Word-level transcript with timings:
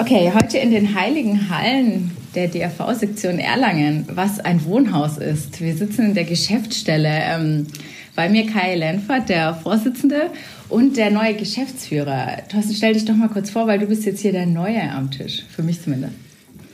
Okay, 0.00 0.32
heute 0.32 0.58
in 0.58 0.70
den 0.70 0.94
heiligen 0.94 1.50
Hallen 1.50 2.12
der 2.36 2.46
DRV-Sektion 2.46 3.40
Erlangen, 3.40 4.04
was 4.12 4.38
ein 4.38 4.64
Wohnhaus 4.64 5.18
ist. 5.18 5.60
Wir 5.60 5.74
sitzen 5.74 6.06
in 6.06 6.14
der 6.14 6.22
Geschäftsstelle. 6.22 7.08
Ähm, 7.10 7.66
bei 8.14 8.28
mir 8.28 8.46
Kai 8.46 8.76
Lenfert, 8.76 9.28
der 9.28 9.54
Vorsitzende 9.54 10.30
und 10.68 10.96
der 10.96 11.10
neue 11.10 11.34
Geschäftsführer. 11.34 12.38
Thorsten, 12.48 12.74
stell 12.74 12.92
dich 12.92 13.06
doch 13.06 13.16
mal 13.16 13.28
kurz 13.28 13.50
vor, 13.50 13.66
weil 13.66 13.80
du 13.80 13.86
bist 13.86 14.04
jetzt 14.06 14.20
hier 14.20 14.32
der 14.32 14.46
Neue 14.46 14.88
am 14.90 15.10
Tisch, 15.10 15.44
für 15.48 15.62
mich 15.64 15.82
zumindest. 15.82 16.14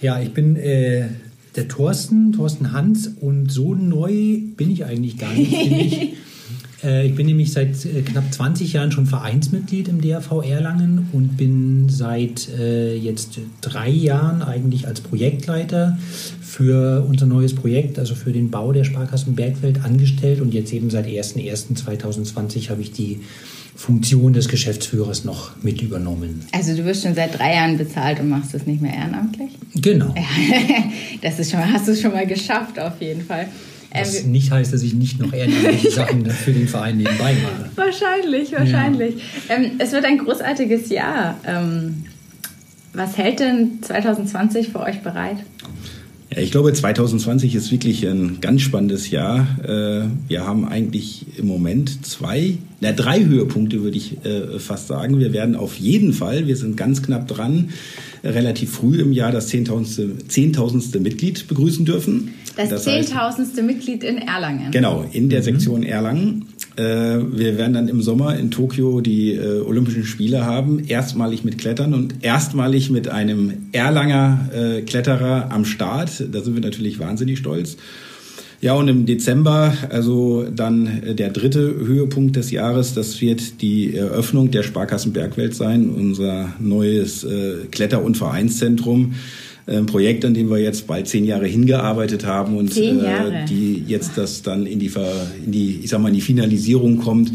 Ja, 0.02 0.20
ich 0.20 0.32
bin 0.32 0.56
äh, 0.56 1.04
der 1.56 1.68
Thorsten, 1.68 2.32
Thorsten 2.32 2.72
Hans 2.72 3.08
und 3.08 3.50
so 3.50 3.74
neu 3.74 4.38
bin 4.56 4.70
ich 4.70 4.84
eigentlich 4.84 5.16
gar 5.18 5.32
nicht. 5.32 6.14
ich. 6.84 6.90
Äh, 6.90 7.06
ich 7.06 7.14
bin 7.14 7.26
nämlich 7.26 7.52
seit 7.52 7.84
äh, 7.84 8.02
knapp 8.02 8.32
20 8.32 8.72
Jahren 8.72 8.92
schon 8.92 9.06
Vereinsmitglied 9.06 9.88
im 9.88 10.00
DRV 10.00 10.42
Erlangen 10.44 11.08
und 11.12 11.36
bin 11.36 11.88
seit 11.88 12.48
äh, 12.48 12.94
jetzt 12.96 13.40
drei 13.60 13.88
Jahren 13.88 14.42
eigentlich 14.42 14.86
als 14.86 15.00
Projektleiter 15.00 15.98
für 16.40 17.04
unser 17.08 17.26
neues 17.26 17.54
Projekt, 17.54 17.98
also 17.98 18.14
für 18.14 18.32
den 18.32 18.50
Bau 18.50 18.72
der 18.72 18.84
Sparkassen 18.84 19.34
Bergfeld 19.34 19.84
angestellt 19.84 20.40
und 20.40 20.54
jetzt 20.54 20.72
eben 20.72 20.90
seit 20.90 21.06
01.01.2020 21.06 22.70
habe 22.70 22.82
ich 22.82 22.92
die 22.92 23.20
Funktion 23.76 24.32
des 24.32 24.48
Geschäftsführers 24.48 25.24
noch 25.24 25.50
mit 25.62 25.82
übernommen. 25.82 26.44
Also 26.52 26.76
du 26.76 26.84
wirst 26.84 27.02
schon 27.02 27.14
seit 27.14 27.36
drei 27.36 27.54
Jahren 27.54 27.76
bezahlt 27.76 28.20
und 28.20 28.28
machst 28.28 28.54
das 28.54 28.66
nicht 28.66 28.80
mehr 28.80 28.94
ehrenamtlich? 28.94 29.50
Genau. 29.74 30.14
das 31.22 31.40
ist 31.40 31.50
schon, 31.50 31.72
hast 31.72 31.88
du 31.88 31.96
schon 31.96 32.12
mal 32.12 32.26
geschafft 32.26 32.78
auf 32.78 33.00
jeden 33.00 33.22
Fall. 33.22 33.48
Was 33.94 34.22
ähm, 34.22 34.32
nicht 34.32 34.50
heißt, 34.50 34.72
dass 34.72 34.82
ich 34.82 34.94
nicht 34.94 35.20
noch 35.20 35.32
ehrenamtliche 35.32 35.90
Sachen 35.92 36.28
für 36.28 36.52
den 36.52 36.68
Verein 36.68 36.96
nebenbei 36.96 37.34
mache. 37.34 37.70
Wahrscheinlich, 37.76 38.52
wahrscheinlich. 38.52 39.14
Ja. 39.48 39.56
Ähm, 39.56 39.72
es 39.78 39.92
wird 39.92 40.04
ein 40.04 40.18
großartiges 40.18 40.90
Jahr. 40.90 41.38
Ähm, 41.46 42.04
was 42.92 43.16
hält 43.16 43.40
denn 43.40 43.82
2020 43.82 44.68
für 44.68 44.80
euch 44.80 45.00
bereit? 45.02 45.38
Ja, 46.34 46.40
ich 46.40 46.50
glaube, 46.50 46.72
2020 46.72 47.54
ist 47.54 47.70
wirklich 47.70 48.04
ein 48.04 48.38
ganz 48.40 48.62
spannendes 48.62 49.10
Jahr. 49.10 49.46
Äh, 49.62 50.08
wir 50.28 50.46
haben 50.46 50.66
eigentlich 50.66 51.26
im 51.38 51.46
Moment 51.46 52.04
zwei, 52.04 52.58
na, 52.80 52.92
drei 52.92 53.24
Höhepunkte, 53.24 53.82
würde 53.82 53.96
ich 53.96 54.24
äh, 54.24 54.58
fast 54.58 54.88
sagen. 54.88 55.18
Wir 55.18 55.32
werden 55.32 55.54
auf 55.54 55.76
jeden 55.76 56.12
Fall, 56.12 56.46
wir 56.46 56.56
sind 56.56 56.76
ganz 56.76 57.02
knapp 57.02 57.28
dran, 57.28 57.70
relativ 58.24 58.70
früh 58.70 59.00
im 59.00 59.12
Jahr 59.12 59.32
das 59.32 59.48
zehntausendste 59.48 61.00
Mitglied 61.00 61.46
begrüßen 61.46 61.84
dürfen. 61.84 62.34
Das 62.56 62.84
zehntausendste 62.84 63.62
Mitglied 63.62 64.04
in 64.04 64.18
Erlangen. 64.18 64.70
Genau, 64.70 65.04
in 65.12 65.28
der 65.28 65.40
mhm. 65.40 65.44
Sektion 65.44 65.82
Erlangen. 65.82 66.46
Äh, 66.76 66.82
wir 66.82 67.56
werden 67.58 67.74
dann 67.74 67.88
im 67.88 68.02
Sommer 68.02 68.36
in 68.36 68.50
Tokio 68.50 69.00
die 69.00 69.32
äh, 69.32 69.60
Olympischen 69.60 70.04
Spiele 70.04 70.44
haben, 70.44 70.84
erstmalig 70.84 71.44
mit 71.44 71.58
Klettern 71.58 71.94
und 71.94 72.24
erstmalig 72.24 72.90
mit 72.90 73.08
einem 73.08 73.68
Erlanger 73.72 74.48
äh, 74.52 74.82
Kletterer 74.82 75.50
am 75.50 75.64
Start. 75.64 76.24
Da 76.32 76.40
sind 76.40 76.54
wir 76.54 76.62
natürlich 76.62 76.98
wahnsinnig 76.98 77.38
stolz. 77.38 77.76
Ja, 78.64 78.72
und 78.72 78.88
im 78.88 79.04
Dezember, 79.04 79.74
also 79.90 80.46
dann 80.50 81.02
der 81.18 81.28
dritte 81.28 81.60
Höhepunkt 81.60 82.36
des 82.36 82.50
Jahres, 82.50 82.94
das 82.94 83.20
wird 83.20 83.60
die 83.60 83.94
Eröffnung 83.94 84.50
der 84.50 84.62
Sparkassen 84.62 85.12
Bergwelt 85.12 85.54
sein, 85.54 85.90
unser 85.90 86.54
neues 86.60 87.26
Kletter- 87.70 88.02
und 88.02 88.16
Vereinszentrum 88.16 89.16
ein 89.66 89.84
Projekt, 89.84 90.24
an 90.24 90.32
dem 90.32 90.48
wir 90.48 90.60
jetzt 90.60 90.86
bald 90.86 91.08
zehn 91.08 91.26
Jahre 91.26 91.46
hingearbeitet 91.46 92.24
haben 92.24 92.56
und 92.56 92.74
äh, 92.78 93.44
die 93.46 93.84
jetzt 93.86 94.16
das 94.16 94.40
dann 94.40 94.64
in 94.64 94.78
die, 94.78 94.90
in 95.44 95.52
die, 95.52 95.80
ich 95.82 95.90
sag 95.90 96.00
mal, 96.00 96.08
in 96.08 96.14
die 96.14 96.22
Finalisierung 96.22 96.96
kommt. 96.96 97.32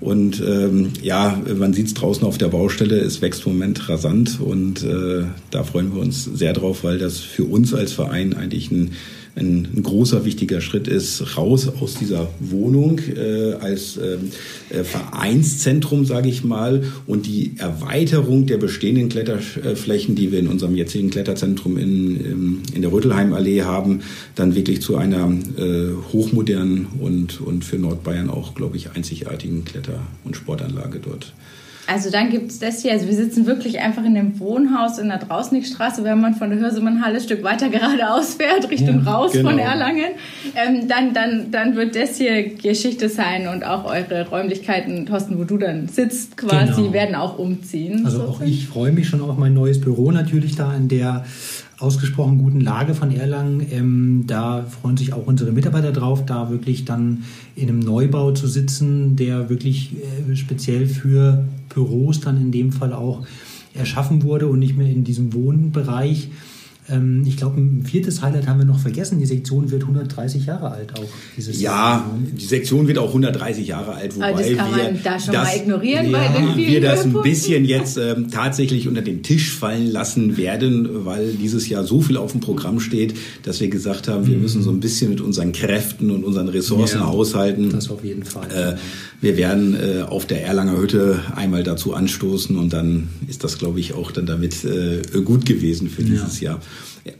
Und 0.00 0.40
ähm, 0.40 0.92
ja, 1.02 1.38
man 1.58 1.74
sieht 1.74 1.88
es 1.88 1.94
draußen 1.94 2.24
auf 2.26 2.38
der 2.38 2.48
Baustelle, 2.48 2.96
es 3.00 3.20
wächst 3.20 3.44
im 3.44 3.52
Moment 3.52 3.86
rasant 3.86 4.40
und 4.40 4.82
äh, 4.82 5.24
da 5.50 5.62
freuen 5.62 5.94
wir 5.94 6.00
uns 6.00 6.24
sehr 6.24 6.54
drauf, 6.54 6.84
weil 6.84 6.96
das 6.96 7.18
für 7.18 7.44
uns 7.44 7.74
als 7.74 7.92
Verein 7.92 8.32
eigentlich 8.32 8.70
ein 8.70 8.92
ein, 9.36 9.82
großer 9.82 10.24
wichtiger 10.24 10.60
Schritt 10.60 10.88
ist, 10.88 11.36
raus 11.36 11.68
aus 11.80 11.94
dieser 11.94 12.28
Wohnung 12.40 12.98
äh, 12.98 13.54
als 13.54 13.96
ähm, 13.96 14.30
äh, 14.70 14.84
Vereinszentrum, 14.84 16.04
sage 16.04 16.28
ich 16.28 16.44
mal, 16.44 16.84
und 17.06 17.26
die 17.26 17.54
Erweiterung 17.58 18.46
der 18.46 18.58
bestehenden 18.58 19.08
Kletterflächen, 19.08 20.14
die 20.14 20.32
wir 20.32 20.38
in 20.38 20.48
unserem 20.48 20.74
jetzigen 20.74 21.10
Kletterzentrum 21.10 21.78
in, 21.78 22.62
in 22.74 22.82
der 22.82 22.92
Rüttelheimallee 22.92 23.62
haben, 23.62 24.00
dann 24.34 24.54
wirklich 24.54 24.82
zu 24.82 24.96
einer 24.96 25.30
äh, 25.56 25.88
hochmodernen 26.12 26.86
und, 27.00 27.40
und 27.40 27.64
für 27.64 27.78
Nordbayern 27.78 28.30
auch, 28.30 28.54
glaube 28.54 28.76
ich, 28.76 28.92
einzigartigen 28.92 29.64
Kletter- 29.64 30.06
und 30.24 30.36
Sportanlage 30.36 31.00
dort 31.00 31.32
also 31.90 32.08
dann 32.10 32.30
gibt 32.30 32.52
es 32.52 32.60
das 32.60 32.82
hier. 32.82 32.92
Also 32.92 33.08
wir 33.08 33.14
sitzen 33.14 33.46
wirklich 33.46 33.80
einfach 33.80 34.04
in 34.04 34.14
dem 34.14 34.38
Wohnhaus 34.38 34.98
in 34.98 35.08
der 35.08 35.18
Drausnickstraße, 35.18 36.04
wenn 36.04 36.20
man 36.20 36.34
von 36.34 36.50
der 36.50 36.60
Hörsemannhalle 36.60 37.16
ein 37.16 37.20
Stück 37.20 37.42
weiter 37.42 37.68
geradeaus 37.70 38.34
fährt, 38.34 38.70
Richtung 38.70 39.04
ja, 39.04 39.10
raus 39.10 39.32
genau. 39.32 39.50
von 39.50 39.58
Erlangen. 39.58 40.12
Ähm, 40.54 40.86
dann, 40.86 41.12
dann, 41.14 41.50
dann 41.50 41.74
wird 41.74 41.96
das 41.96 42.16
hier 42.16 42.54
Geschichte 42.54 43.08
sein 43.08 43.48
und 43.48 43.64
auch 43.64 43.84
eure 43.84 44.28
Räumlichkeiten, 44.28 45.04
Thorsten, 45.06 45.38
wo 45.38 45.44
du 45.44 45.58
dann 45.58 45.88
sitzt 45.88 46.36
quasi, 46.36 46.82
genau. 46.82 46.92
werden 46.92 47.14
auch 47.16 47.38
umziehen. 47.38 48.04
Also 48.04 48.18
sozusagen. 48.18 48.44
auch 48.44 48.46
ich 48.46 48.68
freue 48.68 48.92
mich 48.92 49.08
schon 49.08 49.20
auf 49.20 49.36
mein 49.36 49.54
neues 49.54 49.80
Büro 49.80 50.12
natürlich 50.12 50.54
da 50.54 50.74
in 50.74 50.88
der 50.88 51.24
ausgesprochen 51.80 52.38
guten 52.38 52.60
Lage 52.60 52.94
von 52.94 53.10
Erlangen. 53.10 53.66
Ähm, 53.70 54.24
da 54.26 54.64
freuen 54.64 54.96
sich 54.96 55.12
auch 55.12 55.26
unsere 55.26 55.52
Mitarbeiter 55.52 55.92
drauf, 55.92 56.24
da 56.26 56.50
wirklich 56.50 56.84
dann 56.84 57.24
in 57.56 57.68
einem 57.68 57.80
Neubau 57.80 58.32
zu 58.32 58.46
sitzen, 58.46 59.16
der 59.16 59.48
wirklich 59.48 59.96
äh, 59.96 60.36
speziell 60.36 60.86
für 60.86 61.44
Büros 61.70 62.20
dann 62.20 62.36
in 62.36 62.52
dem 62.52 62.72
Fall 62.72 62.92
auch 62.92 63.26
erschaffen 63.74 64.22
wurde 64.22 64.46
und 64.46 64.58
nicht 64.58 64.76
mehr 64.76 64.88
in 64.88 65.04
diesem 65.04 65.32
Wohnbereich. 65.32 66.28
Ähm, 66.90 67.24
ich 67.26 67.36
glaube, 67.36 67.60
ein 67.60 67.84
viertes 67.84 68.22
Highlight 68.22 68.46
haben 68.46 68.58
wir 68.58 68.66
noch 68.66 68.78
vergessen. 68.78 69.18
Die 69.18 69.26
Sektion 69.26 69.70
wird 69.70 69.82
130 69.82 70.46
Jahre 70.46 70.70
alt 70.70 70.98
auch 70.98 71.08
dieses 71.36 71.60
Ja, 71.60 71.70
Jahr. 71.70 72.18
die 72.32 72.44
Sektion 72.44 72.88
wird 72.88 72.98
auch 72.98 73.08
130 73.08 73.66
Jahre 73.66 73.94
alt, 73.94 74.16
wobei 74.16 74.32
das 74.32 74.56
kann 74.56 74.74
wir 74.74 74.84
man 74.84 75.02
da 75.02 75.18
schon 75.18 75.34
das, 75.34 75.48
mal 75.48 75.56
ignorieren 75.56 76.10
ja, 76.10 76.18
bei 76.18 76.38
den 76.38 76.54
vielen 76.54 76.72
wir 76.72 76.80
das 76.80 77.04
ein 77.04 77.12
bisschen 77.22 77.64
jetzt 77.64 77.96
ähm, 77.98 78.30
tatsächlich 78.30 78.88
unter 78.88 79.02
den 79.02 79.22
Tisch 79.22 79.52
fallen 79.52 79.90
lassen 79.90 80.36
werden, 80.36 81.04
weil 81.04 81.32
dieses 81.32 81.68
Jahr 81.68 81.84
so 81.84 82.00
viel 82.00 82.16
auf 82.16 82.32
dem 82.32 82.40
Programm 82.40 82.80
steht, 82.80 83.14
dass 83.42 83.60
wir 83.60 83.68
gesagt 83.68 84.08
haben, 84.08 84.26
wir 84.26 84.36
mhm. 84.36 84.42
müssen 84.42 84.62
so 84.62 84.70
ein 84.70 84.80
bisschen 84.80 85.10
mit 85.10 85.20
unseren 85.20 85.52
Kräften 85.52 86.10
und 86.10 86.24
unseren 86.24 86.48
Ressourcen 86.48 87.00
ja, 87.00 87.06
haushalten. 87.06 87.70
Das 87.70 87.90
auf 87.90 88.04
jeden 88.04 88.24
Fall. 88.24 88.48
Äh, 88.50 88.76
wir 89.20 89.36
werden 89.36 89.74
äh, 89.74 90.02
auf 90.02 90.26
der 90.26 90.44
Erlanger 90.46 90.78
Hütte 90.78 91.20
einmal 91.36 91.62
dazu 91.62 91.94
anstoßen 91.94 92.56
und 92.56 92.72
dann 92.72 93.08
ist 93.28 93.44
das, 93.44 93.58
glaube 93.58 93.78
ich, 93.80 93.92
auch 93.92 94.10
dann 94.10 94.26
damit 94.26 94.64
äh, 94.64 95.02
gut 95.22 95.44
gewesen 95.44 95.88
für 95.88 96.02
dieses 96.02 96.40
ja. 96.40 96.52
Jahr. 96.52 96.60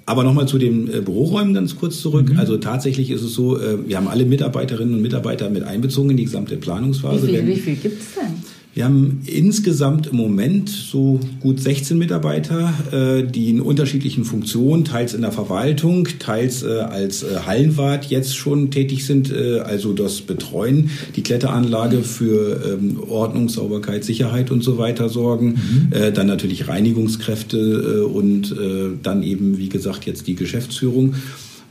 Aber 0.07 0.25
nochmal 0.25 0.47
zu 0.47 0.59
den 0.59 0.93
äh, 0.93 1.01
Büroräumen 1.01 1.55
ganz 1.55 1.77
kurz 1.77 2.01
zurück. 2.01 2.31
Mhm. 2.31 2.39
Also 2.39 2.57
tatsächlich 2.59 3.11
ist 3.11 3.23
es 3.23 3.35
so, 3.35 3.59
äh, 3.59 3.89
wir 3.89 3.97
haben 3.97 4.09
alle 4.09 4.25
Mitarbeiterinnen 4.25 4.95
und 4.95 5.03
Mitarbeiter 5.03 5.51
mit 5.51 5.63
einbezogen 5.63 6.11
in 6.11 6.17
die 6.17 6.25
gesamte 6.25 6.57
Planungsphase. 6.57 7.27
Wie 7.27 7.37
viel, 7.37 7.47
wie 7.47 7.57
viel 7.57 7.77
gibt 7.77 8.01
es 8.01 8.15
denn? 8.15 8.35
Wir 8.73 8.85
haben 8.85 9.23
insgesamt 9.27 10.07
im 10.07 10.17
Moment 10.17 10.69
so 10.69 11.19
gut 11.41 11.59
16 11.59 11.99
Mitarbeiter, 11.99 12.73
äh, 12.93 13.25
die 13.29 13.51
in 13.51 13.61
unterschiedlichen 13.61 14.25
Funktionen, 14.25 14.85
teils 14.85 15.13
in 15.13 15.23
der 15.23 15.33
Verwaltung, 15.33 16.07
teils 16.21 16.63
äh, 16.63 16.79
als 16.79 17.25
äh, 17.25 17.41
Hallenwart 17.47 18.05
jetzt 18.07 18.37
schon 18.37 18.71
tätig 18.71 19.05
sind, 19.05 19.33
also 19.33 19.93
das 19.93 20.21
Betreuen, 20.21 20.91
die 21.17 21.23
Kletteranlage 21.23 22.03
für 22.03 22.79
ähm, 22.79 23.01
Ordnung, 23.09 23.49
Sauberkeit, 23.49 24.05
Sicherheit 24.05 24.51
und 24.51 24.63
so 24.63 24.79
weiter 24.79 25.09
sorgen. 25.09 25.59
Mhm. 25.91 26.15
Dann 26.15 26.27
natürlich 26.27 26.69
Reinigungskräfte 26.69 28.07
und 28.07 28.55
dann 29.03 29.23
eben, 29.23 29.59
wie 29.59 29.69
gesagt, 29.69 30.07
jetzt 30.07 30.27
die 30.27 30.35
Geschäftsführung. 30.35 31.15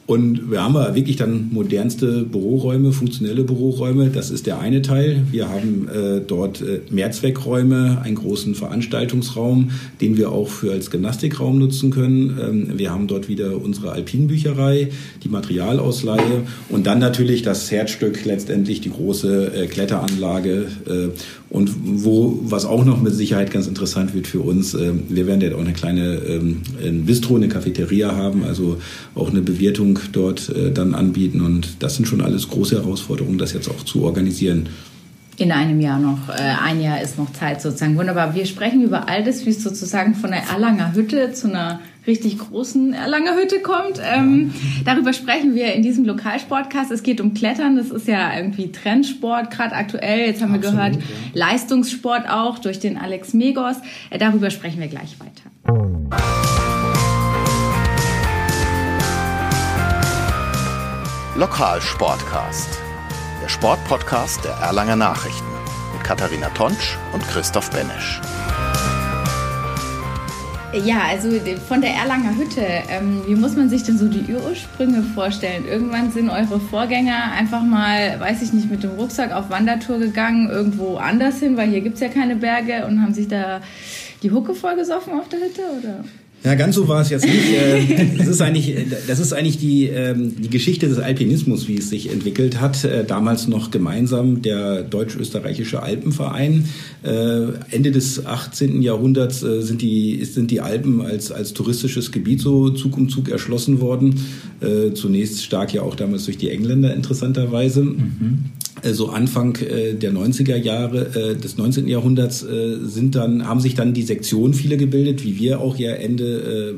Und 0.09 0.49
wir 0.49 0.63
haben 0.63 0.73
wirklich 0.95 1.17
dann 1.17 1.49
modernste 1.51 2.23
Büroräume, 2.23 2.93
funktionelle 2.93 3.43
Büroräume. 3.43 4.09
Das 4.09 4.31
ist 4.31 4.47
der 4.47 4.57
eine 4.57 4.81
Teil. 4.81 5.21
Wir 5.29 5.49
haben 5.49 5.87
äh, 5.87 6.19
dort 6.25 6.63
äh, 6.63 6.81
Mehrzweckräume, 6.89 8.01
einen 8.01 8.15
großen 8.15 8.55
Veranstaltungsraum, 8.55 9.69
den 10.01 10.17
wir 10.17 10.31
auch 10.31 10.47
für 10.47 10.71
als 10.71 10.89
Gymnastikraum 10.89 11.59
nutzen 11.59 11.91
können. 11.91 12.39
Ähm, 12.41 12.79
wir 12.79 12.89
haben 12.89 13.05
dort 13.05 13.29
wieder 13.29 13.61
unsere 13.61 13.91
Alpinbücherei, 13.91 14.89
die 15.23 15.29
Materialausleihe 15.29 16.41
und 16.69 16.87
dann 16.87 16.97
natürlich 16.97 17.43
das 17.43 17.69
Herzstück 17.69 18.25
letztendlich 18.25 18.81
die 18.81 18.89
große 18.89 19.53
äh, 19.53 19.67
Kletteranlage 19.67 20.69
äh, 20.87 21.09
und 21.49 21.71
wo, 22.03 22.39
was 22.43 22.65
auch 22.65 22.85
noch 22.85 23.01
mit 23.01 23.13
Sicherheit 23.13 23.51
ganz 23.51 23.65
interessant 23.65 24.13
wird 24.13 24.27
für 24.27 24.41
uns, 24.41 24.75
äh, 24.75 24.91
wir 25.09 25.25
werden 25.25 25.41
ja 25.41 25.55
auch 25.55 25.59
eine 25.59 25.73
kleine 25.73 26.15
ähm, 26.17 26.61
ein 26.83 27.05
Bistro, 27.05 27.37
eine 27.37 27.47
Cafeteria 27.47 28.15
haben, 28.15 28.43
also 28.43 28.79
auch 29.15 29.31
eine 29.31 29.41
Bewirtung 29.41 29.97
dort 30.11 30.49
äh, 30.49 30.71
dann 30.71 30.93
anbieten. 30.93 31.41
Und 31.41 31.81
das 31.81 31.95
sind 31.95 32.07
schon 32.07 32.21
alles 32.21 32.49
große 32.49 32.75
Herausforderungen, 32.75 33.39
das 33.39 33.53
jetzt 33.53 33.69
auch 33.69 33.83
zu 33.83 34.03
organisieren. 34.03 34.69
In 35.37 35.51
einem 35.51 35.79
Jahr 35.79 35.99
noch. 35.99 36.29
Äh, 36.29 36.33
ein 36.63 36.81
Jahr 36.81 37.01
ist 37.01 37.17
noch 37.17 37.33
Zeit 37.33 37.61
sozusagen. 37.61 37.97
Wunderbar. 37.97 38.35
Wir 38.35 38.45
sprechen 38.45 38.83
über 38.83 39.09
all 39.09 39.23
das, 39.23 39.45
wie 39.45 39.49
es 39.49 39.63
sozusagen 39.63 40.13
von 40.13 40.29
der 40.29 40.43
Erlanger 40.53 40.93
Hütte 40.93 41.33
zu 41.33 41.47
einer 41.47 41.79
richtig 42.09 42.39
großen 42.39 42.93
Erlanger 42.93 43.35
Hütte 43.35 43.61
kommt. 43.61 44.01
Ähm, 44.03 44.51
darüber 44.83 45.13
sprechen 45.13 45.53
wir 45.53 45.73
in 45.73 45.83
diesem 45.83 46.05
Lokalsportcast. 46.05 46.91
Es 46.91 47.03
geht 47.03 47.21
um 47.21 47.33
Klettern. 47.33 47.75
Das 47.75 47.91
ist 47.91 48.07
ja 48.07 48.35
irgendwie 48.35 48.71
Trendsport, 48.71 49.51
gerade 49.51 49.75
aktuell. 49.75 50.25
Jetzt 50.25 50.41
haben 50.41 50.53
Absolut, 50.53 50.75
wir 50.75 50.89
gehört, 50.89 50.95
ja. 50.95 51.01
Leistungssport 51.33 52.27
auch 52.27 52.57
durch 52.59 52.79
den 52.79 52.97
Alex 52.97 53.33
Megos. 53.33 53.77
Äh, 54.09 54.17
darüber 54.17 54.49
sprechen 54.49 54.79
wir 54.81 54.87
gleich 54.87 55.17
weiter. 55.19 55.49
Lokalsportcast. 61.35 62.79
Der 63.43 63.49
Sportpodcast 63.49 64.43
der 64.43 64.53
Erlanger 64.53 64.95
Nachrichten 64.95 65.45
mit 65.93 66.03
Katharina 66.03 66.49
Tonsch 66.49 66.97
und 67.13 67.23
Christoph 67.29 67.69
Benesch. 67.69 68.19
Ja, 70.71 71.01
also 71.09 71.29
von 71.67 71.81
der 71.81 71.95
Erlanger 71.95 72.37
Hütte, 72.37 72.61
ähm, 72.89 73.23
wie 73.25 73.33
muss 73.33 73.55
man 73.55 73.69
sich 73.69 73.81
denn 73.81 73.97
so 73.97 74.07
die 74.07 74.23
Ursprünge 74.31 75.01
vorstellen? 75.01 75.65
Irgendwann 75.67 76.11
sind 76.11 76.29
eure 76.29 76.59
Vorgänger 76.59 77.31
einfach 77.31 77.63
mal, 77.63 78.19
weiß 78.19 78.43
ich 78.43 78.53
nicht, 78.53 78.69
mit 78.69 78.83
dem 78.83 78.91
Rucksack 78.91 79.31
auf 79.31 79.49
Wandertour 79.49 79.97
gegangen, 79.97 80.47
irgendwo 80.47 80.97
anders 80.97 81.39
hin, 81.39 81.57
weil 81.57 81.69
hier 81.69 81.81
gibt 81.81 81.95
es 81.95 82.01
ja 82.01 82.09
keine 82.09 82.35
Berge 82.35 82.85
und 82.85 83.01
haben 83.01 83.15
sich 83.15 83.27
da 83.27 83.61
die 84.21 84.29
Hucke 84.29 84.53
vollgesoffen 84.53 85.19
auf 85.19 85.27
der 85.29 85.39
Hütte, 85.39 85.61
oder? 85.79 86.03
Ja, 86.43 86.55
ganz 86.55 86.75
so 86.75 86.87
war 86.87 87.01
es 87.01 87.09
jetzt 87.09 87.25
nicht. 87.25 87.39
Äh, 87.49 88.17
das 88.17 88.27
ist 88.27 88.41
eigentlich, 88.41 88.75
das 89.07 89.19
ist 89.19 89.33
eigentlich 89.33 89.57
die, 89.57 89.87
ähm, 89.87 90.33
die 90.37 90.49
Geschichte 90.49 90.87
des 90.87 90.99
Alpinismus, 90.99 91.67
wie 91.67 91.77
es 91.77 91.89
sich 91.89 92.11
entwickelt 92.11 92.61
hat. 92.61 92.83
Äh, 92.83 93.03
damals 93.03 93.47
noch 93.47 93.71
gemeinsam 93.71 94.41
der 94.41 94.83
Deutsch-Österreichische 94.83 95.81
Alpenverein. 95.81 96.65
Äh, 97.03 97.47
Ende 97.71 97.91
des 97.91 98.25
18. 98.25 98.81
Jahrhunderts 98.81 99.39
sind 99.39 99.81
die, 99.81 100.23
sind 100.25 100.51
die 100.51 100.61
Alpen 100.61 101.01
als, 101.01 101.31
als 101.31 101.53
touristisches 101.53 102.11
Gebiet 102.11 102.41
so 102.41 102.69
Zug 102.69 102.97
um 102.97 103.09
Zug 103.09 103.29
erschlossen 103.29 103.81
worden. 103.81 104.15
Zunächst 104.93 105.43
stark 105.43 105.73
ja 105.73 105.81
auch 105.81 105.95
damals 105.95 106.25
durch 106.25 106.37
die 106.37 106.49
Engländer 106.49 106.93
interessanterweise. 106.93 107.83
Mhm. 107.83 108.45
Äh, 108.81 108.93
so 108.93 109.09
Anfang 109.09 109.55
äh, 109.57 109.93
der 109.93 110.11
90er 110.11 110.55
Jahre 110.55 111.31
äh, 111.31 111.35
des 111.35 111.57
19. 111.57 111.87
Jahrhunderts 111.87 112.39
sind 112.39 113.15
dann, 113.15 113.47
haben 113.47 113.59
sich 113.59 113.75
dann 113.75 113.93
die 113.93 114.03
Sektionen 114.03 114.53
viele 114.53 114.77
gebildet, 114.77 115.23
wie 115.23 115.37
wir 115.37 115.59
auch 115.61 115.75
ja 115.77 115.91
Ende 115.93 116.77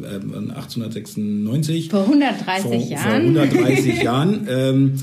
1896. 0.49 1.89
Vor 1.89 2.03
130 2.03 2.63
vor, 2.63 2.73
Jahren. 2.75 3.33
Vor 3.33 3.43
130 3.43 4.03
Jahren. 4.03 4.47
Ähm, 4.49 4.93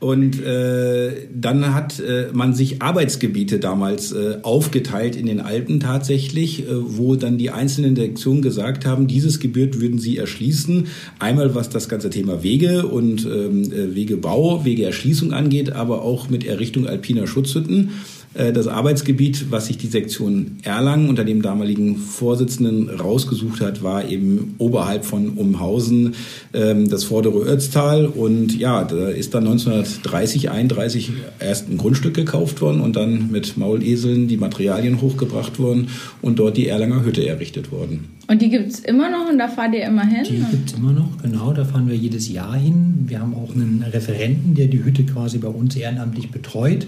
und 0.00 0.40
äh, 0.40 1.26
dann 1.34 1.74
hat 1.74 1.98
äh, 1.98 2.28
man 2.32 2.54
sich 2.54 2.80
Arbeitsgebiete 2.80 3.58
damals 3.58 4.12
äh, 4.12 4.38
aufgeteilt 4.42 5.16
in 5.16 5.26
den 5.26 5.40
Alpen 5.40 5.80
tatsächlich, 5.80 6.60
äh, 6.60 6.66
wo 6.70 7.16
dann 7.16 7.36
die 7.36 7.50
einzelnen 7.50 7.96
Direktionen 7.96 8.40
gesagt 8.40 8.86
haben, 8.86 9.08
dieses 9.08 9.40
Gebiet 9.40 9.80
würden 9.80 9.98
sie 9.98 10.16
erschließen. 10.16 10.86
Einmal 11.18 11.56
was 11.56 11.68
das 11.68 11.88
ganze 11.88 12.10
Thema 12.10 12.44
Wege 12.44 12.86
und 12.86 13.26
ähm, 13.26 13.72
äh, 13.72 13.96
Wegebau, 13.96 14.64
Wegeerschließung 14.64 15.32
angeht, 15.32 15.72
aber 15.72 16.02
auch 16.02 16.30
mit 16.30 16.46
Errichtung 16.46 16.86
alpiner 16.86 17.26
Schutzhütten. 17.26 17.90
Äh, 18.34 18.52
das 18.52 18.66
Arbeitsgebiet, 18.66 19.50
was 19.50 19.66
sich 19.66 19.78
die 19.78 19.86
Sektion 19.86 20.58
Erlangen 20.62 21.08
unter 21.08 21.24
dem 21.24 21.42
damaligen 21.42 21.96
Vorsitzenden 21.96 22.88
rausgesucht 22.90 23.60
hat, 23.60 23.82
war 23.82 24.08
eben 24.08 24.54
oberhalb 24.58 25.04
von 25.04 25.30
Umhausen 25.30 26.14
ähm, 26.52 26.88
das 26.88 27.04
vordere 27.04 27.40
Ötztal. 27.40 28.06
Und 28.06 28.56
ja, 28.58 28.84
da 28.84 29.08
ist 29.08 29.34
dann 29.34 29.46
1930, 29.46 30.50
31 30.50 31.12
erst 31.40 31.70
ein 31.70 31.78
Grundstück 31.78 32.14
gekauft 32.14 32.60
worden 32.60 32.80
und 32.80 32.96
dann 32.96 33.30
mit 33.30 33.56
Mauleseln 33.56 34.28
die 34.28 34.36
Materialien 34.36 35.00
hochgebracht 35.00 35.58
worden 35.58 35.88
und 36.22 36.38
dort 36.38 36.56
die 36.56 36.68
Erlanger 36.68 37.04
Hütte 37.04 37.26
errichtet 37.26 37.72
worden. 37.72 38.18
Und 38.30 38.42
die 38.42 38.50
gibt 38.50 38.70
es 38.70 38.80
immer 38.80 39.08
noch 39.10 39.30
und 39.30 39.38
da 39.38 39.48
fahrt 39.48 39.74
ihr 39.74 39.86
immer 39.86 40.04
hin? 40.06 40.22
Die 40.28 40.44
gibt 40.50 40.68
es 40.68 40.76
immer 40.76 40.92
noch, 40.92 41.16
genau. 41.22 41.54
Da 41.54 41.64
fahren 41.64 41.88
wir 41.88 41.96
jedes 41.96 42.28
Jahr 42.28 42.56
hin. 42.56 43.04
Wir 43.06 43.20
haben 43.20 43.34
auch 43.34 43.54
einen 43.54 43.82
Referenten, 43.90 44.54
der 44.54 44.66
die 44.66 44.84
Hütte 44.84 45.04
quasi 45.04 45.38
bei 45.38 45.48
uns 45.48 45.74
ehrenamtlich 45.76 46.30
betreut. 46.30 46.86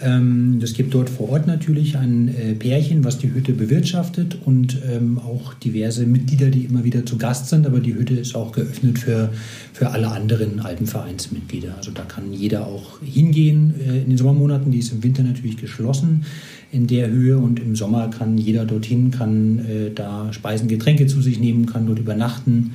Ähm, 0.00 0.60
es 0.62 0.74
gibt 0.74 0.94
dort 0.94 1.10
vor 1.10 1.30
Ort 1.30 1.46
natürlich 1.46 1.96
ein 1.96 2.28
äh, 2.28 2.54
Pärchen, 2.54 3.04
was 3.04 3.18
die 3.18 3.32
Hütte 3.32 3.52
bewirtschaftet 3.52 4.38
und 4.44 4.78
ähm, 4.88 5.18
auch 5.18 5.54
diverse 5.54 6.06
Mitglieder, 6.06 6.50
die 6.50 6.64
immer 6.64 6.84
wieder 6.84 7.04
zu 7.04 7.18
Gast 7.18 7.48
sind. 7.48 7.66
Aber 7.66 7.80
die 7.80 7.94
Hütte 7.94 8.14
ist 8.14 8.34
auch 8.34 8.52
geöffnet 8.52 8.98
für, 8.98 9.30
für 9.72 9.90
alle 9.90 10.08
anderen 10.08 10.60
Alpenvereinsmitglieder. 10.60 11.76
Also 11.76 11.90
da 11.90 12.02
kann 12.02 12.32
jeder 12.32 12.66
auch 12.66 13.00
hingehen 13.02 13.74
äh, 13.80 14.02
in 14.02 14.10
den 14.10 14.18
Sommermonaten. 14.18 14.70
Die 14.70 14.78
ist 14.78 14.92
im 14.92 15.02
Winter 15.02 15.22
natürlich 15.22 15.56
geschlossen 15.56 16.24
in 16.70 16.86
der 16.86 17.08
Höhe 17.08 17.38
und 17.38 17.60
im 17.60 17.76
Sommer 17.76 18.10
kann 18.10 18.36
jeder 18.36 18.66
dorthin, 18.66 19.10
kann 19.10 19.58
äh, 19.60 19.90
da 19.94 20.32
Speisen, 20.32 20.68
Getränke 20.68 21.06
zu 21.06 21.22
sich 21.22 21.38
nehmen, 21.38 21.66
kann 21.66 21.86
dort 21.86 21.98
übernachten. 21.98 22.74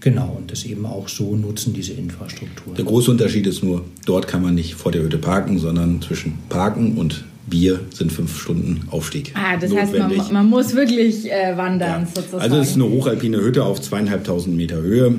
Genau, 0.00 0.36
und 0.38 0.52
das 0.52 0.64
eben 0.64 0.86
auch 0.86 1.08
so 1.08 1.36
nutzen, 1.36 1.72
diese 1.72 1.92
Infrastruktur. 1.92 2.74
Der 2.74 2.84
große 2.84 3.10
Unterschied 3.10 3.46
ist 3.46 3.64
nur, 3.64 3.84
dort 4.04 4.28
kann 4.28 4.42
man 4.42 4.54
nicht 4.54 4.74
vor 4.74 4.92
der 4.92 5.02
Hütte 5.02 5.18
parken, 5.18 5.58
sondern 5.58 6.02
zwischen 6.02 6.34
Parken 6.48 6.96
und 6.96 7.24
Bier 7.46 7.80
sind 7.94 8.12
fünf 8.12 8.38
Stunden 8.38 8.88
Aufstieg. 8.90 9.32
Ah, 9.34 9.56
das 9.56 9.70
notwendig. 9.70 10.18
heißt, 10.18 10.32
man, 10.32 10.44
man, 10.44 10.50
muss 10.50 10.74
wirklich 10.74 11.30
äh, 11.30 11.56
wandern 11.56 12.02
ja. 12.02 12.08
sozusagen. 12.14 12.42
Also 12.42 12.56
es 12.56 12.70
ist 12.70 12.74
eine 12.74 12.88
hochalpine 12.88 13.40
Hütte 13.40 13.64
auf 13.64 13.80
zweieinhalbtausend 13.80 14.56
Meter 14.56 14.82
Höhe. 14.82 15.14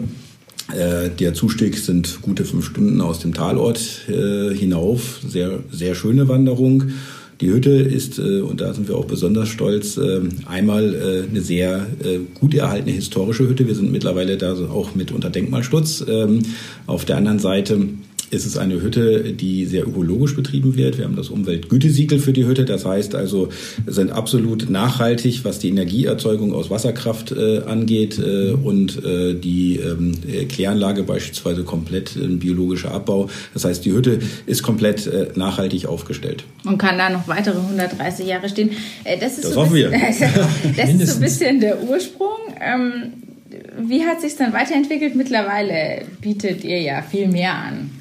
Äh, 0.76 1.10
der 1.10 1.34
Zustieg 1.34 1.78
sind 1.78 2.22
gute 2.22 2.44
fünf 2.44 2.66
Stunden 2.66 3.00
aus 3.00 3.20
dem 3.20 3.34
Talort 3.34 3.80
äh, 4.10 4.54
hinauf. 4.54 5.22
Sehr, 5.26 5.60
sehr 5.72 5.96
schöne 5.96 6.28
Wanderung. 6.28 6.92
Die 7.40 7.52
Hütte 7.52 7.70
ist, 7.70 8.18
äh, 8.18 8.42
und 8.42 8.62
da 8.62 8.74
sind 8.74 8.88
wir 8.88 8.98
auch 8.98 9.06
besonders 9.06 9.50
stolz, 9.50 9.98
äh, 9.98 10.22
einmal 10.46 10.96
äh, 10.96 11.30
eine 11.30 11.42
sehr 11.42 11.86
gut 12.40 12.54
erhaltene 12.54 12.94
historische 12.94 13.48
Hütte. 13.48 13.68
Wir 13.68 13.76
sind 13.76 13.92
mittlerweile 13.92 14.38
da 14.38 14.54
auch 14.54 14.96
mit 14.96 15.12
unter 15.12 15.30
Denkmalschutz. 15.30 16.04
Ähm, 16.08 16.40
auf 16.88 17.06
der 17.06 17.18
anderen 17.18 17.40
Seite 17.40 17.90
ist 18.30 18.46
es 18.46 18.58
eine 18.58 18.82
Hütte, 18.82 19.34
die 19.34 19.66
sehr 19.66 19.88
ökologisch 19.88 20.36
betrieben 20.36 20.76
wird. 20.76 20.98
Wir 20.98 21.06
haben 21.06 21.16
das 21.16 21.30
Umweltgütesiegel 21.30 22.20
für 22.20 22.34
die 22.34 22.46
Hütte. 22.46 22.66
Das 22.66 22.86
heißt 22.86 23.16
also, 23.16 23.50
wir 23.86 23.94
sind 23.94 24.12
absolut 24.12 24.70
nachhaltig, 24.70 25.46
was 25.46 25.60
die 25.60 25.70
Energieerzeugung 25.70 26.54
aus 26.54 26.70
Wasserkraft 26.70 27.32
äh, 27.32 27.60
angeht 27.60 28.20
äh, 28.20 28.52
und 28.52 29.04
äh, 29.04 29.34
die 29.34 29.78
ähm, 29.78 30.14
Kläranlage 30.50 31.04
beispielsweise 31.04 31.64
komplett 31.64 32.16
ein 32.16 32.40
biologischer 32.40 32.92
Abbau. 32.92 33.30
Das 33.54 33.64
heißt, 33.64 33.86
die 33.86 33.94
Hütte 33.94 34.20
ist 34.46 34.62
komplett 34.62 35.08
äh, 35.08 35.28
nachhaltig 35.36 35.86
aufgestellt. 35.86 36.44
Und 36.66 36.78
kann 36.78 36.98
da 36.98 37.10
noch 37.10 37.28
weitere 37.28 37.58
130 37.58 38.28
Jahre 38.28 38.50
stehen. 38.50 38.72
Äh, 39.06 39.18
das 39.18 39.36
ist 39.36 39.46
das 39.46 39.54
so 39.54 39.62
hoffen 39.62 39.76
wir. 39.76 39.90
das 40.76 40.90
ist 40.90 41.08
so 41.08 41.16
ein 41.16 41.20
bisschen 41.22 41.62
der 41.62 41.82
Ursprung. 41.84 42.28
Ähm, 42.60 43.14
wie 43.80 44.04
hat 44.04 44.20
sich 44.20 44.36
dann 44.36 44.52
weiterentwickelt? 44.52 45.16
Mittlerweile 45.16 46.02
bietet 46.20 46.66
ihr 46.66 46.82
ja 46.82 47.02
viel 47.02 47.28
mehr 47.28 47.54
an 47.54 47.97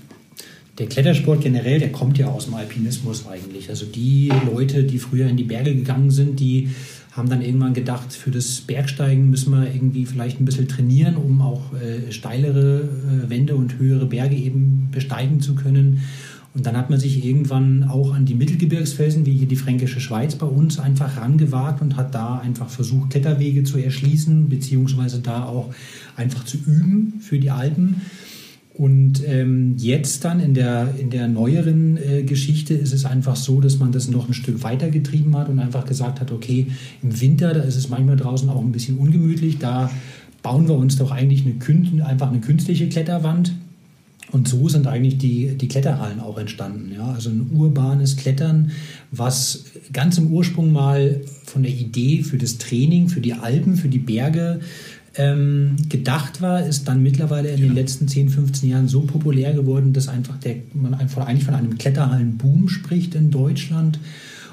der 0.79 0.87
Klettersport 0.87 1.41
generell, 1.41 1.79
der 1.79 1.91
kommt 1.91 2.19
ja 2.19 2.27
aus 2.27 2.47
dem 2.47 2.55
Alpinismus 2.55 3.27
eigentlich. 3.27 3.71
Also 3.71 3.87
die 3.87 4.31
Leute, 4.45 4.85
die 4.85 4.99
früher 4.99 5.27
in 5.27 5.37
die 5.37 5.45
Berge 5.45 5.75
gegangen 5.75 6.11
sind, 6.11 6.39
die 6.39 6.71
haben 7.13 7.31
dann 7.31 7.41
irgendwann 7.41 7.73
gedacht, 7.73 8.13
für 8.13 8.31
das 8.31 8.61
Bergsteigen 8.61 9.31
müssen 9.31 9.51
wir 9.53 9.73
irgendwie 9.73 10.05
vielleicht 10.05 10.39
ein 10.39 10.45
bisschen 10.45 10.69
trainieren, 10.69 11.17
um 11.17 11.41
auch 11.41 11.73
äh, 11.73 12.13
steilere 12.13 12.83
äh, 12.83 13.31
Wände 13.31 13.57
und 13.57 13.79
höhere 13.79 14.05
Berge 14.05 14.37
eben 14.37 14.89
besteigen 14.93 15.41
zu 15.41 15.55
können. 15.55 16.03
Und 16.53 16.65
dann 16.67 16.77
hat 16.77 16.89
man 16.91 16.99
sich 16.99 17.25
irgendwann 17.25 17.85
auch 17.85 18.15
an 18.15 18.25
die 18.25 18.35
Mittelgebirgsfelsen, 18.35 19.27
wie 19.27 19.33
hier 19.33 19.49
die 19.49 19.57
Fränkische 19.57 20.01
Schweiz 20.01 20.35
bei 20.37 20.47
uns, 20.47 20.79
einfach 20.79 21.19
rangewagt 21.19 21.83
und 21.83 21.97
hat 21.97 22.15
da 22.15 22.39
einfach 22.39 22.69
versucht, 22.69 23.11
Kletterwege 23.11 23.65
zu 23.65 23.79
erschließen, 23.79 24.49
beziehungsweise 24.49 25.21
da 25.21 25.45
auch 25.45 25.75
einfach 26.17 26.45
zu 26.45 26.57
üben 26.59 27.21
für 27.21 27.39
die 27.39 27.51
Alpen. 27.51 28.03
Und 28.79 29.27
ähm, 29.27 29.75
jetzt 29.79 30.25
dann 30.27 30.39
in 30.39 30.53
der, 30.53 30.95
in 30.99 31.09
der 31.09 31.29
neueren 31.29 31.97
äh, 31.97 32.25
Geschichte 32.25 32.75
ist 32.75 32.93
es 32.93 33.07
einfach 33.07 33.35
so, 33.35 33.63
dass 33.63 33.79
man 33.79 33.91
das 33.91 34.09
noch 34.09 34.29
ein 34.29 34.35
Stück 34.35 34.63
weiter 34.63 34.91
getrieben 34.91 35.35
hat 35.35 35.49
und 35.49 35.59
einfach 35.61 35.87
gesagt 35.87 36.21
hat, 36.21 36.31
okay, 36.31 36.67
im 37.03 37.19
Winter, 37.19 37.55
da 37.55 37.61
ist 37.61 37.77
es 37.77 37.89
manchmal 37.89 38.17
draußen 38.17 38.51
auch 38.51 38.61
ein 38.61 38.73
bisschen 38.73 38.99
ungemütlich, 38.99 39.59
da 39.59 39.91
bauen 40.43 40.69
wir 40.69 40.77
uns 40.77 40.97
doch 40.97 41.11
eigentlich 41.11 41.45
eine, 41.47 42.05
einfach 42.05 42.29
eine 42.31 42.41
künstliche 42.41 42.89
Kletterwand. 42.89 43.55
Und 44.33 44.49
so 44.49 44.69
sind 44.69 44.87
eigentlich 44.87 45.19
die, 45.19 45.57
die 45.57 45.69
Kletterhallen 45.69 46.21
auch 46.21 46.37
entstanden. 46.37 46.93
Ja? 46.93 47.13
Also 47.13 47.31
ein 47.31 47.49
urbanes 47.55 48.17
Klettern, 48.17 48.73
was 49.11 49.65
ganz 49.93 50.19
im 50.19 50.33
Ursprung 50.33 50.73
mal 50.73 51.23
von 51.45 51.63
der 51.63 51.73
Idee 51.73 52.23
für 52.23 52.37
das 52.37 52.59
Training, 52.59 53.09
für 53.09 53.21
die 53.21 53.35
Alpen, 53.35 53.77
für 53.77 53.89
die 53.89 54.01
Berge 54.01 54.61
ähm, 55.19 55.77
gedacht 55.89 56.43
war, 56.43 56.65
ist 56.67 56.89
dann 56.89 57.03
mittlerweile 57.03 57.49
in 57.51 57.61
den 57.61 57.75
letzten 57.75 58.09
10, 58.09 58.29
15 58.29 58.69
Jahren 58.69 58.89
so 58.89 59.03
populär 59.03 59.53
geworden, 59.53 59.93
dass 59.93 60.09
einfach 60.09 60.37
der, 60.39 60.57
man 60.75 60.95
einfach 60.95 61.27
eigentlich 61.27 61.45
von 61.45 61.55
einem 61.55 61.79
Kletterhallenboom 61.79 62.69
spricht 62.69 63.15
in 63.15 63.31
Deutschland. 63.31 63.99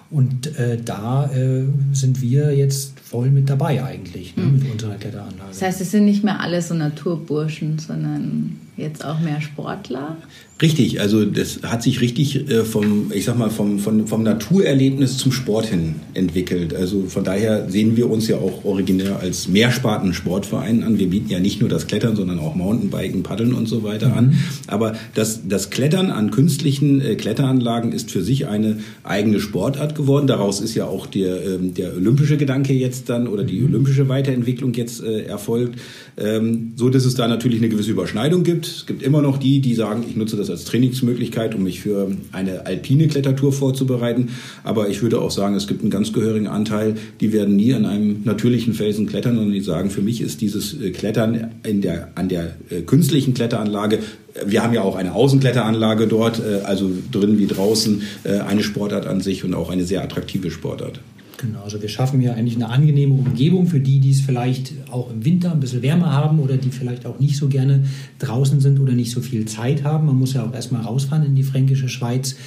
Und 0.09 0.57
äh, 0.59 0.77
da 0.83 1.31
äh, 1.33 1.63
sind 1.91 2.21
wir 2.21 2.55
jetzt 2.55 2.99
voll 2.99 3.31
mit 3.31 3.49
dabei 3.49 3.83
eigentlich 3.83 4.35
ne, 4.37 4.43
mit 4.43 4.71
unserer 4.71 4.95
Kletteranlage. 4.95 5.49
Das 5.49 5.61
heißt, 5.61 5.81
es 5.81 5.91
sind 5.91 6.05
nicht 6.05 6.23
mehr 6.23 6.39
alle 6.39 6.61
so 6.61 6.75
Naturburschen, 6.75 7.79
sondern 7.79 8.57
jetzt 8.77 9.03
auch 9.03 9.19
mehr 9.19 9.41
Sportler? 9.41 10.17
Richtig, 10.61 11.01
also 11.01 11.25
das 11.25 11.59
hat 11.63 11.83
sich 11.83 11.99
richtig 11.99 12.49
äh, 12.49 12.63
vom, 12.63 13.11
ich 13.13 13.25
sag 13.25 13.37
mal, 13.37 13.49
vom, 13.49 13.79
vom, 13.79 14.07
vom 14.07 14.23
Naturerlebnis 14.23 15.17
zum 15.17 15.31
Sport 15.31 15.65
hin 15.65 15.95
entwickelt. 16.13 16.73
Also 16.73 17.05
von 17.07 17.23
daher 17.23 17.69
sehen 17.69 17.97
wir 17.97 18.09
uns 18.09 18.27
ja 18.27 18.37
auch 18.37 18.63
originär 18.63 19.19
als 19.19 19.47
Mehrsparten-Sportverein 19.47 20.83
an. 20.83 20.99
Wir 20.99 21.09
bieten 21.09 21.29
ja 21.29 21.39
nicht 21.39 21.59
nur 21.59 21.69
das 21.69 21.87
Klettern, 21.87 22.15
sondern 22.15 22.39
auch 22.39 22.55
Mountainbiken, 22.55 23.23
Paddeln 23.23 23.53
und 23.53 23.67
so 23.67 23.83
weiter 23.83 24.09
mhm. 24.09 24.17
an. 24.17 24.37
Aber 24.67 24.95
das, 25.15 25.41
das 25.47 25.69
Klettern 25.69 26.11
an 26.11 26.31
künstlichen 26.31 27.01
äh, 27.01 27.15
Kletteranlagen 27.15 27.91
ist 27.91 28.11
für 28.11 28.21
sich 28.21 28.47
eine 28.47 28.77
eigene 29.03 29.39
Sportart 29.39 29.95
geworden 29.95 30.03
geworden. 30.03 30.27
Daraus 30.27 30.61
ist 30.61 30.75
ja 30.75 30.85
auch 30.85 31.07
der, 31.07 31.43
ähm, 31.45 31.73
der 31.73 31.93
olympische 31.95 32.37
Gedanke 32.37 32.73
jetzt 32.73 33.09
dann 33.09 33.27
oder 33.27 33.43
die 33.43 33.63
olympische 33.63 34.09
Weiterentwicklung 34.09 34.73
jetzt 34.73 35.03
äh, 35.03 35.23
erfolgt. 35.23 35.79
Ähm, 36.15 36.73
so 36.75 36.89
dass 36.89 37.05
es 37.05 37.15
da 37.15 37.27
natürlich 37.27 37.59
eine 37.59 37.69
gewisse 37.69 37.91
Überschneidung 37.91 38.43
gibt. 38.43 38.67
Es 38.67 38.85
gibt 38.85 39.01
immer 39.01 39.21
noch 39.21 39.37
die, 39.37 39.61
die 39.61 39.73
sagen, 39.73 40.03
ich 40.07 40.15
nutze 40.15 40.37
das 40.37 40.49
als 40.49 40.65
Trainingsmöglichkeit, 40.65 41.55
um 41.55 41.63
mich 41.63 41.81
für 41.81 42.11
eine 42.31 42.65
alpine 42.65 43.07
Klettertour 43.07 43.51
vorzubereiten. 43.51 44.29
Aber 44.63 44.89
ich 44.89 45.01
würde 45.01 45.19
auch 45.19 45.31
sagen, 45.31 45.55
es 45.55 45.67
gibt 45.67 45.81
einen 45.81 45.89
ganz 45.89 46.13
gehörigen 46.13 46.47
Anteil, 46.47 46.95
die 47.19 47.33
werden 47.33 47.55
nie 47.55 47.73
an 47.73 47.85
einem 47.85 48.21
natürlichen 48.25 48.73
Felsen 48.73 49.07
klettern, 49.07 49.35
sondern 49.35 49.53
die 49.53 49.61
sagen, 49.61 49.89
für 49.89 50.01
mich 50.01 50.21
ist 50.21 50.41
dieses 50.41 50.79
äh, 50.79 50.91
Klettern 50.91 51.51
in 51.67 51.81
der, 51.81 52.09
an 52.15 52.29
der 52.29 52.55
äh, 52.69 52.81
künstlichen 52.81 53.33
Kletteranlage 53.33 53.99
wir 54.45 54.63
haben 54.63 54.73
ja 54.73 54.81
auch 54.81 54.95
eine 54.95 55.13
Außenkletteranlage 55.13 56.07
dort, 56.07 56.39
äh, 56.39 56.61
also 56.63 56.89
drin 57.11 57.37
wie 57.37 57.47
draußen, 57.47 58.01
äh, 58.23 58.39
eine 58.39 58.63
Sportart 58.63 59.05
an 59.05 59.21
sich 59.21 59.43
und 59.43 59.53
auch 59.53 59.69
eine 59.69 59.83
sehr 59.83 60.01
attraktive 60.01 60.49
Sportart. 60.49 60.99
Genau, 61.43 61.63
also 61.63 61.81
wir 61.81 61.89
schaffen 61.89 62.21
hier 62.21 62.35
eigentlich 62.35 62.55
eine 62.55 62.69
angenehme 62.69 63.13
Umgebung 63.13 63.67
für 63.67 63.81
die, 63.81 63.99
die 63.99 64.11
es 64.11 64.21
vielleicht 64.21 64.73
auch 64.89 65.11
im 65.11 65.25
Winter 65.25 65.51
ein 65.51 65.59
bisschen 65.59 65.81
wärmer 65.81 66.13
haben 66.13 66.39
oder 66.39 66.55
die 66.55 66.69
vielleicht 66.69 67.05
auch 67.05 67.19
nicht 67.19 67.35
so 67.35 67.49
gerne 67.49 67.83
draußen 68.19 68.61
sind 68.61 68.79
oder 68.79 68.93
nicht 68.93 69.11
so 69.11 69.19
viel 69.19 69.43
Zeit 69.43 69.83
haben. 69.83 70.05
Man 70.05 70.17
muss 70.17 70.33
ja 70.33 70.45
auch 70.45 70.53
erstmal 70.53 70.83
rausfahren 70.83 71.25
in 71.25 71.35
die 71.35 71.43
fränkische 71.43 71.89
Schweiz. 71.89 72.37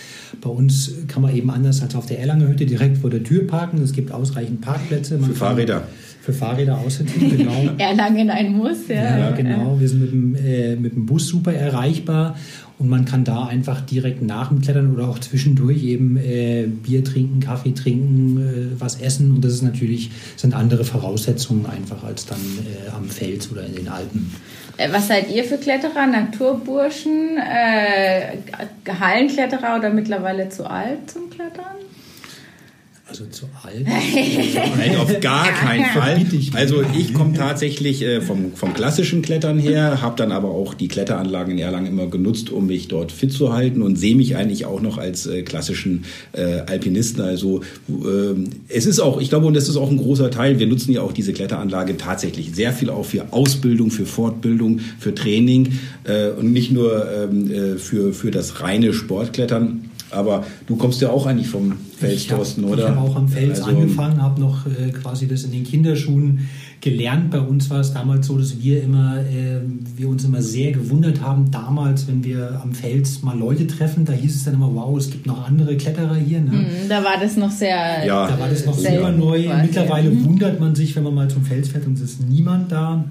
Bei 0.41 0.49
uns 0.49 0.93
kann 1.09 1.21
man 1.21 1.37
eben 1.37 1.51
anders 1.51 1.83
als 1.83 1.95
auf 1.95 2.07
der 2.07 2.21
Erlanger 2.21 2.49
Hütte 2.49 2.65
direkt 2.65 2.97
vor 2.99 3.11
der 3.11 3.23
Tür 3.23 3.47
parken. 3.47 3.83
Es 3.83 3.93
gibt 3.93 4.13
ausreichend 4.13 4.63
Parkplätze. 4.63 5.19
Man 5.19 5.31
für 5.31 5.37
Fahrräder 5.37 5.83
für 6.27 6.33
Fahrräder 6.33 6.77
außerdem, 6.79 7.39
genau. 7.39 7.71
Erlangen 7.79 8.31
ein 8.31 8.53
Muss, 8.53 8.89
ja. 8.89 9.17
Ja, 9.17 9.31
genau. 9.31 9.79
Wir 9.79 9.89
sind 9.89 10.01
mit 10.01 10.11
dem, 10.11 10.35
äh, 10.35 10.75
mit 10.75 10.97
dem 10.97 11.07
Bus 11.07 11.29
super 11.29 11.53
erreichbar 11.53 12.37
und 12.79 12.89
man 12.89 13.05
kann 13.05 13.25
da 13.25 13.47
einfach 13.47 13.81
direkt 13.81 14.23
nach 14.23 14.49
dem 14.49 14.61
Klettern 14.61 14.93
oder 14.93 15.09
auch 15.09 15.19
zwischendurch 15.19 15.83
eben 15.83 16.17
äh, 16.17 16.67
Bier 16.67 17.03
trinken, 17.03 17.41
Kaffee 17.41 17.73
trinken, 17.73 18.77
äh, 18.77 18.81
was 18.81 19.01
essen 19.01 19.35
und 19.35 19.45
das 19.45 19.55
ist 19.55 19.63
natürlich, 19.63 20.11
sind 20.37 20.55
andere 20.55 20.85
Voraussetzungen 20.85 21.67
einfach 21.67 22.05
als 22.05 22.27
dann 22.27 22.39
äh, 22.39 22.91
am 22.95 23.09
Fels 23.09 23.51
oder 23.51 23.65
in 23.65 23.75
den 23.75 23.89
Alpen. 23.89 24.35
Äh, 24.77 24.93
was 24.93 25.09
seid 25.09 25.31
ihr 25.31 25.45
für 25.45 25.57
Kletterer? 25.57 26.07
Naturburschen, 26.07 27.39
äh, 27.39 28.37
Hallenkletterer 29.01 29.77
oder 29.79 29.91
mittlerweile 29.91 30.49
zu 30.51 30.69
alt 30.69 31.11
zum 31.11 31.31
Klettern? 31.31 31.86
Also 33.09 33.25
zu 33.27 33.47
alt? 33.63 33.87
Nein, 34.79 34.97
auf 34.97 35.21
gar 35.21 35.47
keinen 35.53 35.85
Fall. 35.85 36.27
Also 36.55 36.83
ich 36.99 37.15
komme 37.15 37.35
tatsächlich 37.35 38.03
äh, 38.03 38.21
vom, 38.21 38.53
vom 38.55 38.75
klassischen 38.75 39.23
Klettern 39.23 39.61
her, 39.61 40.03
habe 40.03 40.17
dann 40.17 40.33
aber 40.33 40.51
auch 40.51 40.75
die 40.75 40.89
Kletteranlagen 40.89 41.53
in 41.53 41.59
Erlangen 41.61 41.87
immer 41.87 42.09
genutzt, 42.09 42.51
um 42.51 42.67
mich 42.67 42.89
dort 42.89 43.13
fit 43.13 43.33
zu 43.33 43.53
halten 43.53 43.81
und 43.81 43.95
sehe 43.95 44.17
mich 44.17 44.35
eigentlich 44.35 44.67
auch 44.67 44.81
noch 44.81 44.99
als 44.99 45.29
äh, 45.29 45.43
klassischen 45.43 46.05
äh, 46.33 46.63
Alpinisten. 46.67 47.23
Also 47.23 47.61
ähm, 47.89 48.51
es 48.67 48.87
ist 48.87 48.99
auch, 48.99 49.21
ich 49.21 49.29
glaube, 49.29 49.47
und 49.47 49.55
das 49.55 49.69
ist 49.69 49.77
auch 49.77 49.89
ein 49.89 49.99
großer 49.99 50.33
Teil, 50.33 50.59
wir 50.59 50.67
nutzen 50.67 50.91
ja 50.91 51.03
auch 51.03 51.13
diese 51.13 51.33
Kletteranlage 51.33 51.97
tatsächlich 51.97 52.57
sehr 52.57 52.73
viel 52.73 52.91
auch 52.91 53.05
für 53.05 53.33
Ausbildung, 53.33 53.93
für 53.93 54.05
Fortbildung, 54.05 54.81
für 54.99 55.15
Training 55.15 55.79
und 56.39 56.53
nicht 56.53 56.71
nur 56.71 57.07
ähm, 57.11 57.51
äh, 57.51 57.79
für, 57.79 58.13
für 58.13 58.31
das 58.31 58.61
reine 58.63 58.93
Sportklettern. 58.93 59.86
Aber 60.17 60.45
du 60.67 60.77
kommst 60.77 61.01
ja 61.01 61.11
auch 61.11 61.27
eigentlich 61.27 61.49
vom 61.49 61.75
Fels, 61.97 62.27
Thorsten, 62.27 62.65
oder? 62.65 62.85
Ich 62.85 62.89
habe 62.89 63.01
auch 63.01 63.17
am 63.17 63.29
Fels 63.29 63.61
also, 63.61 63.79
angefangen, 63.79 64.23
habe 64.23 64.41
noch 64.41 64.67
äh, 64.67 64.91
quasi 64.91 65.29
das 65.29 65.45
in 65.45 65.53
den 65.53 65.65
Kinderschuhen 65.65 66.49
gelernt. 66.81 67.31
Bei 67.31 67.41
uns 67.41 67.71
war 67.71 67.81
es 67.81 67.93
damals 67.93 68.27
so, 68.27 68.39
dass 68.39 68.61
wir 68.61 68.83
immer, 68.83 69.21
äh, 69.21 69.61
wir 69.97 70.09
uns 70.09 70.25
immer 70.25 70.43
sehr 70.43 70.73
gewundert 70.73 71.21
haben, 71.21 71.51
damals, 71.51 72.07
wenn 72.09 72.25
wir 72.25 72.61
am 72.63 72.73
Fels 72.73 73.23
mal 73.23 73.39
Leute 73.39 73.67
treffen, 73.67 74.05
da 74.05 74.13
hieß 74.13 74.35
es 74.35 74.45
dann 74.45 74.55
immer, 74.55 74.75
wow, 74.75 74.97
es 74.97 75.11
gibt 75.11 75.27
noch 75.27 75.47
andere 75.47 75.77
Kletterer 75.77 76.17
hier. 76.17 76.41
Ne? 76.41 76.53
Mm, 76.53 76.89
da 76.89 77.03
war 77.03 77.19
das 77.21 77.37
noch 77.37 77.51
sehr, 77.51 78.05
ja, 78.05 78.29
da 78.29 78.39
war 78.39 78.49
das 78.49 78.65
noch 78.65 78.77
super 78.77 79.13
neu. 79.13 79.49
Mittlerweile 79.63 80.11
mhm. 80.11 80.25
wundert 80.25 80.61
man 80.61 80.75
sich, 80.75 80.95
wenn 80.97 81.03
man 81.03 81.15
mal 81.15 81.29
zum 81.29 81.45
Fels 81.45 81.69
fährt 81.69 81.87
und 81.87 81.95
es 81.95 82.03
ist 82.03 82.29
niemand 82.29 82.73
da. 82.73 83.05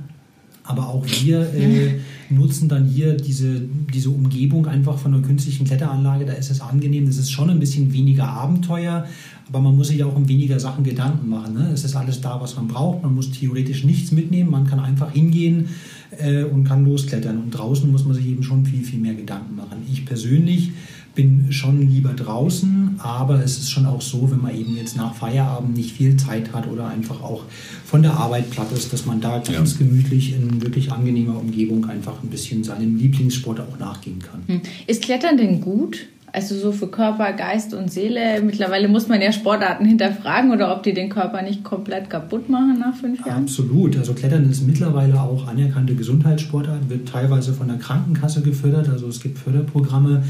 Aber 0.63 0.87
auch 0.87 1.05
wir 1.05 1.41
äh, 1.53 1.99
nutzen 2.29 2.69
dann 2.69 2.85
hier 2.85 3.15
diese, 3.15 3.61
diese 3.93 4.09
Umgebung 4.09 4.67
einfach 4.67 4.97
von 4.97 5.13
einer 5.13 5.23
künstlichen 5.23 5.65
Kletteranlage. 5.65 6.25
Da 6.25 6.33
ist 6.33 6.49
es 6.49 6.61
angenehm. 6.61 7.05
Das 7.05 7.17
ist 7.17 7.31
schon 7.31 7.49
ein 7.49 7.59
bisschen 7.59 7.93
weniger 7.93 8.27
Abenteuer, 8.27 9.05
aber 9.47 9.61
man 9.61 9.75
muss 9.75 9.87
sich 9.89 10.03
auch 10.03 10.15
um 10.15 10.27
weniger 10.27 10.59
Sachen 10.59 10.83
Gedanken 10.83 11.29
machen. 11.29 11.53
Ne? 11.53 11.69
Es 11.73 11.83
ist 11.83 11.95
alles 11.95 12.21
da, 12.21 12.41
was 12.41 12.55
man 12.55 12.67
braucht. 12.67 13.03
Man 13.03 13.13
muss 13.13 13.31
theoretisch 13.31 13.83
nichts 13.83 14.11
mitnehmen. 14.11 14.49
Man 14.49 14.65
kann 14.65 14.79
einfach 14.79 15.11
hingehen 15.11 15.69
äh, 16.17 16.43
und 16.43 16.63
kann 16.63 16.85
losklettern. 16.85 17.37
Und 17.37 17.51
draußen 17.51 17.91
muss 17.91 18.05
man 18.05 18.15
sich 18.15 18.25
eben 18.27 18.43
schon 18.43 18.65
viel, 18.65 18.83
viel 18.83 18.99
mehr 18.99 19.15
Gedanken 19.15 19.55
machen. 19.55 19.83
Ich 19.91 20.05
persönlich 20.05 20.71
bin 21.15 21.51
schon 21.51 21.89
lieber 21.89 22.13
draußen, 22.13 22.99
aber 22.99 23.43
es 23.43 23.57
ist 23.57 23.71
schon 23.71 23.85
auch 23.85 24.01
so, 24.01 24.29
wenn 24.29 24.41
man 24.41 24.55
eben 24.55 24.75
jetzt 24.75 24.95
nach 24.97 25.15
Feierabend 25.15 25.75
nicht 25.75 25.91
viel 25.91 26.17
Zeit 26.17 26.53
hat 26.53 26.67
oder 26.67 26.89
einfach 26.89 27.23
auch 27.23 27.43
von 27.85 28.01
der 28.01 28.13
Arbeit 28.13 28.51
platt 28.51 28.71
ist, 28.73 28.91
dass 28.93 29.05
man 29.05 29.21
da 29.21 29.39
ganz 29.39 29.79
ja. 29.79 29.85
gemütlich 29.85 30.33
in 30.33 30.61
wirklich 30.61 30.91
angenehmer 30.91 31.39
Umgebung 31.39 31.89
einfach 31.89 32.21
ein 32.21 32.29
bisschen 32.29 32.63
seinem 32.63 32.97
Lieblingssport 32.97 33.61
auch 33.61 33.79
nachgehen 33.79 34.19
kann. 34.19 34.43
Hm. 34.47 34.61
Ist 34.87 35.01
Klettern 35.03 35.37
denn 35.37 35.61
gut? 35.61 36.07
Also 36.35 36.55
so 36.55 36.73
für 36.73 36.87
Körper, 36.87 37.31
Geist 37.31 37.73
und 37.73 37.89
Seele. 37.89 38.41
Mittlerweile 38.41 38.89
muss 38.89 39.07
man 39.07 39.21
ja 39.21 39.31
Sportarten 39.31 39.85
hinterfragen 39.85 40.51
oder 40.51 40.75
ob 40.75 40.83
die 40.83 40.93
den 40.93 41.07
Körper 41.07 41.41
nicht 41.41 41.63
komplett 41.63 42.09
kaputt 42.09 42.49
machen 42.49 42.77
nach 42.77 42.93
fünf 42.93 43.25
Jahren. 43.25 43.43
Absolut. 43.43 43.97
Also 43.97 44.13
Klettern 44.13 44.49
ist 44.49 44.67
mittlerweile 44.67 45.21
auch 45.21 45.47
anerkannte 45.47 45.95
Gesundheitssportart, 45.95 46.89
wird 46.89 47.07
teilweise 47.07 47.53
von 47.53 47.69
der 47.69 47.77
Krankenkasse 47.77 48.41
gefördert. 48.41 48.89
Also 48.89 49.07
es 49.07 49.21
gibt 49.21 49.37
Förderprogramme, 49.37 50.23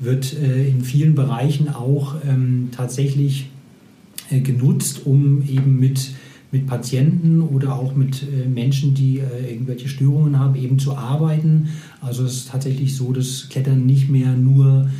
wird 0.00 0.34
äh, 0.34 0.68
in 0.68 0.82
vielen 0.82 1.14
Bereichen 1.14 1.68
auch 1.68 2.16
ähm, 2.28 2.68
tatsächlich 2.72 3.48
äh, 4.30 4.40
genutzt, 4.40 5.02
um 5.04 5.42
eben 5.48 5.78
mit 5.78 6.10
mit 6.54 6.66
Patienten 6.66 7.40
oder 7.40 7.76
auch 7.76 7.94
mit 7.94 8.24
äh, 8.24 8.46
Menschen, 8.46 8.92
die 8.92 9.22
irgendwelche 9.48 9.88
Störungen 9.88 10.38
haben, 10.38 10.54
eben 10.54 10.78
zu 10.78 10.94
arbeiten. 10.94 11.70
Also 12.02 12.24
es 12.26 12.34
ist 12.34 12.50
tatsächlich 12.50 12.94
so, 12.94 13.10
dass 13.14 13.48
Klettern 13.48 13.86
nicht 13.86 14.10
mehr 14.10 14.36
nur 14.36 14.90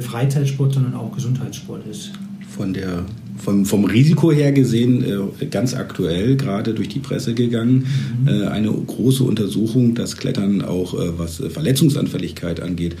Freizeitsport, 0.00 0.74
sondern 0.74 0.94
auch 0.94 1.14
Gesundheitssport 1.14 1.86
ist. 1.86 2.10
Von 2.48 2.72
der 2.72 3.04
vom, 3.36 3.64
vom 3.64 3.84
Risiko 3.84 4.32
her 4.32 4.50
gesehen 4.50 5.04
ganz 5.52 5.72
aktuell 5.74 6.36
gerade 6.36 6.74
durch 6.74 6.88
die 6.88 6.98
Presse 6.98 7.32
gegangen. 7.32 7.86
Mhm. 8.24 8.48
Eine 8.48 8.72
große 8.72 9.22
Untersuchung, 9.22 9.94
dass 9.94 10.16
Klettern 10.16 10.62
auch 10.62 10.94
was 11.16 11.36
Verletzungsanfälligkeit 11.36 12.58
angeht, 12.58 12.96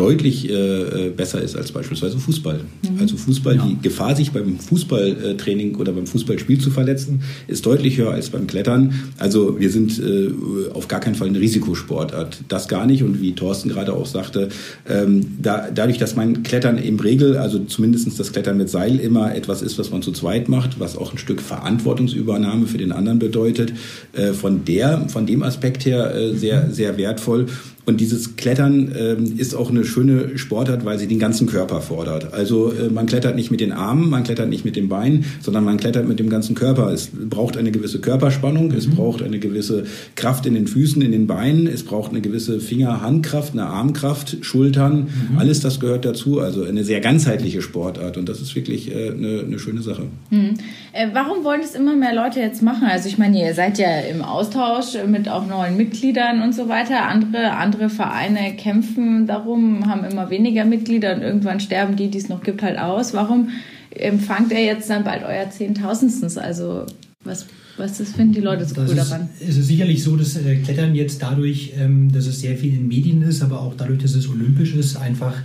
deutlich 0.00 0.48
äh, 0.48 0.52
äh, 0.52 1.10
besser 1.10 1.42
ist 1.42 1.56
als 1.56 1.72
beispielsweise 1.72 2.18
Fußball. 2.18 2.60
Mhm. 2.82 3.00
Also 3.00 3.18
Fußball, 3.18 3.56
ja. 3.56 3.66
die 3.66 3.76
Gefahr, 3.82 4.16
sich 4.16 4.32
beim 4.32 4.58
Fußballtraining 4.58 5.76
oder 5.76 5.92
beim 5.92 6.06
Fußballspiel 6.06 6.58
zu 6.58 6.70
verletzen, 6.70 7.20
ist 7.48 7.66
deutlich 7.66 7.98
höher 7.98 8.12
als 8.12 8.30
beim 8.30 8.46
Klettern. 8.46 8.94
Also 9.18 9.60
wir 9.60 9.68
sind 9.68 9.98
äh, 9.98 10.30
auf 10.72 10.88
gar 10.88 11.00
keinen 11.00 11.16
Fall 11.16 11.28
eine 11.28 11.38
Risikosportart. 11.38 12.44
Das 12.48 12.66
gar 12.66 12.86
nicht. 12.86 13.02
Und 13.02 13.20
wie 13.20 13.34
Thorsten 13.34 13.68
gerade 13.68 13.92
auch 13.92 14.06
sagte, 14.06 14.48
ähm, 14.88 15.36
da, 15.40 15.68
dadurch, 15.72 15.98
dass 15.98 16.16
mein 16.16 16.42
Klettern 16.44 16.78
im 16.78 16.98
Regel, 16.98 17.36
also 17.36 17.58
zumindest 17.58 18.18
das 18.18 18.32
Klettern 18.32 18.56
mit 18.56 18.70
Seil 18.70 18.98
immer 18.98 19.34
etwas 19.34 19.60
ist, 19.60 19.78
was 19.78 19.90
man 19.90 20.00
zu 20.00 20.12
zweit 20.12 20.48
macht, 20.48 20.80
was 20.80 20.96
auch 20.96 21.12
ein 21.12 21.18
Stück 21.18 21.42
Verantwortungsübernahme 21.42 22.66
für 22.66 22.78
den 22.78 22.92
anderen 22.92 23.18
bedeutet, 23.18 23.74
äh, 24.14 24.32
von 24.32 24.64
der, 24.64 25.08
von 25.08 25.26
dem 25.26 25.42
Aspekt 25.42 25.84
her 25.84 26.14
äh, 26.14 26.34
sehr, 26.34 26.70
sehr 26.70 26.96
wertvoll. 26.96 27.46
Und 27.86 28.00
dieses 28.00 28.36
Klettern 28.36 28.94
ähm, 28.96 29.38
ist 29.38 29.54
auch 29.54 29.70
eine 29.70 29.84
schöne 29.84 30.38
Sportart, 30.38 30.84
weil 30.84 30.98
sie 30.98 31.06
den 31.06 31.18
ganzen 31.18 31.46
Körper 31.46 31.80
fordert. 31.80 32.32
Also 32.34 32.72
äh, 32.72 32.88
man 32.90 33.06
klettert 33.06 33.36
nicht 33.36 33.50
mit 33.50 33.60
den 33.60 33.72
Armen, 33.72 34.10
man 34.10 34.22
klettert 34.22 34.48
nicht 34.48 34.64
mit 34.64 34.76
den 34.76 34.88
Beinen, 34.88 35.24
sondern 35.40 35.64
man 35.64 35.76
klettert 35.78 36.06
mit 36.06 36.18
dem 36.18 36.28
ganzen 36.28 36.54
Körper. 36.54 36.92
Es 36.92 37.10
braucht 37.12 37.56
eine 37.56 37.70
gewisse 37.70 38.00
Körperspannung, 38.00 38.68
mhm. 38.68 38.76
es 38.76 38.88
braucht 38.88 39.22
eine 39.22 39.38
gewisse 39.38 39.84
Kraft 40.14 40.46
in 40.46 40.54
den 40.54 40.66
Füßen, 40.66 41.00
in 41.00 41.12
den 41.12 41.26
Beinen, 41.26 41.66
es 41.66 41.82
braucht 41.82 42.10
eine 42.10 42.20
gewisse 42.20 42.60
Finger-Handkraft, 42.60 43.54
eine 43.54 43.66
Armkraft, 43.66 44.38
Schultern, 44.42 45.08
mhm. 45.30 45.38
alles 45.38 45.60
das 45.60 45.80
gehört 45.80 46.04
dazu. 46.04 46.40
Also 46.40 46.64
eine 46.64 46.84
sehr 46.84 47.00
ganzheitliche 47.00 47.62
Sportart 47.62 48.16
und 48.18 48.28
das 48.28 48.40
ist 48.40 48.54
wirklich 48.54 48.94
äh, 48.94 49.10
eine, 49.10 49.40
eine, 49.40 49.58
schöne 49.58 49.82
Sache. 49.82 50.02
Mhm. 50.30 50.54
Äh, 50.92 51.08
warum 51.12 51.44
wollen 51.44 51.62
es 51.62 51.74
immer 51.74 51.96
mehr 51.96 52.14
Leute 52.14 52.40
jetzt 52.40 52.62
machen? 52.62 52.88
Also 52.88 53.08
ich 53.08 53.18
meine, 53.18 53.40
ihr 53.40 53.54
seid 53.54 53.78
ja 53.78 54.00
im 54.00 54.22
Austausch 54.22 54.96
mit 55.06 55.28
auch 55.28 55.46
neuen 55.46 55.76
Mitgliedern 55.76 56.42
und 56.42 56.54
so 56.54 56.68
weiter. 56.68 57.08
Andere, 57.08 57.52
andere 57.52 57.69
andere 57.70 57.88
Vereine 57.88 58.56
kämpfen 58.56 59.28
darum, 59.28 59.88
haben 59.88 60.04
immer 60.04 60.28
weniger 60.28 60.64
Mitglieder 60.64 61.14
und 61.14 61.22
irgendwann 61.22 61.60
sterben 61.60 61.94
die, 61.94 62.08
die 62.08 62.18
es 62.18 62.28
noch 62.28 62.42
gibt, 62.42 62.62
halt 62.62 62.78
aus. 62.78 63.14
Warum 63.14 63.50
empfangt 63.90 64.50
er 64.50 64.64
jetzt 64.64 64.90
dann 64.90 65.04
bald 65.04 65.22
euer 65.22 65.48
Zehntausendstes? 65.50 66.36
Also 66.36 66.84
was, 67.22 67.46
was 67.76 67.98
das 67.98 68.10
finden 68.10 68.32
die 68.32 68.40
Leute 68.40 68.64
so 68.64 68.74
das 68.74 68.90
cool 68.90 68.98
ist, 68.98 69.10
daran? 69.10 69.28
Es 69.40 69.56
ist 69.56 69.68
sicherlich 69.68 70.02
so, 70.02 70.16
dass 70.16 70.36
äh, 70.36 70.56
Klettern 70.56 70.96
jetzt 70.96 71.22
dadurch, 71.22 71.74
ähm, 71.78 72.10
dass 72.10 72.26
es 72.26 72.40
sehr 72.40 72.56
viel 72.56 72.74
in 72.74 72.88
Medien 72.88 73.22
ist, 73.22 73.40
aber 73.40 73.60
auch 73.60 73.74
dadurch, 73.76 74.02
dass 74.02 74.14
es 74.14 74.28
olympisch 74.28 74.74
ist, 74.74 74.96
einfach 74.96 75.36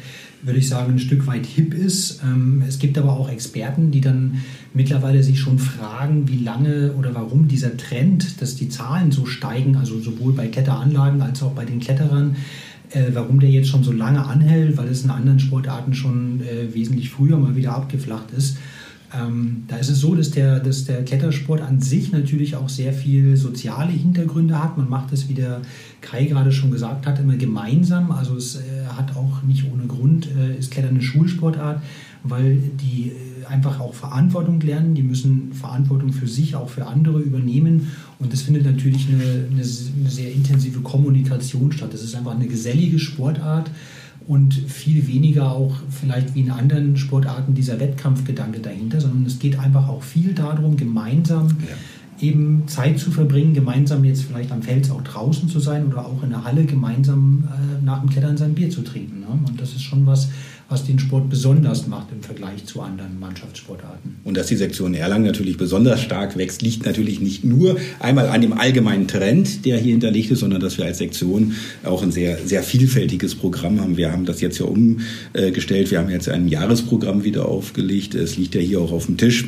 würde 0.42 0.60
ich 0.60 0.70
sagen, 0.70 0.94
ein 0.94 1.00
Stück 1.00 1.25
weit 1.27 1.46
hip 1.46 1.74
ist. 1.74 2.22
Ähm, 2.24 2.63
es 2.68 2.80
gibt 2.80 2.98
aber 2.98 3.13
auch 3.13 3.30
Experten, 3.30 3.92
die 3.92 4.01
dann 4.01 4.42
mittlerweile 4.74 5.24
sich 5.24 5.39
schon 5.39 5.60
fragen, 5.60 6.27
wie 6.27 6.44
lange 6.44 6.94
oder 6.94 7.15
warum 7.15 7.48
dieser 7.48 7.75
Trend, 7.77 8.42
dass 8.42 8.56
die 8.56 8.70
Zahlen 8.70 9.12
so 9.12 9.25
steigen, 9.25 9.75
also 9.75 10.00
sowohl 10.00 10.34
bei 10.34 10.48
Kletteranlagen 10.48 11.22
als 11.22 11.42
auch 11.42 11.54
bei 11.54 11.65
den 11.65 11.80
Kletterern, 11.80 12.36
äh, 12.92 13.06
warum 13.13 13.39
der 13.39 13.50
jetzt 13.50 13.70
schon 13.70 13.84
so 13.84 13.92
lange 13.92 14.25
anhält, 14.25 14.77
weil 14.77 14.88
es 14.88 15.04
in 15.04 15.10
anderen 15.10 15.39
Sportarten 15.39 15.94
schon 15.94 16.42
äh, 16.42 16.74
wesentlich 16.74 17.10
früher 17.10 17.38
mal 17.38 17.56
wieder 17.56 17.74
abgeflacht 17.74 18.32
ist. 18.32 18.58
Ähm, 19.13 19.63
da 19.68 19.77
ist 19.77 19.89
es 19.89 20.00
so, 20.00 20.15
dass 20.15 20.32
der, 20.32 20.60
dass 20.60 20.86
der 20.86 21.04
Klettersport 21.06 21.62
an 21.62 21.80
sich 21.80 22.12
natürlich 22.12 22.56
auch 22.56 22.70
sehr 22.70 22.94
viel 22.94 23.38
soziale 23.38 23.92
Hintergründe 23.92 24.62
hat. 24.62 24.77
Man 24.77 24.89
macht 24.89 25.13
es, 25.13 25.30
wie 25.30 25.34
der 25.34 25.62
Kai 26.06 26.26
gerade 26.26 26.52
schon 26.52 26.72
gesagt 26.72 27.08
hat, 27.08 27.20
immer 27.20 27.36
gemeinsam. 27.36 28.12
Also 28.12 28.36
es 28.36 28.56
äh, 28.56 28.86
hat 28.88 29.16
auch 29.16 29.42
nicht 29.42 29.66
ohne 29.72 29.88
Grund, 29.88 30.28
äh, 30.38 30.58
ist 30.58 30.72
Klettern 30.72 30.92
eine 30.92 31.02
Schulsportart, 31.02 31.82
weil 32.24 32.58
die 32.80 33.12
äh, 33.12 33.46
einfach 33.48 33.80
auch 33.80 33.94
Verantwortung 33.94 34.62
lernen. 34.62 34.94
Die 34.94 35.04
müssen 35.04 35.52
Verantwortung 35.54 36.14
für 36.14 36.28
sich, 36.28 36.56
auch 36.56 36.70
für 36.70 36.86
andere 36.86 37.20
übernehmen. 37.20 37.92
Und 38.20 38.32
das 38.32 38.44
findet 38.44 38.66
natürlich 38.66 39.08
eine, 39.10 39.24
eine, 39.24 39.62
eine 39.62 40.10
sehr 40.10 40.32
intensive 40.32 40.82
Kommunikation 40.82 41.72
statt. 41.72 41.90
Das 41.92 42.04
ist 42.04 42.16
einfach 42.16 42.36
eine 42.36 42.48
gesellige 42.48 43.00
Sportart 43.00 43.72
und 44.28 44.54
viel 44.54 45.08
weniger 45.08 45.52
auch 45.52 45.76
vielleicht 45.90 46.34
wie 46.34 46.42
in 46.42 46.52
anderen 46.52 46.98
Sportarten 46.98 47.54
dieser 47.54 47.80
Wettkampfgedanke 47.80 48.60
dahinter, 48.60 49.00
sondern 49.02 49.26
es 49.26 49.40
geht 49.40 49.60
einfach 49.60 49.88
auch 49.88 50.02
viel 50.02 50.34
darum, 50.34 50.78
gemeinsam 50.78 51.48
ja. 51.48 51.76
Eben 52.22 52.63
Zeit 52.67 53.00
zu 53.00 53.12
verbringen, 53.12 53.53
gemeinsam 53.53 54.03
jetzt 54.05 54.24
vielleicht 54.24 54.51
am 54.51 54.62
Fels 54.62 54.89
auch 54.89 55.01
draußen 55.03 55.50
zu 55.50 55.60
sein 55.60 55.88
oder 55.88 56.05
auch 56.05 56.24
in 56.24 56.29
der 56.29 56.43
Halle 56.43 56.65
gemeinsam 56.65 57.48
äh, 57.48 57.84
nach 57.84 58.01
dem 58.01 58.10
Klettern 58.10 58.38
sein 58.38 58.55
Bier 58.55 58.69
zu 58.69 58.81
trinken. 58.81 59.22
Ne? 59.22 59.27
Und 59.48 59.60
das 59.60 59.74
ist 59.74 59.81
schon 59.81 60.05
was, 60.05 60.29
was 60.69 60.86
den 60.86 60.98
Sport 60.98 61.29
besonders 61.29 61.88
macht 61.88 62.07
im 62.12 62.24
Vergleich 62.24 62.65
zu 62.65 62.81
anderen 62.81 63.19
Mannschaftssportarten. 63.19 64.15
Und 64.24 64.36
dass 64.36 64.48
die 64.48 64.55
Sektion 64.55 64.93
Erlangen 64.93 65.25
natürlich 65.25 65.57
besonders 65.57 66.01
stark 66.01 66.38
wächst, 66.38 66.62
liegt 66.62 66.86
natürlich 66.86 67.19
nicht 67.19 67.43
nur 67.43 67.77
einmal 68.00 68.29
an 68.29 68.41
dem 68.41 68.53
allgemeinen 68.53 69.07
Trend, 69.07 69.65
der 69.65 69.77
hier 69.77 69.91
hinterlegt 69.91 70.31
ist, 70.31 70.39
sondern 70.39 70.62
dass 70.62 70.77
wir 70.77 70.86
als 70.86 70.98
Sektion 70.98 71.53
auch 71.84 72.01
ein 72.01 72.12
sehr, 72.12 72.39
sehr 72.45 72.63
vielfältiges 72.63 73.36
Programm 73.36 73.79
haben. 73.79 73.98
Wir 73.98 74.12
haben 74.12 74.25
das 74.25 74.41
jetzt 74.41 74.57
ja 74.57 74.65
umgestellt. 74.65 75.91
Wir 75.91 76.00
haben 76.00 76.10
jetzt 76.10 76.29
ein 76.29 76.48
Jahresprogramm 76.48 77.24
wieder 77.24 77.48
aufgelegt. 77.48 78.15
Es 78.15 78.38
liegt 78.38 78.55
ja 78.55 78.62
hier 78.62 78.81
auch 78.81 78.91
auf 78.91 79.05
dem 79.05 79.17
Tisch 79.17 79.45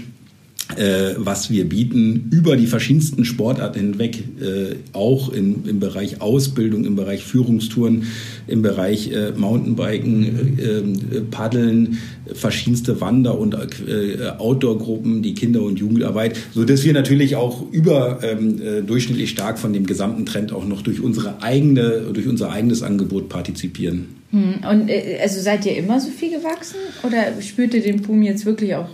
was 1.18 1.50
wir 1.50 1.68
bieten, 1.68 2.30
über 2.32 2.58
die 2.58 2.68
verschiedensten 2.68 3.24
Sportarten 3.24 3.80
hinweg, 3.80 4.24
äh, 4.42 4.76
auch 4.92 5.32
in, 5.32 5.66
im 5.66 5.80
Bereich 5.80 6.22
Ausbildung, 6.22 6.84
im 6.84 6.96
Bereich 6.96 7.24
Führungstouren, 7.24 8.08
im 8.48 8.62
Bereich 8.62 9.12
äh, 9.12 9.32
Mountainbiken, 9.32 10.60
äh, 10.60 11.22
Paddeln, 11.32 12.00
verschiedenste 12.34 13.00
Wander- 13.00 13.40
und 13.40 13.56
äh, 13.56 14.30
Outdoor-Gruppen, 14.38 15.22
die 15.22 15.34
Kinder- 15.34 15.62
und 15.62 15.80
Jugendarbeit, 15.80 16.38
so 16.54 16.66
dass 16.66 16.84
wir 16.84 16.94
natürlich 16.94 17.38
auch 17.38 17.72
überdurchschnittlich 17.72 19.30
ähm, 19.30 19.34
äh, 19.34 19.38
stark 19.38 19.60
von 19.60 19.72
dem 19.72 19.86
gesamten 19.86 20.26
Trend 20.26 20.52
auch 20.52 20.66
noch 20.66 20.82
durch 20.82 21.02
unsere 21.02 21.42
eigene, 21.42 22.02
durch 22.14 22.28
unser 22.28 22.52
eigenes 22.52 22.84
Angebot 22.84 23.30
partizipieren. 23.30 24.08
Hm. 24.32 24.56
Und 24.70 24.92
also 25.22 25.40
seid 25.40 25.66
ihr 25.66 25.78
immer 25.78 26.02
so 26.02 26.10
viel 26.10 26.32
gewachsen 26.32 26.78
oder 27.04 27.42
spürt 27.42 27.74
ihr 27.74 27.82
den 27.82 28.02
Boom 28.02 28.22
jetzt 28.24 28.46
wirklich 28.46 28.76
auch 28.76 28.90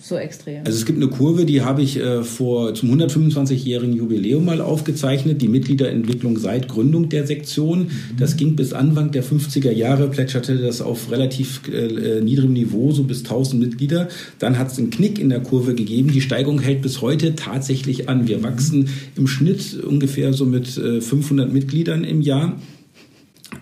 so 0.00 0.16
extrem. 0.16 0.64
Also 0.64 0.78
es 0.78 0.86
gibt 0.86 0.98
eine 0.98 1.08
Kurve, 1.08 1.44
die 1.44 1.60
habe 1.62 1.82
ich 1.82 1.98
äh, 1.98 2.22
vor 2.22 2.74
zum 2.74 2.90
125-jährigen 2.98 3.94
Jubiläum 3.94 4.44
mal 4.44 4.60
aufgezeichnet, 4.60 5.42
die 5.42 5.48
Mitgliederentwicklung 5.48 6.38
seit 6.38 6.68
Gründung 6.68 7.08
der 7.08 7.26
Sektion. 7.26 7.90
Das 8.18 8.36
ging 8.36 8.56
bis 8.56 8.72
Anfang 8.72 9.12
der 9.12 9.22
50er 9.22 9.70
Jahre, 9.70 10.08
plätscherte 10.08 10.56
das 10.56 10.80
auf 10.80 11.10
relativ 11.10 11.62
äh, 11.68 12.20
niedrigem 12.20 12.54
Niveau, 12.54 12.92
so 12.92 13.04
bis 13.04 13.20
1000 13.20 13.62
Mitglieder. 13.62 14.08
Dann 14.38 14.58
hat 14.58 14.72
es 14.72 14.78
einen 14.78 14.90
Knick 14.90 15.18
in 15.18 15.28
der 15.28 15.40
Kurve 15.40 15.74
gegeben. 15.74 16.12
Die 16.12 16.22
Steigung 16.22 16.60
hält 16.60 16.82
bis 16.82 17.02
heute 17.02 17.34
tatsächlich 17.34 18.08
an. 18.08 18.26
Wir 18.26 18.42
wachsen 18.42 18.88
im 19.16 19.26
Schnitt 19.26 19.78
ungefähr 19.82 20.32
so 20.32 20.46
mit 20.46 20.78
äh, 20.78 21.00
500 21.00 21.52
Mitgliedern 21.52 22.04
im 22.04 22.22
Jahr. 22.22 22.56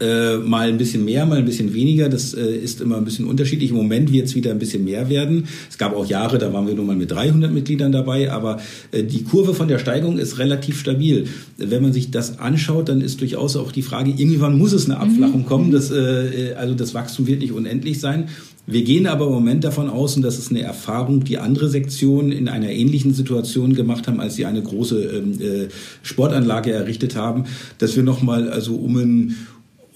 Äh, 0.01 0.37
mal 0.37 0.69
ein 0.69 0.79
bisschen 0.79 1.05
mehr, 1.05 1.27
mal 1.27 1.39
ein 1.39 1.45
bisschen 1.45 1.75
weniger. 1.75 2.09
Das 2.09 2.33
äh, 2.33 2.57
ist 2.57 2.81
immer 2.81 2.97
ein 2.97 3.05
bisschen 3.05 3.27
unterschiedlich. 3.27 3.71
Im 3.71 3.77
Moment 3.77 4.13
wird 4.13 4.27
es 4.27 4.35
wieder 4.35 4.53
ein 4.53 4.59
bisschen 4.59 4.85
mehr 4.85 5.09
werden. 5.09 5.49
Es 5.69 5.77
gab 5.77 5.95
auch 5.95 6.07
Jahre, 6.07 6.39
da 6.39 6.53
waren 6.53 6.69
wir 6.69 6.75
nur 6.75 6.85
mal 6.85 6.95
mit 6.95 7.11
300 7.11 7.53
Mitgliedern 7.53 7.91
dabei, 7.91 8.31
aber 8.31 8.61
äh, 8.93 9.03
die 9.03 9.25
Kurve 9.25 9.55
von 9.55 9.67
der 9.67 9.79
Steigung 9.79 10.19
ist 10.19 10.39
relativ 10.39 10.79
stabil. 10.79 11.27
Wenn 11.57 11.83
man 11.83 11.93
sich 11.93 12.13
das 12.13 12.39
anschaut, 12.39 12.89
dann 12.89 13.01
ist 13.01 13.21
durchaus 13.21 13.57
auch 13.57 13.73
die 13.73 13.83
Frage, 13.83 14.13
irgendwann 14.17 14.57
muss 14.57 14.73
es 14.73 14.85
eine 14.85 14.99
Abflachung 15.01 15.45
kommen. 15.47 15.73
Das, 15.73 15.91
äh, 15.91 16.55
also 16.57 16.75
das 16.75 16.95
Wachstum 16.95 17.27
wird 17.27 17.41
nicht 17.41 17.53
unendlich 17.53 17.99
sein. 17.99 18.29
Wir 18.71 18.85
gehen 18.85 19.07
aber 19.07 19.27
im 19.27 19.33
Moment 19.33 19.65
davon 19.65 19.89
aus, 19.89 20.15
und 20.15 20.23
das 20.23 20.39
ist 20.39 20.51
eine 20.51 20.61
Erfahrung, 20.61 21.25
die 21.25 21.39
andere 21.39 21.71
Sektionen 21.71 22.33
in 22.33 22.49
einer 22.49 22.69
ähnlichen 22.69 23.15
Situation 23.15 23.73
gemacht 23.73 24.07
haben, 24.07 24.21
als 24.21 24.37
sie 24.37 24.45
eine 24.45 24.63
große 24.63 25.05
ähm, 25.05 25.41
äh, 25.41 25.69
Sportanlage 26.03 26.71
errichtet 26.73 27.17
haben, 27.17 27.45
dass 27.79 27.97
wir 27.97 28.03
nochmal 28.03 28.51
also 28.51 28.77
um 28.77 28.97
ein 28.99 29.37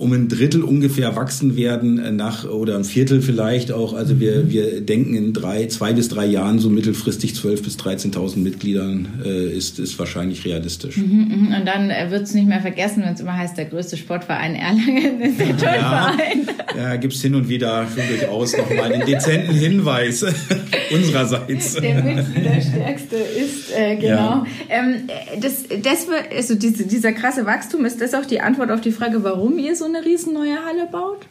um 0.03 0.13
ein 0.13 0.29
Drittel 0.29 0.65
ungefähr 0.65 1.15
wachsen 1.15 1.57
werden 1.57 2.01
äh, 2.01 2.11
nach 2.11 2.45
oder 2.45 2.77
ein 2.77 2.83
Viertel 2.83 3.23
vielleicht 3.23 3.71
auch. 3.71 3.95
Also 3.95 4.19
wir, 4.19 4.43
mhm. 4.43 4.51
wir 4.51 4.81
denken 4.81 5.15
in 5.15 5.33
drei, 5.33 5.67
zwei 5.67 5.93
bis 5.93 6.09
drei 6.09 6.27
Jahren 6.27 6.59
so 6.59 6.71
mittelfristig 6.71 7.35
12.000 7.35 7.63
bis 7.63 7.79
13.000 7.79 8.39
Mitgliedern 8.39 9.23
äh, 9.25 9.57
ist, 9.57 9.79
ist 9.79 9.97
wahrscheinlich 10.01 10.45
realistisch. 10.45 10.97
Mhm, 10.97 11.29
mhm. 11.29 11.55
Und 11.57 11.67
dann 11.67 11.91
äh, 11.91 12.11
wird 12.11 12.23
es 12.25 12.35
nicht 12.35 12.49
mehr 12.49 12.61
vergessen, 12.61 13.05
wenn 13.05 13.15
es 13.15 13.21
immer 13.21 13.37
heißt, 13.37 13.57
der 13.57 13.67
größte 13.67 13.97
Sportverein 13.97 14.57
Erlangen 14.57 15.21
ist 15.21 15.39
der 15.39 15.57
Turnverein. 15.57 16.49
Ja, 16.75 16.93
ja 16.93 16.97
gibt 16.97 17.13
es 17.13 17.23
hin 17.23 17.35
und 17.35 17.49
wieder 17.49 17.87
schon 17.87 18.03
durchaus 18.09 18.57
nochmal 18.57 18.93
einen 18.93 19.07
dezenten 19.07 19.55
Hinweis 19.55 20.25
unsererseits. 20.91 21.75
Der 21.75 22.03
Mitgliederstärkste 22.03 23.17
ist, 23.17 23.77
äh, 23.77 23.97
genau. 23.97 24.15
Ja. 24.15 24.47
Ähm, 24.71 25.09
das, 25.41 25.65
das, 25.83 26.07
also 26.35 26.55
diese, 26.55 26.87
dieser 26.87 27.13
krasse 27.13 27.45
Wachstum, 27.45 27.85
ist 27.85 28.01
das 28.01 28.15
auch 28.15 28.25
die 28.25 28.41
Antwort 28.41 28.71
auf 28.71 28.81
die 28.81 28.93
Frage, 28.93 29.23
warum 29.23 29.59
ihr 29.59 29.77
so 29.77 29.92
eine 29.95 30.05
riesen 30.05 30.33
neue 30.33 30.65
Halle 30.65 30.87
baut? 30.87 31.27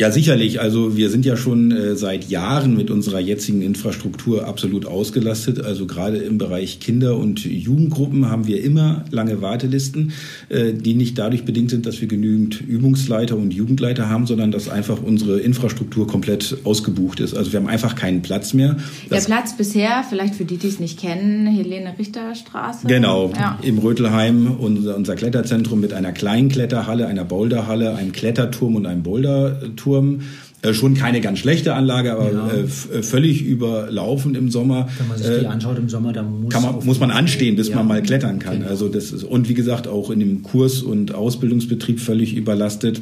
Ja, 0.00 0.10
sicherlich. 0.10 0.62
Also 0.62 0.96
wir 0.96 1.10
sind 1.10 1.26
ja 1.26 1.36
schon 1.36 1.72
äh, 1.72 1.94
seit 1.94 2.30
Jahren 2.30 2.74
mit 2.74 2.90
unserer 2.90 3.20
jetzigen 3.20 3.60
Infrastruktur 3.60 4.48
absolut 4.48 4.86
ausgelastet. 4.86 5.62
Also 5.62 5.84
gerade 5.84 6.16
im 6.16 6.38
Bereich 6.38 6.80
Kinder- 6.80 7.18
und 7.18 7.44
Jugendgruppen 7.44 8.30
haben 8.30 8.46
wir 8.46 8.64
immer 8.64 9.04
lange 9.10 9.42
Wartelisten, 9.42 10.12
äh, 10.48 10.72
die 10.72 10.94
nicht 10.94 11.18
dadurch 11.18 11.44
bedingt 11.44 11.68
sind, 11.68 11.84
dass 11.84 12.00
wir 12.00 12.08
genügend 12.08 12.62
Übungsleiter 12.62 13.36
und 13.36 13.52
Jugendleiter 13.52 14.08
haben, 14.08 14.26
sondern 14.26 14.50
dass 14.50 14.70
einfach 14.70 15.02
unsere 15.02 15.38
Infrastruktur 15.38 16.06
komplett 16.06 16.56
ausgebucht 16.64 17.20
ist. 17.20 17.34
Also 17.34 17.52
wir 17.52 17.60
haben 17.60 17.68
einfach 17.68 17.94
keinen 17.94 18.22
Platz 18.22 18.54
mehr. 18.54 18.78
Das 19.10 19.26
Der 19.26 19.34
Platz 19.34 19.54
bisher, 19.54 20.02
vielleicht 20.08 20.34
für 20.34 20.46
die, 20.46 20.56
die 20.56 20.68
es 20.68 20.80
nicht 20.80 20.98
kennen, 20.98 21.46
Helene 21.46 21.92
Richter 21.98 22.34
Straße. 22.34 22.86
Genau, 22.86 23.32
ja. 23.36 23.58
im 23.60 23.76
Rötelheim 23.76 24.56
unser, 24.60 24.96
unser 24.96 25.14
Kletterzentrum 25.14 25.78
mit 25.78 25.92
einer 25.92 26.12
kleinen 26.12 26.48
Kletterhalle, 26.48 27.06
einer 27.06 27.26
Boulderhalle, 27.26 27.96
einem 27.96 28.12
Kletterturm 28.12 28.76
und 28.76 28.86
einem 28.86 29.02
Boulderturm 29.02 29.89
Turm. 29.90 30.20
Äh, 30.62 30.74
schon 30.74 30.92
keine 30.92 31.22
ganz 31.22 31.38
schlechte 31.38 31.74
Anlage, 31.74 32.12
aber 32.12 32.30
ja. 32.30 32.48
äh, 32.50 32.98
äh 32.98 33.02
völlig 33.02 33.42
überlaufen 33.42 34.34
im 34.34 34.50
Sommer. 34.50 34.88
Wenn 34.98 35.08
man 35.08 35.16
sich 35.16 35.26
die 35.26 35.44
äh, 35.44 35.46
anschaut 35.46 35.78
im 35.78 35.88
Sommer, 35.88 36.12
dann 36.12 36.42
muss, 36.42 36.52
man, 36.52 36.84
muss 36.84 37.00
man 37.00 37.10
anstehen, 37.10 37.56
bis 37.56 37.68
ja. 37.68 37.76
man 37.76 37.88
mal 37.88 38.02
klettern 38.02 38.38
kann. 38.38 38.58
Genau. 38.58 38.68
Also 38.68 38.88
das 38.88 39.10
ist, 39.10 39.24
und 39.24 39.48
wie 39.48 39.54
gesagt, 39.54 39.88
auch 39.88 40.10
in 40.10 40.20
dem 40.20 40.42
Kurs- 40.42 40.82
und 40.82 41.14
Ausbildungsbetrieb 41.14 41.98
völlig 41.98 42.36
überlastet. 42.36 43.00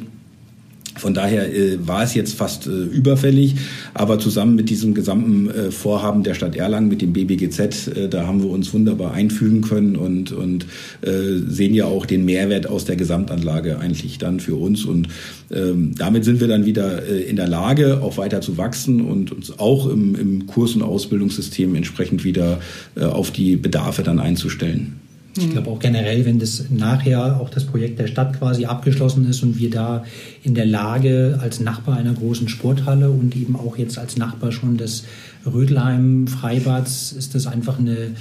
Von 0.99 1.13
daher 1.13 1.53
äh, 1.53 1.77
war 1.87 2.03
es 2.03 2.13
jetzt 2.13 2.35
fast 2.35 2.67
äh, 2.67 2.69
überfällig, 2.69 3.55
aber 3.93 4.19
zusammen 4.19 4.55
mit 4.55 4.69
diesem 4.69 4.93
gesamten 4.93 5.49
äh, 5.49 5.71
Vorhaben 5.71 6.23
der 6.23 6.33
Stadt 6.33 6.55
Erlangen, 6.55 6.89
mit 6.89 7.01
dem 7.01 7.13
BBGZ, 7.13 7.87
äh, 7.87 8.09
da 8.09 8.27
haben 8.27 8.43
wir 8.43 8.49
uns 8.49 8.73
wunderbar 8.73 9.13
einfügen 9.13 9.61
können 9.61 9.95
und, 9.95 10.31
und 10.31 10.65
äh, 11.01 11.39
sehen 11.47 11.73
ja 11.73 11.85
auch 11.85 12.05
den 12.05 12.25
Mehrwert 12.25 12.67
aus 12.67 12.85
der 12.85 12.97
Gesamtanlage 12.97 13.79
eigentlich 13.79 14.17
dann 14.17 14.39
für 14.39 14.55
uns. 14.55 14.85
Und 14.85 15.07
ähm, 15.51 15.95
damit 15.97 16.25
sind 16.25 16.41
wir 16.41 16.47
dann 16.47 16.65
wieder 16.65 17.07
äh, 17.07 17.21
in 17.21 17.37
der 17.37 17.47
Lage, 17.47 18.01
auch 18.01 18.17
weiter 18.17 18.41
zu 18.41 18.57
wachsen 18.57 19.01
und 19.01 19.31
uns 19.31 19.57
auch 19.57 19.87
im, 19.87 20.15
im 20.15 20.47
Kurs- 20.47 20.75
und 20.75 20.81
Ausbildungssystem 20.81 21.75
entsprechend 21.75 22.23
wieder 22.23 22.59
auf 22.99 23.31
die 23.31 23.55
Bedarfe 23.55 24.03
dann 24.03 24.19
einzustellen. 24.19 24.99
Ich 25.37 25.51
glaube 25.51 25.69
auch 25.69 25.79
generell, 25.79 26.25
wenn 26.25 26.39
das 26.39 26.65
nachher 26.69 27.39
auch 27.39 27.49
das 27.49 27.65
Projekt 27.65 27.99
der 27.99 28.07
Stadt 28.07 28.37
quasi 28.37 28.65
abgeschlossen 28.65 29.29
ist 29.29 29.43
und 29.43 29.59
wir 29.59 29.69
da 29.69 30.03
in 30.43 30.55
der 30.55 30.65
Lage 30.65 31.39
als 31.41 31.59
Nachbar 31.59 31.97
einer 31.97 32.13
großen 32.13 32.49
Sporthalle 32.49 33.11
und 33.11 33.35
eben 33.35 33.55
auch 33.55 33.77
jetzt 33.77 33.99
als 33.99 34.17
Nachbar 34.17 34.51
schon 34.51 34.77
des 34.77 35.05
Rödelheim 35.45 36.27
Freibads 36.27 37.11
ist 37.11 37.35
das 37.35 37.47
einfach 37.47 37.79
eine, 37.79 38.15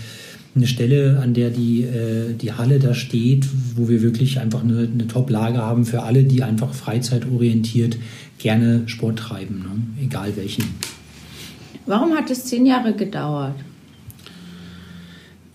eine 0.54 0.66
Stelle, 0.66 1.20
an 1.22 1.34
der 1.34 1.50
die, 1.50 1.82
äh, 1.82 2.34
die 2.34 2.52
Halle 2.52 2.78
da 2.78 2.94
steht, 2.94 3.46
wo 3.74 3.88
wir 3.88 4.02
wirklich 4.02 4.38
einfach 4.38 4.62
eine, 4.62 4.88
eine 4.92 5.08
Top-Lage 5.08 5.58
haben 5.58 5.86
für 5.86 6.02
alle, 6.02 6.24
die 6.24 6.42
einfach 6.42 6.74
freizeitorientiert 6.74 7.96
gerne 8.38 8.82
Sport 8.86 9.18
treiben, 9.18 9.60
ne? 9.60 10.04
egal 10.04 10.36
welchen. 10.36 10.64
Warum 11.86 12.12
hat 12.12 12.30
es 12.30 12.44
zehn 12.44 12.66
Jahre 12.66 12.92
gedauert? 12.94 13.56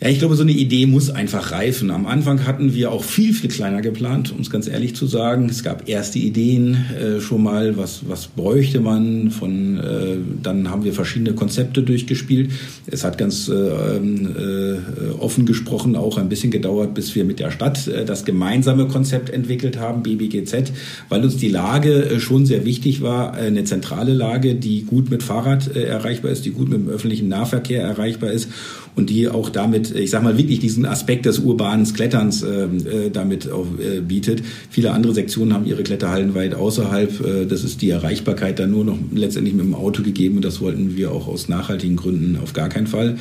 Ja, 0.04 0.10
ich 0.10 0.20
glaube, 0.20 0.36
so 0.36 0.44
eine 0.44 0.52
Idee 0.52 0.86
muss 0.86 1.10
einfach 1.10 1.54
reifen. 1.54 1.90
Am 1.90 2.06
Anfang 2.06 2.46
hatten 2.46 2.74
wir 2.74 2.92
auch 2.92 3.06
viel, 3.06 3.34
viel 3.34 3.50
kleiner 3.50 3.80
geplant, 3.80 4.34
um 4.34 4.42
es 4.42 4.50
ganz 4.50 4.68
ehrlich 4.68 4.98
zu 4.98 5.08
sagen. 5.08 5.48
Es 5.48 5.64
gab 5.64 5.88
erste 5.88 6.20
Ideen 6.20 6.76
äh, 7.00 7.22
schon 7.22 7.42
mal, 7.42 7.78
was, 7.78 8.02
was 8.06 8.28
bräuchte 8.28 8.82
man. 8.82 9.32
Von, 9.32 9.78
äh, 9.78 10.18
dann 10.44 10.70
haben 10.70 10.84
wir 10.84 10.92
verschiedene 10.92 11.32
Konzepte 11.36 11.84
durchgespielt. 11.84 12.52
Es 12.86 13.06
hat 13.06 13.18
ganz 13.18 13.48
äh, 13.48 13.54
äh, 13.54 14.78
offen 15.20 15.46
gesprochen 15.46 15.96
auch 15.96 16.18
ein 16.18 16.28
bisschen 16.28 16.52
gedauert, 16.52 16.94
bis 16.94 17.16
wir 17.16 17.24
mit 17.24 17.40
der 17.40 17.52
Stadt 17.52 17.88
äh, 17.88 18.04
das 18.04 18.26
gemeinsame 18.26 18.90
Konzept 18.90 19.30
entwickelt 19.30 19.80
haben, 19.80 20.04
BBGZ, 20.04 20.74
weil 21.08 21.24
uns 21.24 21.38
die 21.38 21.48
Lage 21.48 22.10
äh, 22.10 22.20
schon 22.20 22.46
sehr 22.46 22.66
wichtig 22.66 23.04
war. 23.04 23.36
Eine 23.36 23.64
zentrale 23.64 24.12
Lage, 24.12 24.56
die 24.56 24.84
gut 24.84 25.10
mit 25.10 25.24
Fahrrad 25.24 25.74
erreichbar 25.78 26.32
ist, 26.32 26.44
die 26.44 26.52
gut 26.52 26.68
mit 26.68 26.80
dem 26.80 26.90
öffentlichen 26.90 27.30
Nahverkehr 27.30 27.82
erreichbar 27.82 28.32
ist 28.32 28.50
und 28.96 29.10
die 29.10 29.28
auch 29.28 29.50
damit, 29.50 29.94
ich 29.96 30.10
sag 30.12 30.24
mal, 30.24 30.38
wirklich 30.38 30.60
diesen 30.60 30.86
Aspekt 30.86 31.26
des 31.26 31.40
urbanen 31.40 31.92
Kletterns 31.94 32.44
äh, 32.44 32.66
äh, 32.66 33.10
damit 33.12 33.50
auch, 33.52 33.68
äh, 33.80 34.02
bietet. 34.02 34.44
Viele 34.70 34.92
andere 34.92 35.14
Sektionen 35.14 35.54
haben 35.54 35.66
ihre 35.66 35.84
Kletterhallen 35.84 36.36
weit 36.36 36.54
außerhalb. 36.54 37.26
Äh, 37.26 37.46
das 37.46 37.64
ist 37.64 37.82
die 37.82 37.90
Erreichbarkeit 37.90 38.60
dann 38.60 38.72
nur 38.72 38.86
noch 38.86 38.98
letztendlich 39.14 39.56
mit 39.56 39.66
dem 39.66 39.76
Auto 39.76 40.04
gegeben 40.04 40.38
und 40.38 40.46
das 40.46 40.62
wollten 40.62 40.96
wir 40.96 41.12
auch 41.12 41.28
aus 41.28 41.50
nachhaltigen 41.50 41.96
Gründen 41.96 42.38
auf 42.42 42.54
gar 42.54 42.70
keinen 42.70 42.88
Fall. 42.88 43.18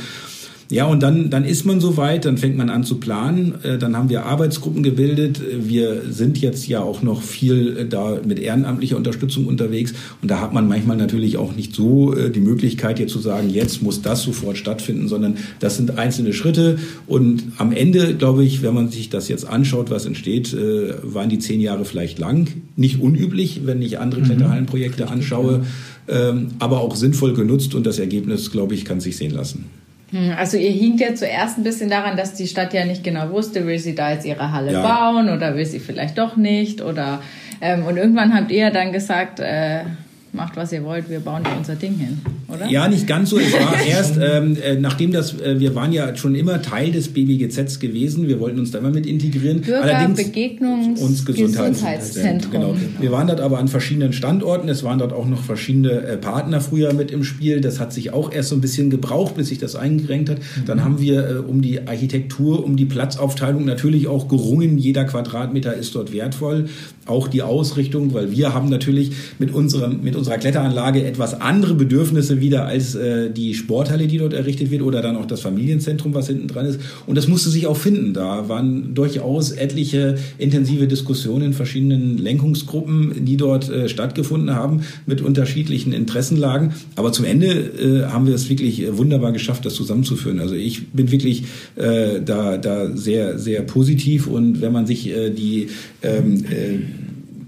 Ja, 0.73 0.87
und 0.87 1.03
dann, 1.03 1.29
dann 1.29 1.45
ist 1.45 1.67
man 1.67 1.81
soweit, 1.81 2.25
dann 2.25 2.39
fängt 2.39 2.57
man 2.57 2.71
an 2.71 2.83
zu 2.83 2.97
planen. 2.97 3.57
Äh, 3.63 3.77
dann 3.77 3.95
haben 3.95 4.09
wir 4.09 4.25
Arbeitsgruppen 4.25 4.83
gebildet. 4.83 5.39
Wir 5.61 6.01
sind 6.09 6.41
jetzt 6.41 6.67
ja 6.67 6.81
auch 6.81 7.03
noch 7.03 7.21
viel 7.21 7.77
äh, 7.77 7.87
da 7.87 8.19
mit 8.27 8.39
ehrenamtlicher 8.39 8.97
Unterstützung 8.97 9.45
unterwegs. 9.45 9.93
Und 10.23 10.31
da 10.31 10.41
hat 10.41 10.55
man 10.55 10.67
manchmal 10.69 10.97
natürlich 10.97 11.37
auch 11.37 11.55
nicht 11.55 11.75
so 11.75 12.17
äh, 12.17 12.31
die 12.31 12.41
Möglichkeit, 12.41 12.99
jetzt 12.99 13.13
zu 13.13 13.19
sagen, 13.19 13.51
jetzt 13.51 13.83
muss 13.83 14.01
das 14.01 14.23
sofort 14.23 14.57
stattfinden, 14.57 15.09
sondern 15.09 15.37
das 15.61 15.77
sind 15.77 15.99
einzelne 15.99 16.33
Schritte. 16.33 16.79
Und 17.07 17.43
am 17.59 17.73
Ende, 17.73 18.15
glaube 18.15 18.43
ich, 18.43 18.63
wenn 18.63 18.73
man 18.73 18.89
sich 18.89 19.11
das 19.11 19.29
jetzt 19.29 19.47
anschaut, 19.47 19.91
was 19.91 20.07
entsteht, 20.07 20.57
waren 21.03 21.29
die 21.29 21.39
zehn 21.39 21.61
Jahre 21.61 21.85
vielleicht 21.85 22.19
lang. 22.19 22.49
Nicht 22.77 22.99
unüblich, 22.99 23.61
wenn 23.67 23.83
ich 23.83 23.99
andere 23.99 24.23
mhm. 24.23 24.25
Kletterhallenprojekte 24.25 25.09
anschaue, 25.09 25.67
ähm, 26.09 26.49
aber 26.61 26.81
auch 26.81 26.97
sinnvoll 26.97 27.35
genutzt. 27.35 27.75
Und 27.75 27.85
das 27.85 27.99
Ergebnis, 27.99 28.51
glaube 28.51 28.75
ich, 28.75 28.87
kann 28.87 29.01
sich 29.01 29.19
sehen 29.19 29.33
lassen. 29.33 29.67
Hm, 30.13 30.35
also 30.39 30.57
ihr 30.57 30.71
hinkt 30.71 31.01
ja 31.01 31.15
zuerst 31.15 31.59
ein 31.59 31.65
bisschen 31.65 31.91
daran, 31.91 32.17
dass 32.17 32.35
die 32.35 32.47
Stadt 32.47 32.73
ja 32.73 32.85
nicht 32.85 33.03
genau 33.03 33.31
wusste, 33.31 33.67
will 33.67 33.79
sie 33.79 33.95
da 33.95 34.13
jetzt 34.13 34.27
ihre 34.27 34.53
Halle 34.53 34.73
ja. 34.73 34.83
bauen 34.83 35.29
oder 35.29 35.57
will 35.57 35.67
sie 35.67 35.81
vielleicht 35.81 36.19
doch 36.19 36.37
nicht 36.37 36.83
oder 36.83 37.23
ähm, 37.61 37.85
und 37.85 37.97
irgendwann 37.97 38.35
habt 38.35 38.51
ihr 38.51 38.71
dann 38.71 38.93
gesagt, 38.93 39.41
äh, 39.41 39.85
macht 40.33 40.57
was 40.57 40.73
ihr 40.73 40.83
wollt, 40.83 41.11
wir 41.11 41.21
bauen 41.21 41.43
da 41.45 41.55
unser 41.57 41.75
Ding 41.75 41.95
hin, 41.95 42.21
oder? 42.49 42.67
Ja, 42.69 42.89
nicht 42.89 43.07
ganz 43.07 43.31
so. 43.31 43.39
Es 43.39 43.53
war 43.53 43.75
erst, 43.87 44.17
ähm, 44.17 44.57
äh, 44.63 44.77
nachdem 44.77 45.13
das, 45.13 45.39
äh, 45.39 45.61
wir 45.61 45.75
waren 45.75 45.93
ja 45.93 46.17
schon 46.17 46.35
immer 46.35 46.63
Teil 46.63 46.91
des 46.91 47.09
BBGZ 47.09 47.81
gewesen, 47.81 48.29
wir 48.29 48.41
wollten 48.41 48.59
uns 48.59 48.71
da 48.71 48.79
immer 48.79 48.91
mit 48.91 49.07
integrieren. 49.07 49.61
Bürger 49.61 49.83
Allerdings 49.83 50.25
Begegnungs 50.25 51.01
und 51.01 51.27
Gesundheitszentrum. 51.27 52.51
Genau. 52.51 52.73
genau. 52.73 53.01
Wir 53.01 53.13
waren 53.13 53.27
dort 53.27 53.41
aber 53.41 53.59
an 53.59 53.69
verschiedenen 53.69 54.15
Standorten. 54.15 54.69
Es 54.69 54.83
waren 54.83 54.99
dort 54.99 55.13
auch 55.13 55.27
noch 55.27 55.43
verschiedene 55.43 55.91
äh, 55.91 56.17
Partner 56.17 56.61
früher 56.61 56.95
mit 56.95 57.11
im 57.11 57.25
Spiel. 57.25 57.61
Das 57.61 57.79
hat 57.79 57.93
sich 57.93 58.13
auch 58.13 58.33
erst 58.33 58.49
so 58.49 58.55
ein 58.55 58.63
bisschen 58.63 58.89
gebraucht, 58.89 59.35
bis 59.37 59.49
sich 59.49 59.59
das 59.59 59.77
eingerenkt 59.77 60.31
hat. 60.31 60.39
Mhm. 60.39 60.65
Dann 60.67 60.85
haben 60.85 60.99
wir 60.99 61.29
äh, 61.29 61.35
um 61.35 61.61
die 61.61 61.87
Architektur, 61.87 62.65
um 62.65 62.77
die 62.77 62.87
Platzaufteilung 62.87 63.67
natürlich 63.67 64.09
auch 64.09 64.29
gerungen. 64.29 64.79
Jeder 64.79 65.05
Quadratmeter 65.05 65.75
ist 65.75 65.95
dort 65.95 66.13
wertvoll. 66.13 66.69
Auch 67.05 67.27
die 67.27 67.43
Ausrichtung, 67.43 68.15
weil 68.15 68.31
wir 68.31 68.55
haben 68.55 68.69
natürlich 68.69 69.11
mit 69.41 69.53
unserem, 69.53 70.03
mit 70.03 70.15
unserer 70.15 70.39
Kletteranlage 70.39 71.05
etwas 71.05 71.41
andere 71.41 71.75
Bedürfnisse 71.75 72.41
wieder 72.41 72.67
als 72.67 72.95
äh, 72.95 73.29
die 73.31 73.55
Sporthalle, 73.55 74.07
die 74.07 74.19
dort 74.19 74.35
errichtet 74.35 74.71
wird 74.71 74.83
oder 74.83 75.03
dann 75.03 75.17
auch 75.17 75.27
das 75.27 75.41
Familienzentrum, 75.41 76.15
was 76.15 76.29
hinten 76.29 76.47
dran 76.47 76.65
ist. 76.67 76.79
Und 77.07 77.17
das 77.17 77.27
musste 77.27 77.51
sich 77.51 77.67
auch 77.67 77.77
finden. 77.77 78.15
Da 78.15 78.49
waren 78.49 78.95
durchaus 78.95 79.51
etliche 79.51 80.17
intensive 80.39 80.87
Diskussionen 80.87 81.47
in 81.47 81.53
verschiedenen 81.55 82.19
Lenkungsgruppen, 82.19 83.25
die 83.25 83.37
dort 83.37 83.69
äh, 83.69 83.89
stattgefunden 83.89 84.55
haben 84.55 84.83
mit 85.05 85.23
unterschiedlichen 85.23 85.93
Interessenlagen. 85.93 86.73
Aber 86.95 87.13
zum 87.13 87.25
Ende 87.25 87.49
äh, 87.49 88.07
haben 88.13 88.27
wir 88.29 88.35
es 88.35 88.49
wirklich 88.49 88.85
wunderbar 88.93 89.33
geschafft, 89.33 89.67
das 89.67 89.75
zusammenzuführen. 89.75 90.39
Also 90.39 90.55
ich 90.55 90.89
bin 90.91 91.11
wirklich 91.11 91.45
äh, 91.75 92.21
da, 92.25 92.59
da 92.59 92.97
sehr, 92.97 93.41
sehr 93.41 93.63
positiv 93.63 94.29
und 94.29 94.61
wenn 94.61 94.73
man 94.73 94.87
sich 94.87 95.09
äh, 95.09 95.31
die 95.31 95.69
ähm, 96.03 96.45
äh, 96.45 96.92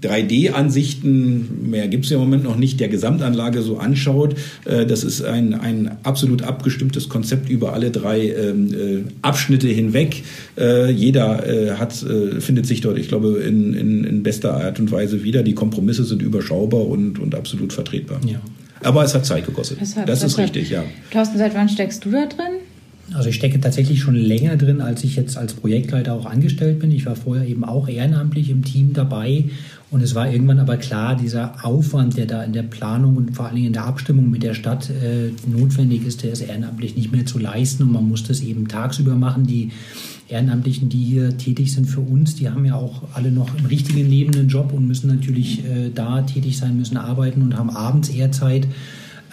3D-Ansichten, 0.05 1.69
mehr 1.69 1.87
gibt 1.87 2.05
es 2.05 2.11
ja 2.11 2.17
im 2.17 2.23
Moment 2.23 2.43
noch 2.43 2.55
nicht, 2.55 2.79
der 2.79 2.89
Gesamtanlage 2.89 3.61
so 3.61 3.77
anschaut. 3.77 4.35
Äh, 4.65 4.85
das 4.85 5.03
ist 5.03 5.23
ein, 5.23 5.53
ein 5.53 5.97
absolut 6.03 6.43
abgestimmtes 6.43 7.09
Konzept 7.09 7.49
über 7.49 7.73
alle 7.73 7.91
drei 7.91 8.29
ähm, 8.29 8.73
äh, 8.73 9.03
Abschnitte 9.21 9.67
hinweg. 9.67 10.23
Äh, 10.57 10.91
jeder 10.91 11.25
hat, 11.77 11.93
findet 12.39 12.65
sich 12.65 12.81
dort, 12.81 12.97
ich 12.97 13.07
glaube, 13.07 13.39
in, 13.39 13.73
in, 13.73 14.03
in 14.03 14.23
bester 14.23 14.53
Art 14.53 14.79
und 14.79 14.91
Weise 14.91 15.23
wieder. 15.23 15.43
Die 15.43 15.53
Kompromisse 15.53 16.03
sind 16.03 16.21
überschaubar 16.21 16.85
und, 16.87 17.19
und 17.19 17.35
absolut 17.35 17.73
vertretbar. 17.73 18.19
Ja. 18.25 18.41
Aber 18.81 19.03
es 19.03 19.13
hat 19.13 19.25
Zeit 19.25 19.45
gekostet. 19.45 19.79
Hat, 19.79 20.07
das 20.07 20.23
ist 20.23 20.37
richtig, 20.37 20.69
ja. 20.69 20.83
Thorsten, 21.11 21.37
seit 21.37 21.55
wann 21.55 21.69
steckst 21.69 22.05
du 22.05 22.11
da 22.11 22.25
drin? 22.25 22.59
Also 23.13 23.29
ich 23.29 23.35
stecke 23.35 23.59
tatsächlich 23.59 24.01
schon 24.01 24.15
länger 24.15 24.57
drin, 24.57 24.81
als 24.81 25.03
ich 25.03 25.15
jetzt 25.15 25.37
als 25.37 25.53
Projektleiter 25.53 26.13
auch 26.13 26.25
angestellt 26.25 26.79
bin. 26.79 26.91
Ich 26.91 27.05
war 27.05 27.15
vorher 27.15 27.47
eben 27.47 27.63
auch 27.63 27.87
ehrenamtlich 27.87 28.49
im 28.49 28.63
Team 28.63 28.93
dabei 28.93 29.45
und 29.95 30.01
es 30.01 30.13
war 30.13 30.29
irgendwann 30.29 30.59
aber 30.59 30.75
klar, 30.75 31.15
dieser 31.15 31.65
Aufwand, 31.65 32.17
der 32.17 32.25
da 32.25 32.43
in 32.43 32.51
der 32.51 32.63
Planung 32.63 33.15
und 33.15 33.33
vor 33.33 33.45
allen 33.45 33.55
Dingen 33.55 33.67
in 33.67 33.73
der 33.73 33.85
Abstimmung 33.85 34.29
mit 34.29 34.43
der 34.43 34.53
Stadt 34.53 34.89
äh, 34.89 35.31
notwendig 35.49 36.05
ist, 36.05 36.21
der 36.21 36.33
ist 36.33 36.41
ehrenamtlich 36.41 36.97
nicht 36.97 37.13
mehr 37.13 37.25
zu 37.25 37.39
leisten 37.39 37.83
und 37.83 37.93
man 37.93 38.09
muss 38.09 38.21
das 38.25 38.41
eben 38.41 38.67
tagsüber 38.67 39.15
machen. 39.15 39.47
Die 39.47 39.71
Ehrenamtlichen, 40.27 40.89
die 40.89 41.01
hier 41.01 41.37
tätig 41.37 41.71
sind 41.71 41.85
für 41.85 42.01
uns, 42.01 42.35
die 42.35 42.49
haben 42.49 42.65
ja 42.65 42.75
auch 42.75 43.03
alle 43.13 43.31
noch 43.31 43.57
im 43.57 43.67
richtigen 43.67 44.05
Leben 44.09 44.35
einen 44.35 44.49
Job 44.49 44.73
und 44.73 44.85
müssen 44.85 45.07
natürlich 45.07 45.63
äh, 45.63 45.91
da 45.95 46.23
tätig 46.23 46.57
sein, 46.57 46.75
müssen 46.75 46.97
arbeiten 46.97 47.41
und 47.41 47.55
haben 47.55 47.69
abends 47.69 48.09
eher 48.09 48.33
Zeit. 48.33 48.67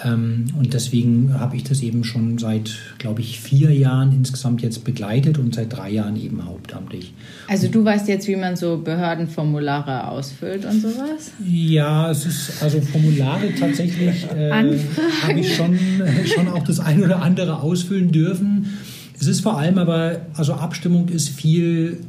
Ähm, 0.04 0.46
und 0.58 0.74
deswegen 0.74 1.38
habe 1.38 1.56
ich 1.56 1.64
das 1.64 1.80
eben 1.82 2.04
schon 2.04 2.38
seit, 2.38 2.70
glaube 2.98 3.20
ich, 3.20 3.40
vier 3.40 3.72
Jahren 3.72 4.12
insgesamt 4.12 4.62
jetzt 4.62 4.84
begleitet 4.84 5.38
und 5.38 5.54
seit 5.54 5.72
drei 5.72 5.90
Jahren 5.90 6.16
eben 6.16 6.44
hauptamtlich. 6.44 7.12
Also 7.48 7.68
du 7.68 7.84
weißt 7.84 8.08
jetzt, 8.08 8.26
wie 8.28 8.36
man 8.36 8.56
so 8.56 8.78
Behördenformulare 8.78 10.08
ausfüllt 10.08 10.64
und 10.64 10.80
sowas? 10.80 11.32
Ja, 11.46 12.10
es 12.10 12.26
ist 12.26 12.62
also 12.62 12.80
Formulare 12.80 13.54
tatsächlich 13.58 14.24
äh, 14.34 14.50
habe 15.22 15.40
ich 15.40 15.54
schon, 15.54 15.78
schon 16.24 16.48
auch 16.48 16.64
das 16.64 16.80
ein 16.80 17.02
oder 17.02 17.22
andere 17.22 17.60
ausfüllen 17.60 18.10
dürfen. 18.10 18.78
Es 19.20 19.28
ist 19.28 19.40
vor 19.40 19.58
allem 19.58 19.78
aber, 19.78 20.22
also 20.34 20.54
Abstimmung 20.54 21.08
ist 21.08 21.28
viel 21.28 22.00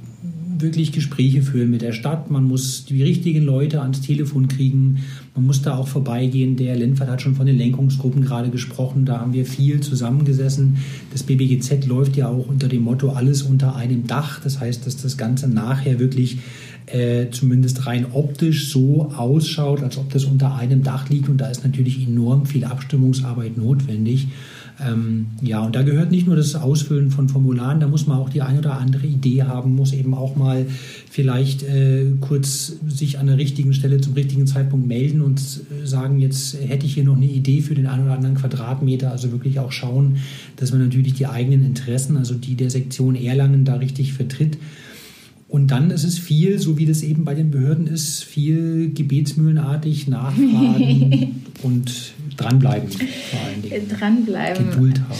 wirklich 0.58 0.92
Gespräche 0.92 1.42
führen 1.42 1.70
mit 1.70 1.82
der 1.82 1.94
Stadt. 1.94 2.30
Man 2.30 2.44
muss 2.44 2.86
die 2.86 3.04
richtigen 3.04 3.44
Leute 3.44 3.82
ans 3.82 4.02
Telefon 4.02 4.48
kriegen. 4.48 5.00
Man 5.36 5.46
muss 5.46 5.62
da 5.62 5.76
auch 5.78 5.88
vorbeigehen. 5.88 6.56
Der 6.56 6.76
Lenfert 6.76 7.10
hat 7.10 7.22
schon 7.22 7.36
von 7.36 7.46
den 7.46 7.58
Lenkungsgruppen 7.58 8.24
gerade 8.24 8.50
gesprochen. 8.50 9.06
Da 9.06 9.20
haben 9.20 9.34
wir 9.34 9.46
viel 9.46 9.82
zusammengesessen. 9.82 10.78
Das 11.12 11.24
BBGZ 11.24 11.86
läuft 11.88 12.16
ja 12.18 12.28
auch 12.28 12.48
unter 12.48 12.68
dem 12.68 12.84
Motto 12.84 13.10
alles 13.10 13.44
unter 13.44 13.76
einem 13.76 14.08
Dach. 14.08 14.40
Das 14.42 14.60
heißt, 14.60 14.86
dass 14.86 14.98
das 14.98 15.18
Ganze 15.18 15.48
nachher 15.48 16.00
wirklich 16.00 16.38
äh, 16.86 17.30
zumindest 17.32 17.86
rein 17.88 18.08
optisch 18.12 18.70
so 18.70 19.12
ausschaut, 19.16 19.82
als 19.82 19.98
ob 19.98 20.12
das 20.12 20.26
unter 20.26 20.56
einem 20.56 20.84
Dach 20.84 21.10
liegt. 21.10 21.30
Und 21.30 21.38
da 21.38 21.48
ist 21.48 21.64
natürlich 21.64 22.06
enorm 22.06 22.46
viel 22.46 22.66
Abstimmungsarbeit 22.66 23.58
notwendig. 23.58 24.28
Ähm, 24.82 25.28
ja, 25.42 25.62
und 25.62 25.76
da 25.76 25.84
gehört 25.84 26.12
nicht 26.12 26.26
nur 26.26 26.36
das 26.36 26.56
Ausfüllen 26.56 27.12
von 27.12 27.30
Formularen, 27.30 27.80
da 27.80 27.88
muss 27.88 28.08
man 28.08 28.18
auch 28.18 28.30
die 28.30 28.42
eine 28.42 28.60
oder 28.60 28.78
andere 28.80 29.06
Idee 29.06 29.44
haben, 29.44 29.76
muss 29.76 29.94
eben 29.94 30.14
auch 30.14 30.36
mal 30.36 30.66
vielleicht 31.10 31.64
äh, 31.64 32.06
kurz 32.22 32.78
sich 32.88 33.20
an 33.20 33.28
der 33.28 33.38
richtigen 33.38 33.74
Stelle 33.74 34.02
zum 34.02 34.14
richtigen 34.14 34.48
Zeitpunkt 34.48 34.88
melden 34.88 35.22
und 35.22 35.40
äh, 35.40 35.86
sagen, 35.86 36.20
jetzt 36.20 36.58
hätte 36.60 36.86
ich 36.86 36.96
hier 36.96 37.04
noch 37.04 37.18
eine 37.18 37.28
Idee 37.28 37.62
für 37.62 37.76
den 37.76 37.86
einen 37.86 38.06
oder 38.06 38.14
anderen 38.14 38.36
Quadratmeter. 38.36 39.12
Also 39.12 39.32
wirklich 39.32 39.60
auch 39.60 39.72
schauen, 39.72 40.18
dass 40.56 40.72
man 40.72 40.82
natürlich 40.82 41.14
die 41.14 41.28
eigenen 41.28 41.64
Interessen, 41.64 42.18
also 42.18 42.34
die 42.34 42.56
der 42.56 42.70
Sektion 42.70 43.16
Erlangen, 43.16 43.66
da 43.66 43.76
richtig 43.76 44.14
vertritt. 44.14 44.58
Und 45.54 45.68
dann 45.68 45.92
ist 45.92 46.04
es 46.04 46.18
viel, 46.18 46.58
so 46.58 46.80
wie 46.80 46.88
das 46.88 47.04
eben 47.04 47.26
bei 47.26 47.36
den 47.36 47.52
Behörden 47.52 47.86
ist, 47.86 48.24
viel 48.24 48.92
gebetsmühlenartig 48.92 50.08
nachfragen 50.08 51.44
und 51.62 52.13
dranbleiben 52.36 52.90
vor 52.90 53.40
allen 53.46 53.62
Dingen. 53.62 53.90
Dranbleiben. 53.90 54.70
Geduld 54.72 55.00
haben. 55.00 55.20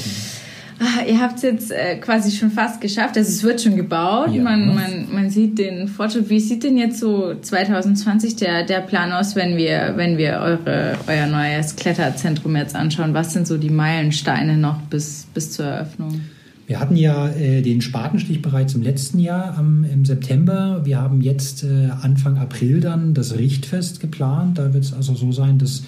Ah, 0.80 1.04
ihr 1.08 1.22
habt 1.22 1.38
es 1.38 1.44
jetzt 1.44 1.72
äh, 1.72 1.96
quasi 1.98 2.32
schon 2.32 2.52
fast 2.52 2.82
geschafft. 2.82 3.16
Also 3.18 3.30
es 3.30 3.44
wird 3.44 3.62
schon 3.62 3.76
gebaut. 3.76 4.34
Ja. 4.34 4.42
Man, 4.42 4.74
man, 4.74 5.08
man 5.14 5.30
sieht 5.30 5.58
den 5.58 5.88
Fortschritt. 5.88 6.30
Wie 6.30 6.40
sieht 6.40 6.64
denn 6.64 6.78
jetzt 6.78 7.00
so 7.00 7.36
2020 7.40 8.36
der, 8.36 8.66
der 8.66 8.82
Plan 8.82 9.12
aus, 9.12 9.36
wenn 9.36 9.56
wir, 9.56 9.94
wenn 9.96 10.18
wir 10.18 10.40
eure, 10.40 10.98
euer 11.08 11.28
neues 11.28 11.76
Kletterzentrum 11.76 12.56
jetzt 12.56 12.76
anschauen? 12.76 13.14
Was 13.14 13.34
sind 13.34 13.48
so 13.48 13.58
die 13.58 13.70
Meilensteine 13.70 14.58
noch 14.58 14.82
bis, 14.82 15.28
bis 15.34 15.52
zur 15.52 15.66
Eröffnung? 15.66 16.22
Wir 16.66 16.80
hatten 16.80 16.96
ja 16.96 17.30
äh, 17.30 17.62
den 17.62 17.82
Spatenstich 17.82 18.42
bereits 18.42 18.74
im 18.74 18.82
letzten 18.82 19.20
Jahr 19.20 19.58
am, 19.58 19.84
im 19.84 20.06
September. 20.06 20.82
Wir 20.84 21.00
haben 21.00 21.22
jetzt 21.22 21.64
äh, 21.64 21.90
Anfang 22.02 22.38
April 22.38 22.80
dann 22.80 23.14
das 23.14 23.38
Richtfest 23.38 24.00
geplant. 24.00 24.58
Da 24.58 24.74
wird 24.74 24.84
es 24.84 24.94
also 24.94 25.14
so 25.14 25.32
sein, 25.32 25.60
dass 25.60 25.84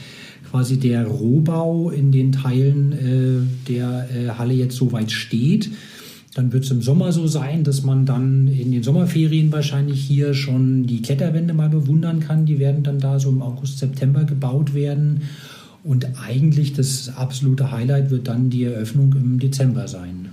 quasi 0.56 0.80
der 0.80 1.06
Rohbau 1.06 1.90
in 1.90 2.14
den 2.14 2.32
Teilen 2.32 2.94
äh, 2.94 3.68
der 3.68 4.08
äh, 4.10 4.30
Halle 4.30 4.54
jetzt 4.54 4.78
soweit 4.78 5.12
steht. 5.12 5.70
Dann 6.34 6.54
wird 6.54 6.64
es 6.64 6.72
im 6.72 6.82
Sommer 6.82 7.12
so 7.12 7.28
sein, 7.28 7.66
dass 7.66 7.84
man 7.84 8.06
dann 8.06 8.48
in 8.48 8.72
den 8.72 8.82
Sommerferien 8.82 9.52
wahrscheinlich 9.52 10.00
hier 10.00 10.34
schon 10.34 10.88
die 10.88 11.02
Kletterwände 11.02 11.54
mal 11.54 11.68
bewundern 11.68 12.22
kann. 12.22 12.46
Die 12.46 12.58
werden 12.58 12.84
dann 12.84 13.00
da 13.00 13.20
so 13.20 13.32
im 13.32 13.42
August, 13.42 13.80
September 13.80 14.24
gebaut 14.24 14.74
werden. 14.74 15.24
Und 15.84 16.08
eigentlich 16.26 16.72
das 16.72 17.12
absolute 17.18 17.72
Highlight 17.72 18.10
wird 18.10 18.30
dann 18.30 18.50
die 18.50 18.64
Eröffnung 18.64 19.14
im 19.14 19.40
Dezember 19.40 19.90
sein. 19.90 20.30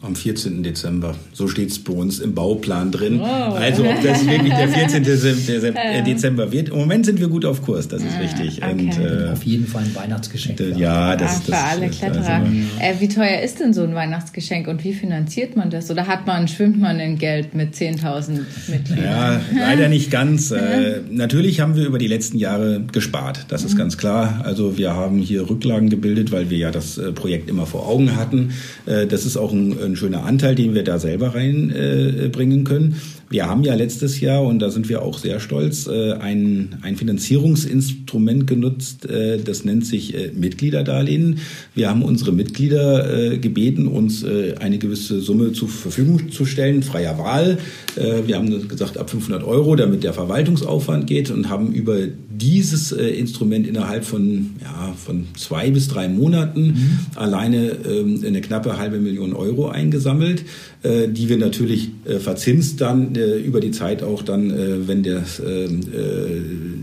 Am 0.00 0.14
14. 0.14 0.62
Dezember. 0.62 1.16
So 1.32 1.48
steht 1.48 1.70
es 1.70 1.80
bei 1.80 1.92
uns 1.92 2.20
im 2.20 2.32
Bauplan 2.32 2.92
drin. 2.92 3.20
Oh. 3.20 3.24
Also 3.24 3.82
ob 3.82 4.00
das 4.00 4.24
wirklich 4.24 4.54
der 4.54 4.68
14. 4.68 5.02
Dezember 6.06 6.52
wird. 6.52 6.68
Im 6.68 6.76
Moment 6.76 7.04
sind 7.04 7.18
wir 7.18 7.26
gut 7.26 7.44
auf 7.44 7.62
Kurs, 7.62 7.88
das 7.88 8.02
ist 8.04 8.14
ah, 8.14 8.20
richtig. 8.20 8.62
Okay. 8.62 8.70
Und, 8.70 8.96
äh, 8.96 9.32
auf 9.32 9.42
jeden 9.42 9.66
Fall 9.66 9.82
ein 9.82 9.94
Weihnachtsgeschenk. 9.96 10.60
Äh, 10.60 10.78
ja, 10.78 11.16
das, 11.16 11.38
ist 11.38 11.52
ah, 11.52 11.56
Für 11.56 11.64
alle 11.64 11.88
Kletterer. 11.88 12.28
Also, 12.28 12.46
äh, 12.80 13.00
wie 13.00 13.08
teuer 13.08 13.40
ist 13.42 13.58
denn 13.58 13.74
so 13.74 13.82
ein 13.82 13.92
Weihnachtsgeschenk 13.96 14.68
und 14.68 14.84
wie 14.84 14.92
finanziert 14.92 15.56
man 15.56 15.68
das? 15.68 15.90
Oder 15.90 16.06
hat 16.06 16.28
man, 16.28 16.46
schwimmt 16.46 16.78
man 16.78 17.00
in 17.00 17.18
Geld 17.18 17.54
mit 17.54 17.74
10.000 17.74 18.42
Mitgliedern? 18.68 19.04
Ja, 19.04 19.40
leider 19.52 19.88
nicht 19.88 20.12
ganz. 20.12 20.50
äh, 20.52 21.00
natürlich 21.10 21.58
haben 21.58 21.74
wir 21.74 21.84
über 21.84 21.98
die 21.98 22.06
letzten 22.06 22.38
Jahre 22.38 22.84
gespart. 22.92 23.46
Das 23.48 23.64
ist 23.64 23.74
mhm. 23.74 23.78
ganz 23.78 23.98
klar. 23.98 24.42
Also 24.44 24.78
wir 24.78 24.94
haben 24.94 25.18
hier 25.18 25.50
Rücklagen 25.50 25.88
gebildet, 25.90 26.30
weil 26.30 26.50
wir 26.50 26.58
ja 26.58 26.70
das 26.70 26.98
äh, 26.98 27.10
Projekt 27.10 27.50
immer 27.50 27.66
vor 27.66 27.88
Augen 27.88 28.14
hatten. 28.14 28.52
Äh, 28.86 29.08
das 29.08 29.26
ist 29.26 29.36
auch 29.36 29.52
ein 29.52 29.87
ein 29.88 29.96
schöner 29.96 30.24
Anteil, 30.24 30.54
den 30.54 30.74
wir 30.74 30.84
da 30.84 30.98
selber 30.98 31.34
reinbringen 31.34 32.60
äh, 32.60 32.64
können. 32.64 33.00
Wir 33.30 33.46
haben 33.46 33.62
ja 33.62 33.74
letztes 33.74 34.20
Jahr, 34.20 34.42
und 34.42 34.58
da 34.60 34.70
sind 34.70 34.88
wir 34.88 35.02
auch 35.02 35.18
sehr 35.18 35.38
stolz, 35.38 35.86
äh, 35.86 36.12
ein, 36.12 36.78
ein 36.80 36.96
Finanzierungsinstrument 36.96 38.46
genutzt, 38.46 39.04
äh, 39.04 39.38
das 39.38 39.64
nennt 39.64 39.84
sich 39.84 40.14
äh, 40.14 40.30
Mitgliederdarlehen. 40.34 41.40
Wir 41.74 41.90
haben 41.90 42.02
unsere 42.02 42.32
Mitglieder 42.32 43.38
gebeten, 43.38 43.86
uns 43.86 44.24
eine 44.24 44.78
gewisse 44.78 45.20
Summe 45.20 45.52
zur 45.52 45.68
Verfügung 45.68 46.30
zu 46.30 46.44
stellen, 46.44 46.82
freier 46.82 47.18
Wahl. 47.18 47.58
Wir 47.96 48.36
haben 48.36 48.68
gesagt, 48.68 48.98
ab 48.98 49.10
500 49.10 49.44
Euro, 49.44 49.76
damit 49.76 50.02
der 50.02 50.12
Verwaltungsaufwand 50.12 51.06
geht 51.06 51.30
und 51.30 51.48
haben 51.48 51.72
über 51.72 51.98
dieses 52.30 52.92
Instrument 52.92 53.66
innerhalb 53.66 54.04
von, 54.04 54.50
ja, 54.60 54.94
von 55.04 55.26
zwei 55.36 55.70
bis 55.70 55.88
drei 55.88 56.08
Monaten 56.08 56.66
mhm. 56.66 56.98
alleine 57.14 57.72
ähm, 57.88 58.22
eine 58.24 58.40
knappe 58.40 58.78
halbe 58.78 58.98
Million 58.98 59.32
Euro 59.34 59.68
eingesammelt, 59.68 60.44
die 60.84 61.28
wir 61.28 61.38
natürlich 61.38 61.90
verzinst 62.20 62.80
dann 62.80 63.12
äh, 63.18 63.38
über 63.38 63.60
die 63.60 63.70
Zeit 63.70 64.02
auch 64.02 64.22
dann, 64.22 64.50
äh, 64.50 64.88
wenn, 64.88 65.02
der, 65.02 65.24
äh, 65.44 65.64
äh, 65.64 65.68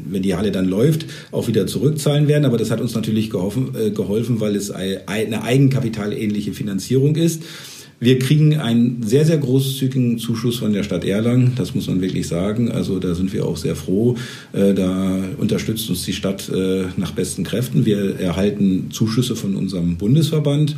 wenn 0.10 0.22
die 0.22 0.36
Halle 0.36 0.52
dann 0.52 0.66
läuft, 0.66 1.06
auch 1.32 1.48
wieder 1.48 1.68
zurückzahlen 1.68 2.28
werden. 2.28 2.46
Aber 2.46 2.58
das 2.58 2.72
hat 2.72 2.82
uns 2.82 2.94
natürlich 2.94 3.30
geholfen, 3.30 3.70
äh, 3.76 3.92
geholfen 3.92 4.40
weil 4.40 4.56
es 4.56 4.72
eine 4.72 5.44
eigenkapitalähnliche 5.44 6.54
Finanzierung 6.54 7.16
ist. 7.16 7.44
Wir 8.00 8.20
kriegen 8.20 8.58
einen 8.58 9.04
sehr, 9.04 9.26
sehr 9.26 9.38
großzügigen 9.38 10.20
Zuschuss 10.20 10.58
von 10.58 10.74
der 10.74 10.84
Stadt 10.84 11.06
Erlangen, 11.06 11.54
das 11.56 11.74
muss 11.74 11.88
man 11.88 12.02
wirklich 12.02 12.28
sagen. 12.28 12.70
Also 12.70 13.00
da 13.00 13.16
sind 13.16 13.32
wir 13.32 13.46
auch 13.46 13.56
sehr 13.56 13.76
froh. 13.76 14.16
Äh, 14.52 14.74
da 14.74 15.18
unterstützt 15.38 15.90
uns 15.90 16.04
die 16.04 16.14
Stadt 16.14 16.52
nach 16.98 17.12
besten 17.12 17.44
Kräften. 17.44 17.86
Wir 17.86 18.20
erhalten 18.20 18.92
Zuschüsse 18.92 19.36
von 19.36 19.56
unserem 19.56 19.96
Bundesverband. 19.96 20.76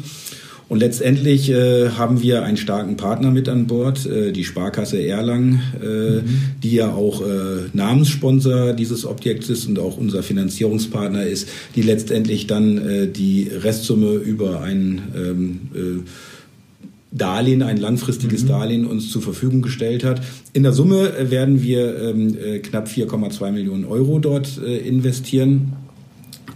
Und 0.70 0.80
letztendlich 0.80 1.50
äh, 1.50 1.92
haben 1.92 2.22
wir 2.22 2.44
einen 2.44 2.58
starken 2.58 2.98
Partner 2.98 3.32
mit 3.32 3.48
an 3.48 3.68
Bord, 3.68 4.06
äh, 4.06 4.34
die 4.34 4.44
Sparkasse 4.44 5.02
Erlangen, 5.02 5.62
äh, 5.82 6.22
mhm. 6.22 6.24
die 6.62 6.74
ja 6.74 6.92
auch 6.92 7.22
äh, 7.22 7.70
Namenssponsor 7.72 8.74
dieses 8.74 9.06
Objekts 9.06 9.50
ist 9.50 9.68
und 9.68 9.80
auch 9.80 9.98
unser 9.98 10.24
Finanzierungspartner 10.24 11.26
ist, 11.26 11.48
die 11.76 11.84
letztendlich 11.84 12.48
dann 12.48 12.78
äh, 12.78 13.08
die 13.08 13.50
Restsumme 13.50 14.16
über 14.16 14.62
ein 14.62 15.02
ähm, 15.16 15.60
äh, 15.74 16.04
Darlehen, 17.14 17.64
ein 17.64 17.78
langfristiges 17.78 18.44
mhm. 18.44 18.48
Darlehen 18.50 18.86
uns 18.86 19.10
zur 19.10 19.22
Verfügung 19.22 19.62
gestellt 19.62 20.04
hat. 20.04 20.22
In 20.52 20.64
der 20.64 20.74
Summe 20.74 21.14
werden 21.32 21.64
wir 21.64 21.98
ähm, 21.98 22.36
knapp 22.62 22.90
4,2 22.90 23.52
Millionen 23.52 23.86
Euro 23.86 24.20
dort 24.20 24.58
investieren. 24.58 25.74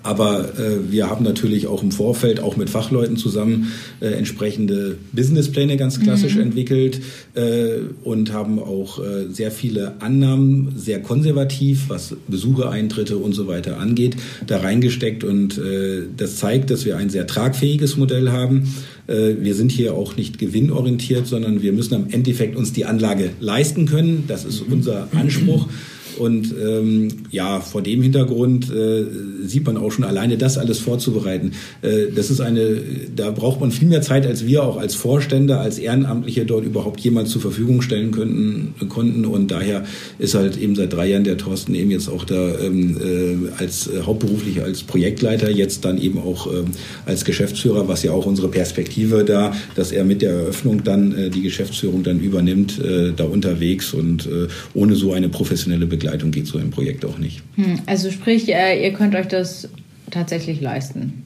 Aber 0.03 0.57
äh, 0.59 0.91
wir 0.91 1.09
haben 1.09 1.23
natürlich 1.23 1.67
auch 1.67 1.83
im 1.83 1.91
Vorfeld, 1.91 2.39
auch 2.39 2.57
mit 2.57 2.69
Fachleuten 2.69 3.17
zusammen, 3.17 3.71
äh, 3.99 4.07
entsprechende 4.07 4.97
Businesspläne 5.11 5.77
ganz 5.77 5.99
klassisch 5.99 6.35
mhm. 6.35 6.41
entwickelt 6.41 7.01
äh, 7.35 7.79
und 8.03 8.33
haben 8.33 8.59
auch 8.59 8.99
äh, 8.99 9.27
sehr 9.31 9.51
viele 9.51 10.01
Annahmen, 10.01 10.73
sehr 10.75 11.01
konservativ, 11.01 11.85
was 11.89 12.15
Besuchereintritte 12.27 13.17
und 13.17 13.33
so 13.33 13.47
weiter 13.47 13.79
angeht, 13.79 14.15
da 14.47 14.59
reingesteckt. 14.59 15.23
Und 15.23 15.57
äh, 15.57 16.03
das 16.17 16.37
zeigt, 16.37 16.71
dass 16.71 16.85
wir 16.85 16.97
ein 16.97 17.09
sehr 17.09 17.27
tragfähiges 17.27 17.97
Modell 17.97 18.31
haben. 18.31 18.73
Äh, 19.07 19.35
wir 19.39 19.55
sind 19.55 19.71
hier 19.71 19.93
auch 19.93 20.15
nicht 20.15 20.39
gewinnorientiert, 20.39 21.27
sondern 21.27 21.61
wir 21.61 21.73
müssen 21.73 21.93
am 21.93 22.07
Endeffekt 22.09 22.55
uns 22.55 22.73
die 22.73 22.85
Anlage 22.85 23.31
leisten 23.39 23.85
können. 23.85 24.23
Das 24.27 24.45
ist 24.45 24.67
mhm. 24.67 24.73
unser 24.73 25.07
Anspruch. 25.13 25.67
Und 26.17 26.53
ähm, 26.61 27.07
ja, 27.31 27.59
vor 27.59 27.81
dem 27.81 28.01
Hintergrund 28.01 28.71
äh, 28.71 29.05
sieht 29.45 29.65
man 29.65 29.77
auch 29.77 29.91
schon 29.91 30.05
alleine 30.05 30.37
das 30.37 30.57
alles 30.57 30.79
vorzubereiten. 30.79 31.53
Äh, 31.81 32.11
das 32.15 32.29
ist 32.29 32.41
eine, 32.41 32.81
da 33.15 33.31
braucht 33.31 33.59
man 33.61 33.71
viel 33.71 33.87
mehr 33.87 34.01
Zeit, 34.01 34.25
als 34.25 34.45
wir 34.45 34.63
auch 34.63 34.77
als 34.77 34.95
Vorstände, 34.95 35.57
als 35.57 35.79
Ehrenamtliche 35.79 36.45
dort 36.45 36.65
überhaupt 36.65 36.99
jemand 37.01 37.27
zur 37.27 37.41
Verfügung 37.41 37.81
stellen 37.81 38.11
könnten, 38.11 38.73
konnten. 38.89 39.25
Und 39.25 39.51
daher 39.51 39.83
ist 40.19 40.35
halt 40.35 40.57
eben 40.57 40.75
seit 40.75 40.93
drei 40.93 41.07
Jahren 41.07 41.23
der 41.23 41.37
Thorsten 41.37 41.75
eben 41.75 41.91
jetzt 41.91 42.09
auch 42.09 42.23
da 42.23 42.59
ähm, 42.59 42.97
äh, 42.97 43.61
als 43.61 43.87
äh, 43.87 44.01
hauptberuflich 44.01 44.61
als 44.61 44.83
Projektleiter, 44.83 45.49
jetzt 45.49 45.85
dann 45.85 45.99
eben 45.99 46.19
auch 46.19 46.47
ähm, 46.47 46.65
als 47.05 47.25
Geschäftsführer, 47.25 47.87
was 47.87 48.03
ja 48.03 48.11
auch 48.11 48.25
unsere 48.25 48.49
Perspektive 48.49 49.23
da, 49.23 49.53
dass 49.75 49.91
er 49.91 50.03
mit 50.03 50.21
der 50.21 50.31
Eröffnung 50.31 50.83
dann 50.83 51.17
äh, 51.17 51.29
die 51.29 51.41
Geschäftsführung 51.41 52.03
dann 52.03 52.19
übernimmt, 52.19 52.79
äh, 52.79 53.11
da 53.15 53.23
unterwegs 53.25 53.93
und 53.93 54.25
äh, 54.25 54.47
ohne 54.73 54.95
so 54.95 55.13
eine 55.13 55.29
professionelle 55.29 55.85
Begleitung 55.85 56.00
Begleitung 56.01 56.31
geht 56.31 56.47
so 56.47 56.57
ein 56.57 56.71
Projekt 56.71 57.05
auch 57.05 57.19
nicht. 57.19 57.43
Hm, 57.55 57.79
also 57.85 58.09
sprich, 58.09 58.49
äh, 58.49 58.83
ihr 58.83 58.91
könnt 58.93 59.15
euch 59.15 59.27
das 59.27 59.69
tatsächlich 60.09 60.59
leisten. 60.59 61.23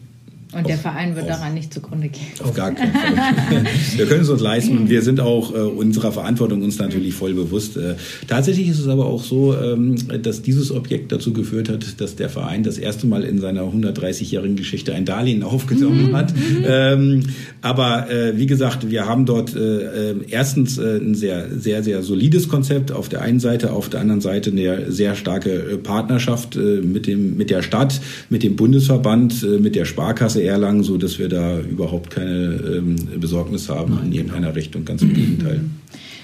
Und 0.56 0.62
auf, 0.62 0.68
der 0.68 0.78
Verein 0.78 1.16
wird 1.16 1.26
auf, 1.26 1.38
daran 1.38 1.54
nicht 1.54 1.74
zugrunde 1.74 2.08
gehen. 2.08 2.28
Auf 2.42 2.54
gar 2.54 2.72
keinen 2.72 2.94
Fall. 2.94 3.66
wir 3.98 4.06
können 4.06 4.22
es 4.22 4.30
uns 4.30 4.42
leisten 4.42 4.78
und 4.78 4.90
wir 4.90 5.02
sind 5.02 5.20
auch 5.20 5.54
äh, 5.54 5.58
unserer 5.58 6.14
Verantwortung 6.14 6.62
uns 6.62 6.80
natürlich 6.80 7.14
voll 7.14 7.34
bewusst. 7.34 7.76
Äh, 7.76 7.96
tatsächlich 8.28 8.70
ist 8.70 8.80
es 8.80 8.88
aber 8.88 9.06
auch 9.06 9.22
so, 9.22 9.54
ähm, 9.54 9.96
dass 10.22 10.42
dieses 10.42 10.72
Objekt 10.72 11.12
dazu 11.12 11.34
geführt 11.34 11.68
hat, 11.68 12.00
dass 12.00 12.16
der 12.16 12.30
Verein 12.30 12.64
das 12.64 12.78
erste 12.78 13.06
Mal 13.06 13.24
in 13.24 13.40
seiner 13.40 13.64
130-jährigen 13.64 14.56
Geschichte 14.56 14.94
ein 14.94 15.04
Darlehen 15.04 15.44
aufgenommen 15.44 16.12
mhm. 16.12 16.16
hat. 16.16 16.34
Ähm, 16.66 17.24
aber 17.62 18.10
äh, 18.10 18.38
wie 18.38 18.46
gesagt, 18.46 18.90
wir 18.90 19.08
haben 19.08 19.26
dort 19.26 19.56
äh, 19.56 20.12
äh, 20.12 20.16
erstens 20.30 20.78
äh, 20.78 20.98
ein 20.98 21.16
sehr, 21.16 21.48
sehr, 21.58 21.84
sehr 21.84 22.02
solides 22.02 22.48
Konzept 22.48 22.94
auf 22.94 23.10
der 23.10 23.22
einen 23.22 23.42
Seite, 23.42 23.74
auf 23.74 23.90
der 23.90 24.00
anderen 24.00 24.22
Seite 24.22 24.52
eine 24.52 24.90
sehr 24.92 25.16
starke 25.16 25.80
Partnerschaft 25.84 26.56
mit, 26.56 27.08
dem, 27.08 27.36
mit 27.36 27.50
der 27.50 27.62
Stadt, 27.62 28.00
mit 28.30 28.44
dem 28.44 28.56
Bundesverband, 28.56 29.62
mit 29.62 29.76
der 29.76 29.86
Sparkasse 29.86 30.45
Erlangen, 30.46 30.84
so 30.84 30.98
dass 30.98 31.20
wir 31.20 31.30
da 31.30 31.60
überhaupt 31.60 32.10
keine 32.10 32.56
ähm, 32.78 32.96
Besorgnis 33.20 33.70
haben 33.70 34.00
in 34.06 34.12
irgendeiner 34.12 34.56
Richtung. 34.56 34.86
Ganz 34.86 35.02
im 35.02 35.14
Gegenteil. 35.14 35.62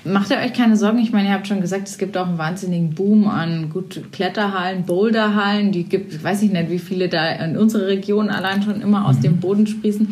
Macht 0.03 0.31
ihr 0.31 0.37
euch 0.37 0.53
keine 0.53 0.77
Sorgen? 0.77 0.97
Ich 0.99 1.11
meine, 1.11 1.27
ihr 1.27 1.33
habt 1.33 1.47
schon 1.47 1.61
gesagt, 1.61 1.87
es 1.87 1.99
gibt 1.99 2.17
auch 2.17 2.27
einen 2.27 2.39
wahnsinnigen 2.39 2.95
Boom 2.95 3.27
an 3.27 3.69
gut 3.69 4.01
Kletterhallen, 4.11 4.83
Boulderhallen. 4.83 5.71
Die 5.71 5.83
gibt, 5.83 6.23
weiß 6.23 6.41
ich 6.41 6.51
nicht, 6.51 6.71
wie 6.71 6.79
viele 6.79 7.07
da 7.07 7.29
in 7.29 7.55
unserer 7.55 7.87
Region 7.87 8.29
allein 8.29 8.63
schon 8.63 8.81
immer 8.81 9.07
aus 9.07 9.17
mhm. 9.17 9.21
dem 9.21 9.37
Boden 9.37 9.67
sprießen, 9.67 10.07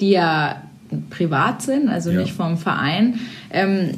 die 0.00 0.10
ja 0.10 0.62
privat 1.10 1.62
sind, 1.62 1.88
also 1.88 2.10
ja. 2.10 2.20
nicht 2.20 2.32
vom 2.32 2.58
Verein. 2.58 3.20
Ähm, 3.50 3.90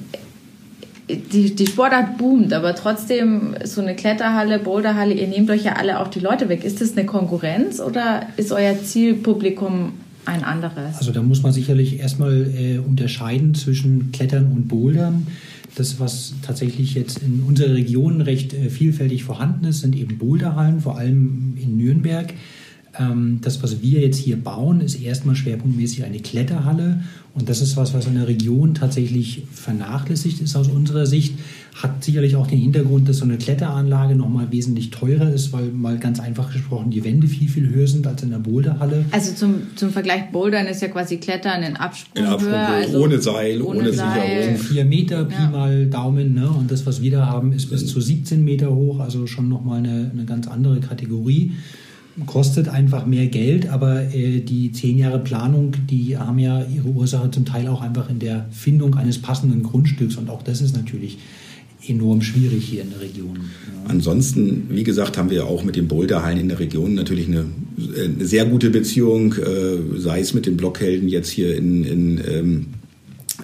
die, 1.16 1.54
die 1.54 1.66
Sportart 1.66 2.18
boomt, 2.18 2.52
aber 2.52 2.74
trotzdem 2.74 3.54
so 3.64 3.80
eine 3.80 3.94
Kletterhalle, 3.94 4.58
Boulderhalle, 4.58 5.14
ihr 5.14 5.28
nehmt 5.28 5.50
euch 5.50 5.64
ja 5.64 5.74
alle 5.74 6.00
auch 6.00 6.08
die 6.08 6.20
Leute 6.20 6.48
weg. 6.48 6.64
Ist 6.64 6.80
das 6.80 6.96
eine 6.96 7.06
Konkurrenz 7.06 7.80
oder 7.80 8.26
ist 8.36 8.52
euer 8.52 8.82
Zielpublikum 8.82 9.92
ein 10.24 10.44
anderes? 10.44 10.96
Also 10.98 11.12
da 11.12 11.22
muss 11.22 11.42
man 11.42 11.52
sicherlich 11.52 11.98
erstmal 11.98 12.46
äh, 12.54 12.78
unterscheiden 12.78 13.54
zwischen 13.54 14.12
Klettern 14.12 14.52
und 14.52 14.68
Bouldern. 14.68 15.26
Das, 15.76 16.00
was 16.00 16.34
tatsächlich 16.42 16.94
jetzt 16.94 17.22
in 17.22 17.44
unserer 17.46 17.74
Region 17.74 18.20
recht 18.20 18.52
äh, 18.54 18.70
vielfältig 18.70 19.24
vorhanden 19.24 19.66
ist, 19.66 19.80
sind 19.80 19.96
eben 19.96 20.18
Boulderhallen, 20.18 20.80
vor 20.80 20.98
allem 20.98 21.56
in 21.60 21.76
Nürnberg. 21.76 22.34
Ähm, 22.98 23.38
das, 23.42 23.62
was 23.62 23.82
wir 23.82 24.00
jetzt 24.00 24.18
hier 24.18 24.36
bauen, 24.36 24.80
ist 24.80 25.00
erstmal 25.00 25.36
schwerpunktmäßig 25.36 26.04
eine 26.04 26.18
Kletterhalle. 26.18 27.02
Und 27.32 27.48
das 27.48 27.60
ist 27.60 27.76
was, 27.76 27.94
was 27.94 28.06
in 28.06 28.16
der 28.16 28.26
Region 28.26 28.74
tatsächlich 28.74 29.44
vernachlässigt 29.52 30.40
ist 30.40 30.56
aus 30.56 30.66
unserer 30.66 31.06
Sicht. 31.06 31.34
Hat 31.80 32.02
sicherlich 32.02 32.34
auch 32.34 32.48
den 32.48 32.58
Hintergrund, 32.58 33.08
dass 33.08 33.18
so 33.18 33.24
eine 33.24 33.38
Kletteranlage 33.38 34.16
nochmal 34.16 34.50
wesentlich 34.50 34.90
teurer 34.90 35.32
ist, 35.32 35.52
weil 35.52 35.66
mal 35.66 35.98
ganz 35.98 36.18
einfach 36.18 36.52
gesprochen 36.52 36.90
die 36.90 37.04
Wände 37.04 37.28
viel, 37.28 37.48
viel 37.48 37.70
höher 37.70 37.86
sind 37.86 38.08
als 38.08 38.24
in 38.24 38.30
der 38.30 38.38
Boulderhalle. 38.38 39.04
Also 39.12 39.34
zum, 39.34 39.76
zum 39.76 39.90
Vergleich, 39.90 40.32
Bouldern 40.32 40.66
ist 40.66 40.82
ja 40.82 40.88
quasi 40.88 41.18
Klettern 41.18 41.62
in 41.62 41.76
Absprung. 41.76 42.24
In 42.24 42.28
Absprung 42.28 42.52
also 42.54 43.04
ohne 43.04 43.20
Seil, 43.20 43.62
ohne, 43.62 43.78
ohne 43.78 43.92
Sicherung. 43.92 44.56
Vier 44.56 44.84
Meter, 44.84 45.24
Pi 45.26 45.34
ja. 45.34 45.50
mal 45.50 45.86
Daumen. 45.86 46.34
Ne? 46.34 46.50
Und 46.50 46.72
das, 46.72 46.84
was 46.84 47.00
wir 47.00 47.12
da 47.12 47.26
haben, 47.26 47.52
ist 47.52 47.70
bis 47.70 47.86
zu 47.86 48.00
17 48.00 48.44
Meter 48.44 48.74
hoch, 48.74 48.98
also 48.98 49.28
schon 49.28 49.48
nochmal 49.48 49.78
eine, 49.78 50.10
eine 50.12 50.24
ganz 50.24 50.48
andere 50.48 50.80
Kategorie. 50.80 51.52
Kostet 52.26 52.68
einfach 52.68 53.06
mehr 53.06 53.26
Geld, 53.26 53.68
aber 53.68 54.14
äh, 54.14 54.40
die 54.40 54.72
zehn 54.72 54.98
Jahre 54.98 55.18
Planung, 55.18 55.72
die 55.88 56.16
haben 56.16 56.38
ja 56.38 56.64
ihre 56.64 56.88
Ursache 56.88 57.30
zum 57.30 57.44
Teil 57.44 57.68
auch 57.68 57.80
einfach 57.80 58.08
in 58.10 58.18
der 58.18 58.46
Findung 58.50 58.94
eines 58.94 59.18
passenden 59.18 59.62
Grundstücks 59.62 60.16
und 60.16 60.30
auch 60.30 60.42
das 60.42 60.60
ist 60.60 60.76
natürlich 60.76 61.18
enorm 61.88 62.22
schwierig 62.22 62.64
hier 62.64 62.82
in 62.82 62.90
der 62.90 63.00
Region. 63.00 63.36
Ja. 63.36 63.90
Ansonsten, 63.90 64.66
wie 64.70 64.84
gesagt, 64.84 65.16
haben 65.16 65.30
wir 65.30 65.46
auch 65.46 65.64
mit 65.64 65.76
den 65.76 65.88
Boulderhallen 65.88 66.38
in 66.38 66.48
der 66.48 66.58
Region 66.58 66.94
natürlich 66.94 67.26
eine, 67.26 67.46
eine 67.78 68.24
sehr 68.26 68.44
gute 68.44 68.70
Beziehung, 68.70 69.34
äh, 69.34 69.98
sei 69.98 70.20
es 70.20 70.34
mit 70.34 70.46
den 70.46 70.56
Blockhelden 70.56 71.08
jetzt 71.08 71.30
hier 71.30 71.56
in, 71.56 71.84
in 71.84 72.20
ähm, 72.28 72.66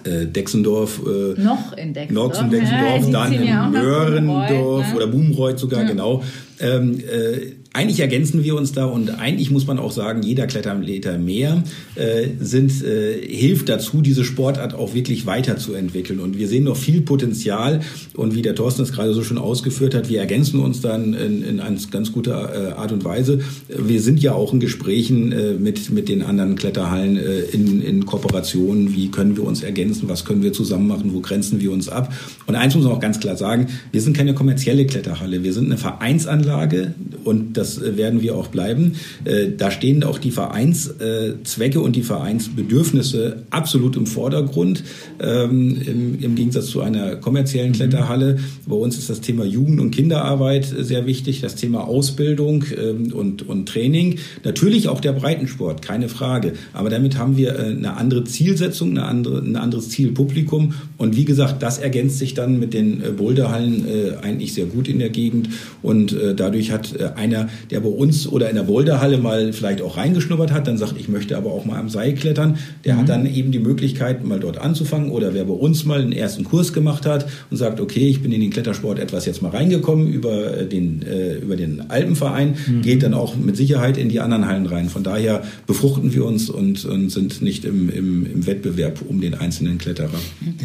äh, 0.03 0.27
Dexendorf. 0.27 1.01
Äh, 1.05 1.41
noch 1.41 1.75
in 1.75 1.93
Dexendorf. 1.93 2.33
Noch 2.33 2.43
in 2.43 2.49
Dexendorf, 2.51 3.05
ja, 3.05 3.11
dann 3.11 3.33
in 3.33 3.71
Mörendorf 3.71 4.87
ne? 4.87 4.95
oder 4.95 5.07
Bubenreuth 5.07 5.59
sogar, 5.59 5.81
ja. 5.81 5.87
genau. 5.87 6.23
Ähm, 6.59 6.99
äh, 6.99 7.53
eigentlich 7.77 7.99
ergänzen 7.99 8.43
wir 8.43 8.55
uns 8.55 8.71
da 8.71 8.85
und 8.85 9.19
eigentlich 9.19 9.51
muss 9.51 9.67
man 9.67 9.77
auch 9.77 9.91
sagen, 9.91 10.23
jeder 10.23 10.47
Klettermeter 10.47 11.19
mehr 11.19 11.63
äh, 11.93 12.29
sind, 12.39 12.83
äh, 12.83 13.21
hilft 13.21 13.69
dazu, 13.69 14.01
diese 14.01 14.23
Sportart 14.23 14.73
auch 14.73 14.95
wirklich 14.95 15.27
weiterzuentwickeln. 15.27 16.19
Und 16.19 16.39
wir 16.39 16.47
sehen 16.47 16.63
noch 16.63 16.75
viel 16.75 17.01
Potenzial. 17.01 17.81
Und 18.15 18.33
wie 18.33 18.41
der 18.41 18.55
Thorsten 18.55 18.81
es 18.81 18.91
gerade 18.91 19.13
so 19.13 19.23
schon 19.23 19.37
ausgeführt 19.37 19.93
hat, 19.93 20.09
wir 20.09 20.19
ergänzen 20.19 20.59
uns 20.59 20.81
dann 20.81 21.13
in, 21.13 21.43
in 21.43 21.59
eine 21.59 21.77
ganz 21.91 22.11
gute 22.11 22.31
äh, 22.31 22.71
Art 22.71 22.91
und 22.91 23.05
Weise. 23.05 23.41
Wir 23.67 24.01
sind 24.01 24.23
ja 24.23 24.33
auch 24.33 24.53
in 24.53 24.59
Gesprächen 24.59 25.31
äh, 25.31 25.53
mit, 25.53 25.91
mit 25.91 26.09
den 26.09 26.23
anderen 26.23 26.55
Kletterhallen 26.55 27.15
äh, 27.15 27.41
in, 27.41 27.83
in 27.83 28.07
Kooperation. 28.07 28.95
Wie 28.95 29.11
können 29.11 29.37
wir 29.37 29.43
uns 29.43 29.61
ergänzen? 29.61 30.09
Was 30.09 30.25
können 30.25 30.41
wir 30.41 30.51
zusammen 30.51 30.87
machen? 30.87 31.13
Wo 31.13 31.19
grenzen 31.19 31.61
wir 31.61 31.71
uns 31.71 31.89
ab? 31.89 32.11
Und 32.47 32.55
eins 32.55 32.73
muss 32.73 32.85
man 32.85 32.93
auch 32.93 32.99
ganz 32.99 33.19
klar 33.19 33.37
sagen, 33.37 33.67
wir 33.91 34.01
sind 34.01 34.17
keine 34.17 34.33
kommerzielle 34.33 34.87
Kletterhalle. 34.87 35.43
Wir 35.43 35.53
sind 35.53 35.65
eine 35.65 35.77
Vereinsanlage 35.77 36.95
und 37.23 37.55
das 37.55 37.66
das 37.67 37.81
äh, 37.81 37.97
werden 37.97 38.21
wir 38.21 38.35
auch 38.35 38.47
bleiben. 38.47 38.93
Äh, 39.25 39.49
da 39.57 39.71
stehen 39.71 40.03
auch 40.03 40.17
die 40.17 40.31
Vereinszwecke 40.31 41.81
und 41.81 41.95
die 41.95 42.03
Vereinsbedürfnisse 42.03 43.43
absolut 43.49 43.95
im 43.97 44.05
Vordergrund, 44.05 44.83
ähm, 45.19 46.17
im, 46.21 46.35
Gegensatz 46.35 46.67
zu 46.67 46.81
einer 46.81 47.15
kommerziellen 47.15 47.73
Kletterhalle. 47.73 48.37
Bei 48.65 48.75
uns 48.75 48.97
ist 48.97 49.09
das 49.09 49.21
Thema 49.21 49.43
Jugend- 49.43 49.81
und 49.81 49.91
Kinderarbeit 49.91 50.65
sehr 50.65 51.05
wichtig, 51.05 51.41
das 51.41 51.55
Thema 51.55 51.87
Ausbildung 51.87 52.63
ähm, 52.77 53.11
und, 53.13 53.47
und 53.47 53.67
Training. 53.67 54.19
Natürlich 54.43 54.87
auch 54.87 55.01
der 55.01 55.13
Breitensport, 55.13 55.81
keine 55.81 56.09
Frage. 56.09 56.53
Aber 56.73 56.89
damit 56.89 57.17
haben 57.17 57.37
wir 57.37 57.57
äh, 57.57 57.63
eine 57.63 57.97
andere 57.97 58.23
Zielsetzung, 58.23 58.91
eine 58.91 59.05
andere, 59.05 59.39
ein 59.39 59.55
anderes 59.55 59.89
Zielpublikum. 59.89 60.73
Und 60.97 61.15
wie 61.15 61.25
gesagt, 61.25 61.63
das 61.63 61.79
ergänzt 61.79 62.19
sich 62.19 62.33
dann 62.33 62.59
mit 62.59 62.73
den 62.73 63.01
Boulderhallen 63.17 63.85
eigentlich 64.21 64.53
sehr 64.53 64.65
gut 64.65 64.87
in 64.87 64.99
der 64.99 65.09
Gegend. 65.09 65.49
Und 65.81 66.15
dadurch 66.35 66.71
hat 66.71 66.99
einer 67.15 67.46
der 67.71 67.79
bei 67.79 67.89
uns 67.89 68.27
oder 68.27 68.49
in 68.49 68.55
der 68.55 68.63
Boulderhalle 68.63 69.17
mal 69.17 69.53
vielleicht 69.53 69.81
auch 69.81 69.97
reingeschnuppert 69.97 70.51
hat, 70.51 70.67
dann 70.67 70.77
sagt, 70.77 70.95
ich 70.99 71.09
möchte 71.09 71.37
aber 71.37 71.51
auch 71.51 71.65
mal 71.65 71.79
am 71.79 71.89
Seil 71.89 72.13
klettern, 72.13 72.57
der 72.85 72.95
mhm. 72.95 72.99
hat 72.99 73.09
dann 73.09 73.25
eben 73.25 73.51
die 73.51 73.59
Möglichkeit, 73.59 74.25
mal 74.25 74.39
dort 74.39 74.57
anzufangen 74.57 75.11
oder 75.11 75.33
wer 75.33 75.45
bei 75.45 75.53
uns 75.53 75.85
mal 75.85 76.01
einen 76.01 76.11
ersten 76.11 76.43
Kurs 76.43 76.73
gemacht 76.73 77.05
hat 77.05 77.27
und 77.49 77.57
sagt, 77.57 77.79
okay, 77.79 78.07
ich 78.07 78.21
bin 78.21 78.31
in 78.31 78.41
den 78.41 78.49
Klettersport 78.49 78.99
etwas 78.99 79.25
jetzt 79.25 79.41
mal 79.41 79.49
reingekommen 79.49 80.07
über 80.07 80.57
äh, 80.57 80.67
den, 80.67 81.01
äh, 81.01 81.35
über 81.35 81.55
den 81.55 81.89
Alpenverein, 81.89 82.55
mhm. 82.67 82.81
geht 82.81 83.03
dann 83.03 83.13
auch 83.13 83.35
mit 83.35 83.57
Sicherheit 83.57 83.97
in 83.97 84.09
die 84.09 84.19
anderen 84.19 84.47
Hallen 84.47 84.65
rein. 84.65 84.89
Von 84.89 85.03
daher 85.03 85.43
befruchten 85.65 86.13
wir 86.13 86.25
uns 86.25 86.49
und, 86.49 86.85
und 86.85 87.09
sind 87.09 87.41
nicht 87.41 87.65
im, 87.65 87.89
im, 87.89 88.25
im 88.25 88.45
Wettbewerb 88.47 89.01
um 89.07 89.21
den 89.21 89.33
einzelnen 89.33 89.77
Kletterer. 89.77 90.19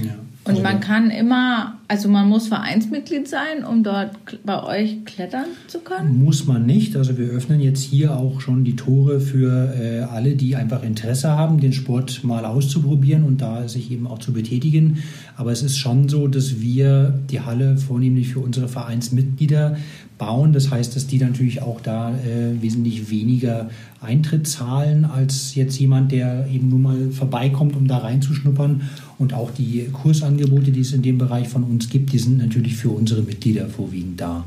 Ja. 0.05 0.15
Und 0.45 0.61
man 0.61 0.81
kann 0.81 1.11
immer, 1.11 1.79
also 1.87 2.09
man 2.09 2.29
muss 2.29 2.49
Vereinsmitglied 2.49 3.29
sein, 3.29 3.65
um 3.65 3.85
dort 3.85 4.11
bei 4.45 4.61
euch 4.65 5.05
klettern 5.05 5.45
zu 5.69 5.79
können? 5.79 6.25
Muss 6.25 6.47
man 6.47 6.67
nicht. 6.67 6.97
Also 6.97 7.17
wir 7.17 7.27
öffnen 7.27 7.61
jetzt 7.61 7.83
hier 7.83 8.17
auch 8.17 8.41
schon 8.41 8.65
die 8.65 8.75
Tore 8.75 9.21
für 9.21 9.73
äh, 9.75 10.01
alle, 10.01 10.35
die 10.35 10.57
einfach 10.57 10.83
Interesse 10.83 11.31
haben, 11.31 11.61
den 11.61 11.73
Sport 11.73 12.25
mal 12.25 12.45
auszuprobieren 12.45 13.23
und 13.23 13.41
da 13.41 13.69
sich 13.69 13.93
eben 13.93 14.09
auch 14.09 14.19
zu 14.19 14.33
betätigen. 14.33 15.05
Aber 15.37 15.53
es 15.53 15.63
ist 15.63 15.79
schon 15.79 16.09
so, 16.09 16.27
dass 16.27 16.61
wir 16.61 17.15
die 17.31 17.41
Halle 17.41 17.77
vornehmlich 17.77 18.33
für 18.33 18.41
unsere 18.41 18.67
Vereinsmitglieder 18.67 19.77
bauen. 20.19 20.53
Das 20.53 20.73
heißt, 20.73 20.97
dass 20.97 21.07
die 21.07 21.19
natürlich 21.19 21.63
auch 21.63 21.81
da 21.81 22.11
äh, 22.11 22.61
wesentlich 22.61 23.11
weniger 23.11 23.71
Eintritt 24.03 24.47
zahlen 24.47 25.05
als 25.05 25.55
jetzt 25.55 25.79
jemand, 25.79 26.13
der 26.13 26.47
eben 26.49 26.69
nur 26.69 26.79
mal 26.79 27.11
vorbeikommt, 27.11 27.77
um 27.77 27.87
da 27.87 27.99
reinzuschnuppern. 27.99 28.83
Und 29.19 29.35
auch 29.35 29.51
die 29.51 29.89
Kursangebote, 29.93 30.73
die 30.73 30.81
es 30.81 30.93
in 30.93 31.03
dem 31.03 31.19
Bereich 31.19 31.49
von 31.49 31.63
uns 31.63 31.89
gibt, 31.89 32.13
die 32.13 32.19
sind 32.19 32.39
natürlich 32.39 32.77
für 32.77 32.91
unsere 32.91 33.23
Mitglieder 33.23 33.69
vorwiegend 33.69 34.21
da. 34.21 34.45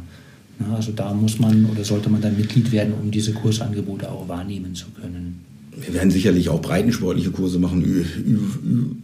also 0.73 0.91
da 0.91 1.13
muss 1.13 1.39
man 1.39 1.65
oder 1.65 1.83
sollte 1.83 2.09
man 2.09 2.21
dann 2.21 2.37
Mitglied 2.37 2.71
werden, 2.71 2.93
um 3.01 3.11
diese 3.11 3.33
Kursangebote 3.33 4.11
auch 4.11 4.27
wahrnehmen 4.27 4.75
zu 4.75 4.87
können. 4.89 5.39
Wir 5.77 5.93
werden 5.93 6.11
sicherlich 6.11 6.49
auch 6.49 6.61
breitensportliche 6.61 7.31
Kurse 7.31 7.59
machen 7.59 7.83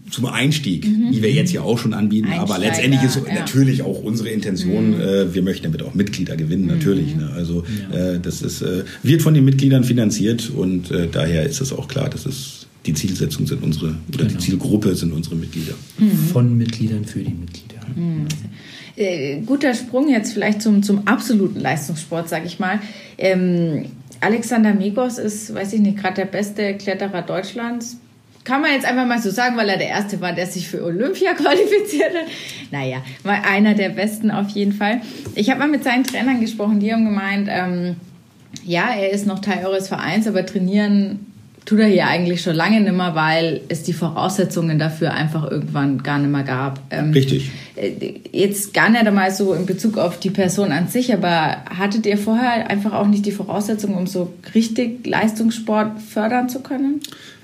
zum 0.10 0.25
Einstieg, 0.25 0.88
mhm. 0.88 1.12
die 1.12 1.21
wir 1.21 1.31
jetzt 1.31 1.51
ja 1.51 1.62
auch 1.62 1.77
schon 1.77 1.93
anbieten. 1.93 2.31
Aber 2.34 2.57
letztendlich 2.57 3.03
ist 3.03 3.15
ja. 3.15 3.34
natürlich 3.34 3.81
auch 3.81 4.01
unsere 4.03 4.29
Intention, 4.29 4.95
mhm. 4.95 5.01
äh, 5.01 5.34
wir 5.34 5.41
möchten 5.41 5.63
damit 5.63 5.84
auch 5.84 5.93
Mitglieder 5.93 6.36
gewinnen, 6.36 6.63
mhm. 6.63 6.69
natürlich. 6.69 7.15
Ne? 7.15 7.29
Also 7.36 7.63
ja. 7.91 8.13
äh, 8.13 8.19
das 8.19 8.41
ist, 8.41 8.62
äh, 8.62 8.84
wird 9.03 9.21
von 9.21 9.34
den 9.34 9.45
Mitgliedern 9.45 9.84
finanziert 9.84 10.49
und 10.49 10.91
äh, 10.91 11.07
daher 11.12 11.45
ist 11.45 11.62
es 11.62 11.73
auch 11.73 11.88
klar, 11.88 12.10
dass 12.10 12.25
es 12.25 12.67
die 12.86 12.93
Zielsetzung 12.93 13.45
sind 13.45 13.63
unsere 13.63 13.95
oder 14.13 14.25
genau. 14.25 14.29
die 14.29 14.38
Zielgruppe 14.38 14.95
sind 14.95 15.13
unsere 15.13 15.36
Mitglieder. 15.36 15.73
Mhm. 15.99 16.12
Von 16.31 16.57
Mitgliedern 16.57 17.05
für 17.05 17.19
die 17.19 17.34
Mitglieder. 17.34 17.81
Mhm. 17.95 18.27
Äh, 18.95 19.41
guter 19.41 19.73
Sprung 19.73 20.10
jetzt 20.10 20.34
vielleicht 20.34 20.62
zum, 20.62 20.84
zum 20.84 21.07
absoluten 21.07 21.60
Leistungssport, 21.60 22.27
sage 22.27 22.45
ich 22.47 22.60
mal. 22.60 22.79
Ähm, 23.17 23.86
Alexander 24.21 24.73
Migos 24.73 25.17
ist, 25.17 25.53
weiß 25.53 25.73
ich 25.73 25.81
nicht, 25.81 25.97
gerade 25.97 26.15
der 26.15 26.25
beste 26.25 26.75
Kletterer 26.77 27.23
Deutschlands. 27.23 27.97
Kann 28.43 28.62
man 28.62 28.71
jetzt 28.71 28.86
einfach 28.86 29.05
mal 29.05 29.21
so 29.21 29.29
sagen, 29.29 29.55
weil 29.55 29.69
er 29.69 29.77
der 29.77 29.89
Erste 29.89 30.19
war, 30.21 30.34
der 30.34 30.47
sich 30.47 30.67
für 30.67 30.84
Olympia 30.84 31.34
qualifiziert 31.36 32.13
hat. 32.13 32.27
Naja, 32.71 33.03
war 33.23 33.43
einer 33.45 33.73
der 33.73 33.89
Besten 33.89 34.31
auf 34.31 34.49
jeden 34.49 34.73
Fall. 34.73 35.01
Ich 35.36 35.49
habe 35.49 35.60
mal 35.60 35.67
mit 35.67 35.84
seinen 35.84 36.03
Trainern 36.03 36.39
gesprochen, 36.39 36.79
die 36.79 36.91
haben 36.91 37.05
gemeint, 37.05 37.47
ähm, 37.51 37.97
ja, 38.63 38.89
er 38.93 39.12
ist 39.12 39.27
noch 39.27 39.39
Teil 39.39 39.65
eures 39.65 39.88
Vereins, 39.88 40.27
aber 40.27 40.45
trainieren 40.45 41.31
tut 41.65 41.80
er 41.80 41.88
hier 41.88 42.08
eigentlich 42.08 42.41
schon 42.41 42.56
lange 42.56 42.82
nicht 42.82 42.95
mehr, 42.95 43.15
weil 43.15 43.62
es 43.69 43.84
die 43.84 43.93
Voraussetzungen 43.93 44.80
dafür 44.80 45.13
einfach 45.13 45.50
irgendwann 45.50 46.02
gar 46.02 46.17
nicht 46.17 46.32
mehr 46.32 46.43
gab. 46.43 46.82
Ähm, 46.89 47.12
Richtig. 47.12 47.52
Äh, 47.76 47.91
jetzt 48.32 48.74
gar 48.74 48.89
nicht 48.89 49.06
einmal 49.06 49.32
so 49.32 49.54
in 49.54 49.65
Bezug 49.65 49.97
auf 49.97 50.19
die 50.19 50.32
Person 50.32 50.71
an 50.71 50.88
sich, 50.88 51.13
aber 51.13 51.58
hattet 51.69 52.06
ihr 52.06 52.17
vorher 52.17 52.69
einfach 52.69 52.93
auch 52.93 53.08
nicht 53.08 53.26
die 53.26 53.32
Voraussetzungen, 53.32 53.95
um 53.95 54.08
so 54.08 54.34
richtig 54.56 55.06
Leistungssport 55.06 56.02
fördern 56.02 56.50
zu 56.50 56.62
können? 56.62 57.02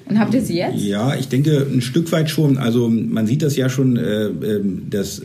Und 0.09 0.19
habt 0.19 0.33
ihr 0.33 0.41
sie 0.41 0.57
jetzt? 0.57 0.81
Ja, 0.81 1.15
ich 1.15 1.27
denke 1.27 1.67
ein 1.69 1.81
Stück 1.81 2.11
weit 2.11 2.29
schon. 2.29 2.57
Also 2.57 2.89
man 2.89 3.27
sieht 3.27 3.41
das 3.41 3.57
ja 3.57 3.69
schon, 3.69 3.97
äh, 3.97 4.27
ähm, 4.27 4.87
dass 4.89 5.21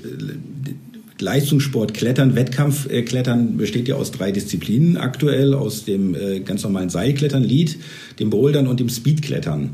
Leistungssport 1.23 1.95
Klettern, 1.95 2.35
Wettkampfklettern 2.35 3.57
besteht 3.57 3.89
ja 3.89 3.95
aus 3.95 4.11
drei 4.11 4.33
Disziplinen 4.33 4.97
aktuell, 4.97 5.55
aus 5.55 5.85
dem 5.85 6.15
äh, 6.15 6.41
ganz 6.41 6.63
normalen 6.65 6.91
Seilklettern, 6.91 7.43
Lead, 7.43 7.79
dem 8.19 8.29
Bouldern 8.29 8.67
und 8.67 8.81
dem 8.81 8.89
Speedklettern. 8.89 9.71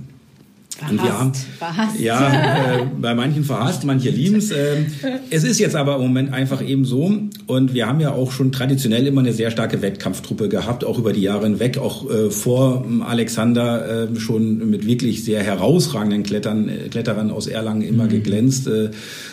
Verhasst, 0.78 0.92
und 0.92 1.02
wir 1.02 1.18
haben, 1.18 1.32
verhasst. 1.34 1.98
Ja, 1.98 2.82
äh, 2.82 2.86
bei 3.00 3.12
manchen 3.12 3.42
verhasst, 3.42 3.82
manche 3.82 4.10
lieben 4.10 4.36
es. 4.36 4.52
Äh, 4.52 4.84
es 5.28 5.42
ist 5.42 5.58
jetzt 5.58 5.74
aber 5.74 5.96
im 5.96 6.02
Moment 6.02 6.32
einfach 6.32 6.64
eben 6.64 6.84
so. 6.84 7.12
Und 7.48 7.74
wir 7.74 7.88
haben 7.88 7.98
ja 7.98 8.12
auch 8.12 8.30
schon 8.30 8.52
traditionell 8.52 9.04
immer 9.08 9.20
eine 9.22 9.32
sehr 9.32 9.50
starke 9.50 9.82
Wettkampftruppe 9.82 10.48
gehabt, 10.48 10.84
auch 10.84 10.96
über 10.96 11.12
die 11.12 11.22
Jahre 11.22 11.46
hinweg, 11.46 11.78
auch 11.78 12.08
äh, 12.08 12.30
vor 12.30 12.84
Alexander 13.04 14.08
äh, 14.08 14.20
schon 14.20 14.70
mit 14.70 14.86
wirklich 14.86 15.24
sehr 15.24 15.42
herausragenden 15.42 16.22
Klettern, 16.22 16.68
äh, 16.68 16.88
Kletterern 16.88 17.32
aus 17.32 17.48
Erlangen 17.48 17.82
immer 17.82 18.04
mhm. 18.04 18.10
geglänzt. 18.10 18.68
Äh, 18.68 18.90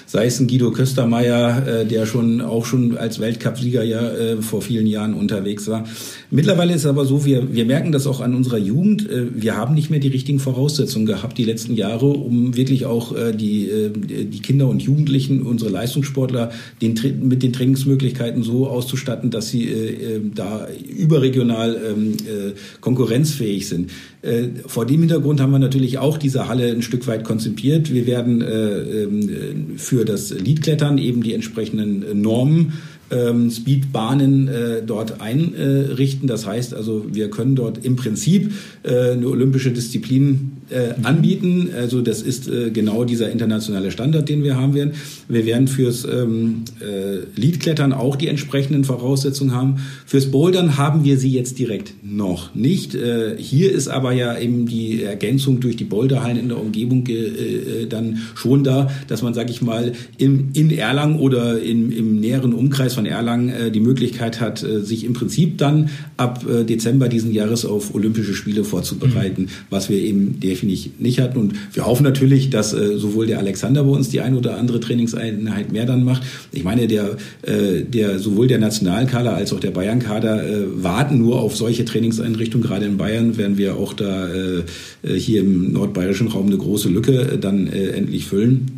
sei 0.08 0.26
es 0.26 0.40
ein 0.40 0.48
Guido 0.48 0.72
Köstermeier, 0.72 1.68
äh, 1.68 1.86
der 1.86 2.08
schon 2.08 2.42
auch 2.42 2.66
schon 2.66 2.98
als 2.98 3.20
Weltcupsieger 3.20 3.84
ja 3.84 4.02
vor 4.40 4.62
vielen 4.62 4.88
Jahren 4.88 5.14
unterwegs 5.14 5.68
war. 5.68 5.84
Mittlerweile 6.32 6.74
ist 6.74 6.82
es 6.82 6.86
aber 6.88 7.06
so, 7.06 7.26
wir, 7.26 7.54
wir 7.54 7.66
merken 7.66 7.92
das 7.92 8.08
auch 8.08 8.22
an 8.22 8.34
unserer 8.34 8.58
Jugend, 8.58 9.08
wir 9.10 9.56
haben 9.56 9.74
nicht 9.74 9.90
mehr 9.90 10.00
die 10.00 10.08
richtigen 10.08 10.40
Voraussetzungen 10.40 11.06
gehabt 11.06 11.35
die 11.38 11.44
letzten 11.46 11.76
Jahre, 11.76 12.08
um 12.08 12.56
wirklich 12.56 12.86
auch 12.86 13.16
äh, 13.16 13.34
die, 13.34 13.70
äh, 13.70 13.90
die 13.90 14.40
Kinder 14.40 14.68
und 14.68 14.82
Jugendlichen, 14.82 15.44
unsere 15.44 15.72
Leistungssportler 15.72 16.52
den, 16.82 16.96
mit 17.24 17.44
den 17.44 17.54
Trainingsmöglichkeiten 17.54 18.44
so 18.44 18.68
auszustatten, 18.68 19.32
dass 19.32 19.50
sie 19.50 19.68
äh, 19.70 20.16
äh 20.16 20.22
da 20.34 20.68
überregional 20.98 21.76
ähm, 21.76 22.14
äh, 22.14 22.54
konkurrenzfähig 22.82 23.68
sind. 23.68 23.92
Äh, 24.22 24.48
vor 24.66 24.86
dem 24.86 25.02
Hintergrund 25.02 25.40
haben 25.40 25.52
wir 25.52 25.60
natürlich 25.60 25.98
auch 25.98 26.18
diese 26.18 26.48
Halle 26.48 26.72
ein 26.72 26.82
Stück 26.82 27.08
weit 27.08 27.24
konzipiert. 27.24 27.94
Wir 27.94 28.08
werden 28.08 28.42
äh, 28.42 29.04
ähm, 29.04 29.74
für 29.78 30.04
das 30.06 30.32
Liedklettern 30.32 30.98
eben 30.98 31.22
die 31.22 31.34
entsprechenden 31.34 32.22
Normen 32.22 32.74
ähm, 33.12 33.52
Speedbahnen 33.52 34.48
äh, 34.48 34.82
dort 34.86 35.22
einrichten. 35.22 36.28
Das 36.28 36.46
heißt 36.46 36.74
also, 36.74 37.06
wir 37.12 37.30
können 37.30 37.56
dort 37.56 37.86
im 37.86 37.96
Prinzip 37.96 38.52
äh, 38.84 39.12
eine 39.12 39.28
olympische 39.28 39.72
Disziplin 39.72 40.54
äh, 40.70 40.94
anbieten. 41.04 41.70
Also 41.76 42.02
das 42.02 42.22
ist 42.22 42.48
äh, 42.48 42.72
genau 42.72 43.04
dieser 43.04 43.32
internationale 43.32 43.92
Standard, 43.92 44.30
den 44.30 44.44
wir 44.44 44.56
haben 44.56 44.74
werden. 44.74 44.94
Wir 45.28 45.46
werden 45.46 45.68
fürs 45.68 46.06
ähm, 46.06 46.64
äh, 46.80 47.40
Leadklettern 47.40 47.94
auch 47.94 48.16
die 48.16 48.28
entsprechenden 48.28 48.84
Voraussetzungen 48.84 49.54
haben. 49.54 49.78
Fürs 50.06 50.32
Bouldern 50.32 50.78
haben 50.78 51.04
wir 51.04 51.18
sie 51.18 51.32
jetzt 51.32 51.60
direkt 51.60 51.94
noch 52.04 52.56
nicht. 52.56 52.96
Äh, 52.96 53.36
hier 53.38 53.72
ist 53.72 53.88
aber 53.88 54.14
ja 54.14 54.38
eben 54.38 54.66
die 54.68 55.04
Ergänzung 55.04 55.60
durch 55.60 55.76
die 55.76 55.84
Boulderhallen 55.84 56.38
in 56.38 56.50
der 56.50 56.60
Umgebung 56.60 57.06
äh, 57.08 57.14
äh 57.14 57.86
dann 57.88 58.20
schon 58.34 58.64
da, 58.64 58.90
dass 59.08 59.22
man, 59.22 59.34
sag 59.34 59.50
ich 59.50 59.62
mal, 59.62 59.94
im, 60.18 60.50
in 60.54 60.72
Erlangen 60.72 61.20
oder 61.20 61.62
in, 61.62 61.92
im 61.92 62.20
näheren 62.20 62.54
Umkreis 62.54 62.94
von 62.94 63.06
Erlangen 63.06 63.50
äh, 63.50 63.72
die 63.72 63.80
Möglichkeit 63.80 64.42
hat, 64.42 64.64
äh, 64.64 64.82
sich 64.82 65.04
im 65.04 65.14
Prinzip 65.14 65.58
dann 65.58 65.90
ab 66.18 66.46
äh, 66.48 66.64
Dezember 66.64 67.10
diesen 67.10 67.32
Jahres 67.32 67.66
auf 67.66 67.94
Olympische 67.94 68.34
Spiele 68.34 68.64
vorzubereiten, 68.64 69.44
mhm. 69.44 69.50
was 69.70 69.90
wir 69.90 69.98
eben 69.98 70.40
definitiv 70.56 70.94
nicht 71.00 71.20
hatten. 71.20 71.38
Und 71.38 71.54
wir 71.74 71.86
hoffen 71.86 72.04
natürlich, 72.04 72.50
dass 72.50 72.74
äh, 72.74 72.98
sowohl 72.98 73.28
der 73.28 73.40
Alexander 73.40 73.84
bei 73.84 73.92
uns 73.92 74.10
die 74.10 74.22
ein 74.22 74.36
oder 74.36 74.58
andere 74.58 74.80
Trainingseinheit 74.80 75.72
mehr 75.72 75.86
dann 75.86 76.04
macht. 76.04 76.24
Ich 76.52 76.64
meine, 76.64 76.88
der, 76.88 77.18
äh, 77.44 77.84
der 77.84 78.20
sowohl 78.20 78.48
der 78.48 78.60
Nationalkader 78.60 79.36
als 79.36 79.54
auch 79.54 79.60
der 79.60 79.72
Bayern-Kader 79.72 80.48
äh, 80.48 80.84
warten 80.84 81.18
nur 81.18 81.42
auf 81.42 81.56
solche 81.56 81.86
Trainingseinrichtungen. 81.86 82.66
Gerade 82.66 82.86
in 82.86 82.98
Bayern 82.98 83.38
werden 83.38 83.58
wir 83.58 83.76
auch 83.76 83.94
da 83.94 84.28
äh, 84.28 84.64
äh 85.04 85.20
hier 85.20 85.42
im 85.42 85.74
nordbayerischen 85.74 86.28
Raum 86.28 86.48
eine 86.48 86.58
große 86.58 86.90
Lücke 86.90 87.34
äh, 87.34 87.38
dann 87.38 87.68
äh, 87.68 87.90
endlich 87.90 88.26
füllen. 88.26 88.75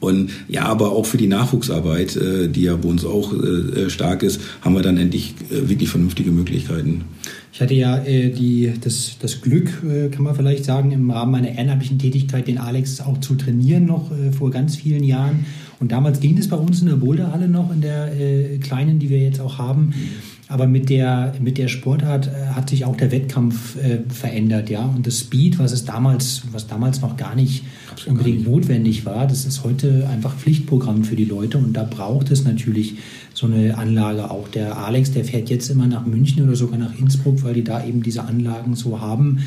Und 0.00 0.30
ja, 0.48 0.64
aber 0.64 0.92
auch 0.92 1.04
für 1.04 1.18
die 1.18 1.26
Nachwuchsarbeit, 1.26 2.16
äh, 2.16 2.48
die 2.48 2.62
ja 2.62 2.76
bei 2.76 2.88
uns 2.88 3.04
auch 3.04 3.32
äh, 3.34 3.90
stark 3.90 4.22
ist, 4.22 4.40
haben 4.62 4.74
wir 4.74 4.82
dann 4.82 4.96
endlich 4.96 5.34
äh, 5.50 5.68
wirklich 5.68 5.90
vernünftige 5.90 6.30
Möglichkeiten. 6.30 7.04
Ich 7.52 7.60
hatte 7.60 7.74
ja 7.74 7.98
äh, 7.98 8.30
die, 8.30 8.72
das, 8.80 9.16
das 9.20 9.42
Glück, 9.42 9.82
äh, 9.84 10.08
kann 10.08 10.24
man 10.24 10.34
vielleicht 10.34 10.64
sagen, 10.64 10.92
im 10.92 11.10
Rahmen 11.10 11.32
meiner 11.32 11.50
ehrenamtlichen 11.50 11.98
Tätigkeit 11.98 12.48
den 12.48 12.58
Alex 12.58 13.00
auch 13.00 13.18
zu 13.18 13.34
trainieren, 13.34 13.84
noch 13.84 14.10
äh, 14.10 14.32
vor 14.32 14.50
ganz 14.50 14.76
vielen 14.76 15.04
Jahren. 15.04 15.44
Und 15.80 15.92
damals 15.92 16.20
ging 16.20 16.38
es 16.38 16.48
bei 16.48 16.56
uns 16.56 16.80
in 16.80 16.88
der 16.88 16.96
Boulderhalle 16.96 17.48
noch, 17.48 17.72
in 17.72 17.80
der 17.80 18.58
kleinen, 18.60 18.98
die 18.98 19.08
wir 19.08 19.18
jetzt 19.18 19.40
auch 19.40 19.56
haben. 19.56 19.94
Aber 20.50 20.66
mit 20.66 20.90
der, 20.90 21.32
mit 21.40 21.58
der 21.58 21.68
Sportart 21.68 22.26
äh, 22.26 22.54
hat 22.54 22.70
sich 22.70 22.84
auch 22.84 22.96
der 22.96 23.12
Wettkampf 23.12 23.76
äh, 23.76 24.00
verändert, 24.12 24.68
ja. 24.68 24.84
Und 24.84 25.06
das 25.06 25.20
Speed, 25.20 25.60
was 25.60 25.70
es 25.70 25.84
damals, 25.84 26.42
was 26.50 26.66
damals 26.66 27.00
noch 27.00 27.16
gar 27.16 27.36
nicht 27.36 27.62
Absolut 27.90 28.18
unbedingt 28.18 28.44
gar 28.44 28.50
nicht. 28.50 28.62
notwendig 28.62 29.06
war, 29.06 29.28
das 29.28 29.44
ist 29.44 29.62
heute 29.62 30.08
einfach 30.10 30.34
Pflichtprogramm 30.34 31.04
für 31.04 31.14
die 31.14 31.24
Leute. 31.24 31.56
Und 31.56 31.74
da 31.74 31.84
braucht 31.84 32.32
es 32.32 32.44
natürlich 32.44 32.96
so 33.32 33.46
eine 33.46 33.78
Anlage 33.78 34.28
auch. 34.28 34.48
Der 34.48 34.76
Alex, 34.76 35.12
der 35.12 35.24
fährt 35.24 35.50
jetzt 35.50 35.70
immer 35.70 35.86
nach 35.86 36.04
München 36.04 36.44
oder 36.44 36.56
sogar 36.56 36.78
nach 36.78 36.98
Innsbruck, 36.98 37.44
weil 37.44 37.54
die 37.54 37.64
da 37.64 37.84
eben 37.84 38.02
diese 38.02 38.24
Anlagen 38.24 38.74
so 38.74 39.00
haben 39.00 39.38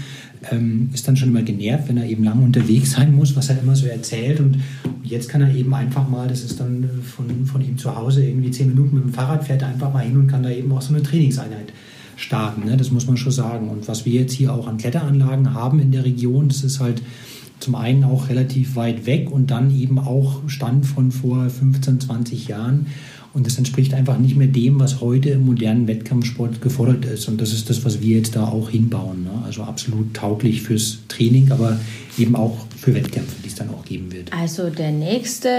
ähm, 0.51 0.89
ist 0.93 1.07
dann 1.07 1.15
schon 1.15 1.29
immer 1.29 1.41
genervt, 1.41 1.87
wenn 1.87 1.97
er 1.97 2.05
eben 2.05 2.23
lange 2.23 2.43
unterwegs 2.43 2.91
sein 2.91 3.15
muss, 3.15 3.35
was 3.35 3.49
er 3.49 3.59
immer 3.61 3.75
so 3.75 3.87
erzählt. 3.87 4.39
Und, 4.39 4.55
und 4.83 5.05
jetzt 5.05 5.29
kann 5.29 5.41
er 5.41 5.53
eben 5.53 5.73
einfach 5.73 6.07
mal, 6.07 6.27
das 6.27 6.43
ist 6.43 6.59
dann 6.59 6.83
äh, 6.83 7.01
von, 7.01 7.45
von 7.45 7.61
ihm 7.61 7.77
zu 7.77 7.95
Hause 7.95 8.25
irgendwie 8.25 8.51
zehn 8.51 8.67
Minuten 8.67 8.95
mit 8.95 9.03
dem 9.05 9.13
Fahrrad, 9.13 9.45
fährt 9.45 9.61
er 9.61 9.69
einfach 9.69 9.93
mal 9.93 10.03
hin 10.03 10.17
und 10.17 10.27
kann 10.27 10.43
da 10.43 10.49
eben 10.49 10.71
auch 10.71 10.81
so 10.81 10.93
eine 10.93 11.03
Trainingseinheit 11.03 11.73
starten. 12.15 12.65
Ne? 12.65 12.77
Das 12.77 12.91
muss 12.91 13.07
man 13.07 13.17
schon 13.17 13.31
sagen. 13.31 13.69
Und 13.69 13.87
was 13.87 14.05
wir 14.05 14.13
jetzt 14.21 14.33
hier 14.33 14.53
auch 14.53 14.67
an 14.67 14.77
Kletteranlagen 14.77 15.53
haben 15.53 15.79
in 15.79 15.91
der 15.91 16.05
Region, 16.05 16.47
das 16.47 16.63
ist 16.63 16.79
halt 16.79 17.01
zum 17.59 17.75
einen 17.75 18.03
auch 18.03 18.29
relativ 18.29 18.75
weit 18.75 19.05
weg 19.05 19.31
und 19.31 19.49
dann 19.49 19.73
eben 19.75 19.97
auch 19.97 20.41
Stand 20.47 20.85
von 20.85 21.11
vor 21.11 21.49
15, 21.49 22.01
20 22.01 22.47
Jahren. 22.49 22.87
Und 23.33 23.47
das 23.47 23.57
entspricht 23.57 23.95
einfach 23.95 24.19
nicht 24.19 24.35
mehr 24.35 24.47
dem, 24.47 24.79
was 24.79 25.01
heute 25.01 25.29
im 25.29 25.45
modernen 25.45 25.87
Wettkampfsport 25.87 26.61
gefordert 26.61 27.05
ist. 27.05 27.27
Und 27.27 27.41
das 27.41 27.51
ist 27.51 27.67
das, 27.69 27.83
was 27.83 27.99
wir 27.99 28.17
jetzt 28.17 28.35
da 28.35 28.45
auch 28.45 28.69
hinbauen. 28.69 29.23
Ne? 29.23 29.31
Also 29.43 29.63
absolut 29.63 30.13
tauglich 30.13 30.61
fürs 30.61 30.99
Training, 31.07 31.51
aber 31.51 31.79
eben 32.17 32.35
auch 32.35 32.67
für 32.83 32.93
Wettkämpfe, 32.93 33.35
die 33.41 33.47
es 33.47 33.55
dann 33.55 33.69
auch 33.69 33.85
geben 33.85 34.11
wird. 34.11 34.31
Also 34.33 34.69
der 34.69 34.91
nächste, 34.91 35.49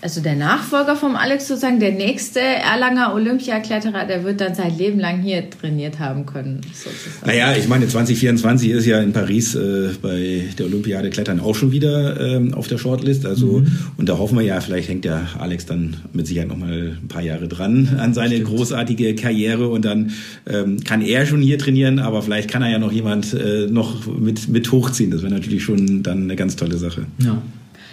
also 0.00 0.20
der 0.20 0.34
Nachfolger 0.34 0.96
vom 0.96 1.14
Alex 1.14 1.46
sozusagen, 1.46 1.78
der 1.78 1.92
nächste 1.92 2.40
Erlanger 2.40 3.14
Olympiakletterer, 3.14 4.04
der 4.04 4.24
wird 4.24 4.40
dann 4.40 4.56
sein 4.56 4.76
Leben 4.76 4.98
lang 4.98 5.22
hier 5.22 5.48
trainiert 5.48 6.00
haben 6.00 6.26
können. 6.26 6.60
Sozusagen. 6.72 7.26
Naja, 7.26 7.54
ich 7.56 7.68
meine, 7.68 7.86
2024 7.86 8.70
ist 8.70 8.86
ja 8.86 9.00
in 9.00 9.12
Paris 9.12 9.54
äh, 9.54 9.90
bei 10.02 10.44
der 10.58 10.66
Olympiade 10.66 11.10
Klettern 11.10 11.38
auch 11.38 11.54
schon 11.54 11.70
wieder 11.70 12.20
ähm, 12.20 12.52
auf 12.52 12.66
der 12.66 12.78
Shortlist. 12.78 13.26
Also 13.26 13.60
mhm. 13.60 13.78
und 13.96 14.08
da 14.08 14.18
hoffen 14.18 14.36
wir 14.36 14.44
ja, 14.44 14.60
vielleicht 14.60 14.88
hängt 14.88 15.04
der 15.04 15.28
Alex 15.38 15.66
dann 15.66 15.98
mit 16.12 16.26
Sicherheit 16.26 16.48
noch 16.48 16.58
mal 16.58 16.96
ein 17.00 17.08
paar 17.08 17.22
Jahre 17.22 17.46
dran 17.46 17.96
an 18.00 18.12
seine 18.12 18.36
Stimmt. 18.36 18.48
großartige 18.48 19.14
Karriere 19.14 19.68
und 19.68 19.84
dann 19.84 20.10
ähm, 20.50 20.82
kann 20.82 21.00
er 21.00 21.26
schon 21.26 21.42
hier 21.42 21.58
trainieren, 21.58 22.00
aber 22.00 22.22
vielleicht 22.22 22.50
kann 22.50 22.62
er 22.62 22.70
ja 22.70 22.78
noch 22.80 22.90
jemand 22.90 23.34
äh, 23.34 23.68
noch 23.70 24.06
mit 24.06 24.48
mit 24.48 24.72
hochziehen. 24.72 25.12
Das 25.12 25.22
wäre 25.22 25.32
natürlich 25.32 25.62
schon 25.62 26.02
dann 26.02 26.24
eine 26.24 26.34
ganz 26.34 26.56
tolle 26.56 26.71
tolle 26.72 26.78
Sache. 26.78 27.06
Ja. 27.18 27.42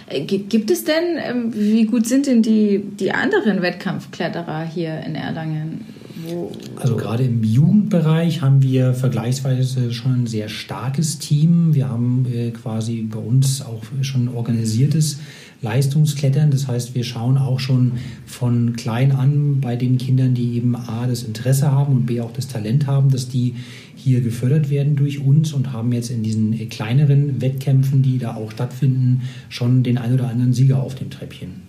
Äh, 0.06 0.24
gibt 0.24 0.70
es 0.70 0.84
denn, 0.84 1.18
ähm, 1.18 1.52
wie 1.54 1.84
gut 1.84 2.06
sind 2.06 2.26
denn 2.26 2.42
die, 2.42 2.82
die 2.98 3.12
anderen 3.12 3.62
Wettkampfkletterer 3.62 4.64
hier 4.64 5.00
in 5.00 5.14
Erlangen? 5.14 5.84
Wo, 6.26 6.52
also 6.76 6.96
gerade 6.96 7.24
im 7.24 7.42
Jugendbereich 7.42 8.42
haben 8.42 8.62
wir 8.62 8.92
vergleichsweise 8.92 9.92
schon 9.92 10.22
ein 10.22 10.26
sehr 10.26 10.48
starkes 10.48 11.18
Team. 11.18 11.74
Wir 11.74 11.88
haben 11.88 12.26
äh, 12.30 12.50
quasi 12.50 13.02
bei 13.02 13.18
uns 13.18 13.62
auch 13.62 13.82
schon 14.02 14.28
organisiertes 14.28 15.18
Leistungsklettern. 15.62 16.50
Das 16.50 16.68
heißt, 16.68 16.94
wir 16.94 17.04
schauen 17.04 17.38
auch 17.38 17.60
schon 17.60 17.92
von 18.26 18.76
klein 18.76 19.12
an 19.12 19.60
bei 19.60 19.76
den 19.76 19.98
Kindern, 19.98 20.34
die 20.34 20.56
eben 20.56 20.74
A, 20.76 21.06
das 21.06 21.22
Interesse 21.22 21.70
haben 21.70 21.94
und 21.94 22.06
B, 22.06 22.20
auch 22.20 22.32
das 22.32 22.48
Talent 22.48 22.86
haben, 22.86 23.10
dass 23.10 23.28
die 23.28 23.54
hier 24.02 24.20
gefördert 24.20 24.70
werden 24.70 24.96
durch 24.96 25.20
uns 25.20 25.52
und 25.52 25.72
haben 25.72 25.92
jetzt 25.92 26.10
in 26.10 26.22
diesen 26.22 26.52
äh, 26.52 26.66
kleineren 26.66 27.40
Wettkämpfen, 27.40 28.02
die 28.02 28.18
da 28.18 28.34
auch 28.34 28.50
stattfinden, 28.50 29.22
schon 29.48 29.82
den 29.82 29.98
ein 29.98 30.14
oder 30.14 30.28
anderen 30.28 30.52
Sieger 30.52 30.82
auf 30.82 30.94
dem 30.94 31.10
Treppchen. 31.10 31.62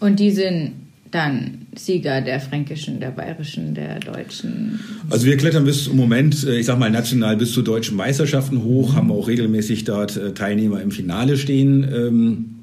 Und 0.00 0.20
die 0.20 0.30
sind 0.30 0.72
dann 1.10 1.66
Sieger 1.76 2.20
der 2.20 2.40
fränkischen, 2.40 2.98
der 2.98 3.10
bayerischen, 3.10 3.74
der 3.74 4.00
deutschen? 4.00 4.80
Also 5.10 5.26
wir 5.26 5.36
klettern 5.36 5.64
bis 5.64 5.86
im 5.86 5.96
Moment, 5.96 6.44
äh, 6.44 6.58
ich 6.58 6.66
sag 6.66 6.78
mal 6.78 6.90
national 6.90 7.36
bis 7.36 7.52
zu 7.52 7.62
deutschen 7.62 7.96
Meisterschaften 7.96 8.62
hoch, 8.64 8.94
haben 8.94 9.10
auch 9.10 9.28
regelmäßig 9.28 9.84
dort 9.84 10.16
äh, 10.16 10.34
Teilnehmer 10.34 10.82
im 10.82 10.90
Finale 10.90 11.36
stehen. 11.36 12.53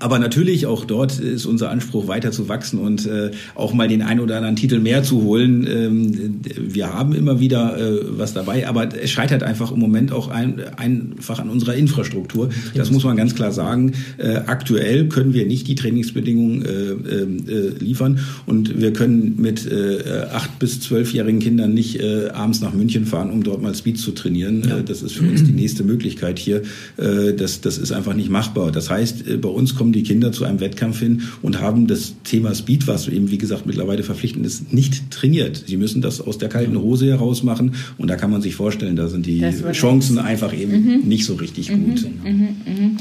Aber 0.00 0.18
natürlich 0.18 0.66
auch 0.66 0.84
dort 0.84 1.18
ist 1.18 1.46
unser 1.46 1.70
Anspruch 1.70 2.08
weiter 2.08 2.32
zu 2.32 2.48
wachsen 2.48 2.78
und 2.78 3.06
äh, 3.06 3.30
auch 3.54 3.72
mal 3.72 3.88
den 3.88 4.02
ein 4.02 4.20
oder 4.20 4.36
anderen 4.36 4.56
Titel 4.56 4.78
mehr 4.78 5.02
zu 5.02 5.22
holen. 5.22 5.66
Ähm, 5.66 6.40
wir 6.58 6.92
haben 6.92 7.14
immer 7.14 7.40
wieder 7.40 7.78
äh, 7.78 8.00
was 8.18 8.34
dabei, 8.34 8.68
aber 8.68 8.88
es 8.94 9.10
scheitert 9.10 9.42
einfach 9.42 9.72
im 9.72 9.78
Moment 9.78 10.12
auch 10.12 10.28
ein, 10.28 10.62
einfach 10.76 11.38
an 11.38 11.50
unserer 11.50 11.74
Infrastruktur. 11.74 12.50
Das 12.74 12.90
muss 12.90 13.04
man 13.04 13.16
ganz 13.16 13.34
klar 13.34 13.52
sagen. 13.52 13.92
Äh, 14.18 14.36
aktuell 14.46 15.08
können 15.08 15.34
wir 15.34 15.46
nicht 15.46 15.68
die 15.68 15.74
Trainingsbedingungen 15.74 16.64
äh, 16.64 17.52
äh, 17.52 17.68
liefern 17.78 18.18
und 18.46 18.80
wir 18.80 18.92
können 18.92 19.36
mit 19.38 19.70
äh, 19.70 20.26
acht 20.32 20.58
bis 20.58 20.80
zwölfjährigen 20.80 21.40
Kindern 21.40 21.74
nicht 21.74 22.00
äh, 22.00 22.28
abends 22.30 22.60
nach 22.60 22.72
München 22.72 23.06
fahren, 23.06 23.30
um 23.30 23.42
dort 23.42 23.62
mal 23.62 23.74
Speed 23.74 23.98
zu 23.98 24.12
trainieren. 24.12 24.62
Ja. 24.68 24.78
Äh, 24.78 24.84
das 24.84 25.02
ist 25.02 25.12
für 25.12 25.24
uns 25.24 25.44
die 25.44 25.52
nächste 25.52 25.84
Möglichkeit 25.84 26.38
hier. 26.38 26.62
Äh, 26.96 27.34
das, 27.34 27.60
das 27.60 27.78
ist 27.78 27.92
einfach 27.92 28.14
nicht 28.14 28.30
machbar. 28.30 28.72
Das 28.72 28.90
heißt, 28.90 29.28
äh, 29.28 29.36
bei 29.36 29.48
uns 29.48 29.74
kommt 29.74 29.83
kommen 29.84 29.92
die 29.92 30.02
Kinder 30.02 30.32
zu 30.32 30.46
einem 30.46 30.60
Wettkampf 30.60 31.00
hin 31.00 31.24
und 31.42 31.60
haben 31.60 31.86
das 31.86 32.14
Thema 32.24 32.54
Speed, 32.54 32.86
was 32.86 33.06
eben 33.06 33.30
wie 33.30 33.36
gesagt 33.36 33.66
mittlerweile 33.66 34.02
verpflichtend 34.02 34.46
ist, 34.46 34.72
nicht 34.72 35.10
trainiert. 35.10 35.64
Sie 35.66 35.76
müssen 35.76 36.00
das 36.00 36.22
aus 36.22 36.38
der 36.38 36.48
kalten 36.48 36.80
Hose 36.80 37.06
heraus 37.06 37.42
machen 37.42 37.74
und 37.98 38.08
da 38.08 38.16
kann 38.16 38.30
man 38.30 38.40
sich 38.40 38.54
vorstellen, 38.54 38.96
da 38.96 39.08
sind 39.08 39.26
die 39.26 39.44
Chancen 39.72 40.18
einfach 40.18 40.58
eben 40.58 40.72
mhm. 40.72 41.00
nicht 41.06 41.26
so 41.26 41.34
richtig 41.34 41.70
mhm. 41.70 41.84
gut. 41.84 42.06
Mhm. 42.24 42.48
Mhm. 42.64 42.96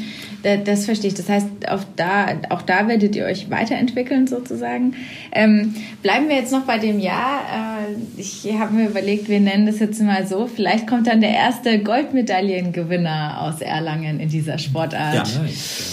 Das 0.66 0.84
verstehe 0.84 1.08
ich. 1.08 1.14
Das 1.14 1.30
heißt, 1.30 1.48
auch 1.70 1.84
da, 1.96 2.28
auch 2.50 2.64
da 2.64 2.90
werdet 2.90 3.16
ihr 3.16 3.24
euch 3.24 3.50
weiterentwickeln 3.50 4.28
sozusagen. 4.28 4.94
Ähm, 5.32 5.74
bleiben 6.02 6.28
wir 6.28 6.36
jetzt 6.36 6.52
noch 6.52 6.64
bei 6.66 6.80
dem 6.80 7.00
Jahr. 7.00 7.86
Äh, 7.88 8.20
ich 8.20 8.46
habe 8.60 8.74
mir 8.74 8.90
überlegt, 8.90 9.30
wir 9.30 9.40
nennen 9.40 9.66
das 9.66 9.80
jetzt 9.80 10.02
mal 10.02 10.28
so. 10.28 10.50
Vielleicht 10.54 10.86
kommt 10.86 11.08
dann 11.08 11.22
der 11.22 11.32
erste 11.32 11.80
Goldmedaillengewinner 11.80 13.42
aus 13.42 13.62
Erlangen 13.62 14.20
in 14.20 14.28
dieser 14.28 14.58
Sportart. 14.58 15.16
Ja, 15.16 15.24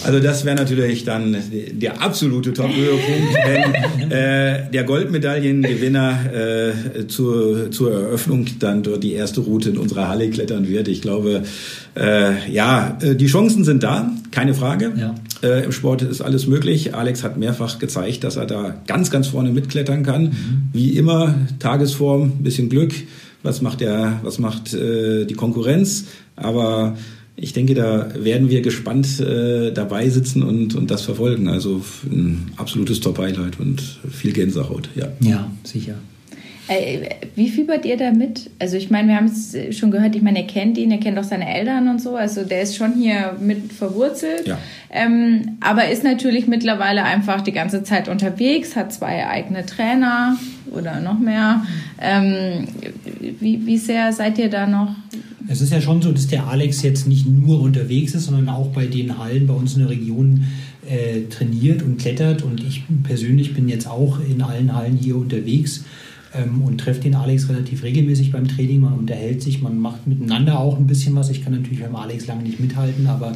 also 0.05 0.18
das 0.18 0.45
wäre 0.45 0.57
natürlich 0.57 0.80
dann 1.05 1.37
der 1.72 2.03
absolute 2.03 2.53
Top-Höhepunkt, 2.53 3.35
wenn 3.35 4.11
äh, 4.11 4.70
der 4.70 4.85
Goldmedaillengewinner 4.85 6.33
äh, 6.33 7.07
zur, 7.07 7.70
zur 7.70 7.93
Eröffnung 7.93 8.47
dann 8.59 8.83
dort 8.83 9.03
die 9.03 9.12
erste 9.12 9.41
Route 9.41 9.70
in 9.70 9.78
unserer 9.78 10.09
Halle 10.09 10.31
klettern 10.31 10.68
wird. 10.68 10.89
Ich 10.89 11.03
glaube, 11.03 11.43
äh, 11.97 12.51
ja, 12.51 12.99
äh, 13.01 13.14
die 13.14 13.26
Chancen 13.26 13.64
sind 13.64 13.83
da, 13.83 14.11
keine 14.31 14.55
Frage. 14.55 14.93
Ja. 14.97 15.14
Äh, 15.43 15.64
Im 15.64 15.72
Sport 15.72 16.03
ist 16.03 16.20
alles 16.20 16.47
möglich. 16.47 16.95
Alex 16.95 17.22
hat 17.22 17.37
mehrfach 17.37 17.78
gezeigt, 17.78 18.24
dass 18.24 18.37
er 18.37 18.47
da 18.47 18.74
ganz, 18.87 19.11
ganz 19.11 19.28
vorne 19.28 19.51
mitklettern 19.51 20.03
kann. 20.03 20.24
Mhm. 20.24 20.68
Wie 20.72 20.97
immer, 20.97 21.35
Tagesform, 21.59 22.43
bisschen 22.43 22.68
Glück. 22.68 22.93
Was 23.43 23.62
macht 23.62 23.81
der, 23.81 24.20
was 24.22 24.39
macht 24.39 24.74
äh, 24.74 25.24
die 25.24 25.35
Konkurrenz? 25.35 26.07
Aber 26.37 26.97
ich 27.43 27.55
denke, 27.55 27.74
da 27.74 28.09
werden 28.14 28.51
wir 28.51 28.61
gespannt 28.61 29.18
äh, 29.18 29.72
dabei 29.72 30.09
sitzen 30.11 30.43
und, 30.43 30.74
und 30.74 30.91
das 30.91 31.03
verfolgen. 31.03 31.49
Also 31.49 31.82
ein 32.05 32.53
absolutes 32.57 33.01
Top-Highlight 33.01 33.59
und 33.59 33.82
viel 34.11 34.32
Gänsehaut, 34.32 34.91
ja. 34.95 35.09
Ja, 35.20 35.51
sicher. 35.64 35.95
Äh, 36.70 37.16
wie 37.34 37.48
fiebert 37.48 37.84
ihr 37.84 37.96
da 37.96 38.12
mit? 38.12 38.48
Also 38.60 38.76
ich 38.76 38.90
meine, 38.90 39.08
wir 39.08 39.16
haben 39.16 39.26
es 39.26 39.56
schon 39.76 39.90
gehört, 39.90 40.14
ich 40.14 40.22
meine, 40.22 40.38
er 40.38 40.46
kennt 40.46 40.78
ihn, 40.78 40.92
er 40.92 40.98
kennt 40.98 41.18
auch 41.18 41.24
seine 41.24 41.52
Eltern 41.52 41.88
und 41.88 42.00
so, 42.00 42.14
also 42.14 42.44
der 42.44 42.62
ist 42.62 42.76
schon 42.76 42.94
hier 42.94 43.36
mit 43.40 43.72
verwurzelt. 43.72 44.46
Ja. 44.46 44.56
Ähm, 44.88 45.56
aber 45.60 45.88
ist 45.88 46.04
natürlich 46.04 46.46
mittlerweile 46.46 47.02
einfach 47.02 47.40
die 47.40 47.50
ganze 47.50 47.82
Zeit 47.82 48.08
unterwegs, 48.08 48.76
hat 48.76 48.92
zwei 48.92 49.26
eigene 49.26 49.66
Trainer 49.66 50.38
oder 50.70 51.00
noch 51.00 51.18
mehr. 51.18 51.66
Ähm, 52.00 52.68
wie, 53.40 53.66
wie 53.66 53.78
sehr 53.78 54.12
seid 54.12 54.38
ihr 54.38 54.48
da 54.48 54.68
noch? 54.68 54.94
Es 55.48 55.60
ist 55.60 55.72
ja 55.72 55.80
schon 55.80 56.00
so, 56.00 56.12
dass 56.12 56.28
der 56.28 56.46
Alex 56.46 56.82
jetzt 56.82 57.08
nicht 57.08 57.26
nur 57.26 57.60
unterwegs 57.60 58.14
ist, 58.14 58.26
sondern 58.26 58.48
auch 58.48 58.68
bei 58.68 58.86
den 58.86 59.18
Hallen 59.18 59.48
bei 59.48 59.54
uns 59.54 59.74
in 59.74 59.80
der 59.80 59.90
Region 59.90 60.44
äh, 60.88 61.22
trainiert 61.22 61.82
und 61.82 61.98
klettert. 61.98 62.42
Und 62.42 62.62
ich 62.62 62.84
persönlich 63.02 63.54
bin 63.54 63.68
jetzt 63.68 63.88
auch 63.88 64.20
in 64.20 64.40
allen 64.40 64.72
Hallen 64.76 64.96
hier 64.96 65.16
unterwegs 65.16 65.84
ähm, 66.35 66.62
und 66.62 66.78
treffe 66.78 67.01
den 67.01 67.14
Alex 67.14 67.49
relativ 67.49 67.83
regelmäßig 67.83 68.33
beim 68.33 68.49
Training. 68.49 68.81
Man 68.81 68.95
unterhält 68.95 69.43
sich, 69.43 69.62
man 69.62 69.78
macht 69.78 70.07
miteinander 70.07 70.59
auch 70.59 70.76
ein 70.76 70.87
bisschen 70.87 71.14
was. 71.14 71.31
Ich 71.31 71.43
kann 71.43 71.53
natürlich 71.53 71.81
beim 71.81 71.97
Alex 71.97 72.26
lange 72.26 72.43
nicht 72.43 72.61
mithalten, 72.61 73.07
aber 73.07 73.33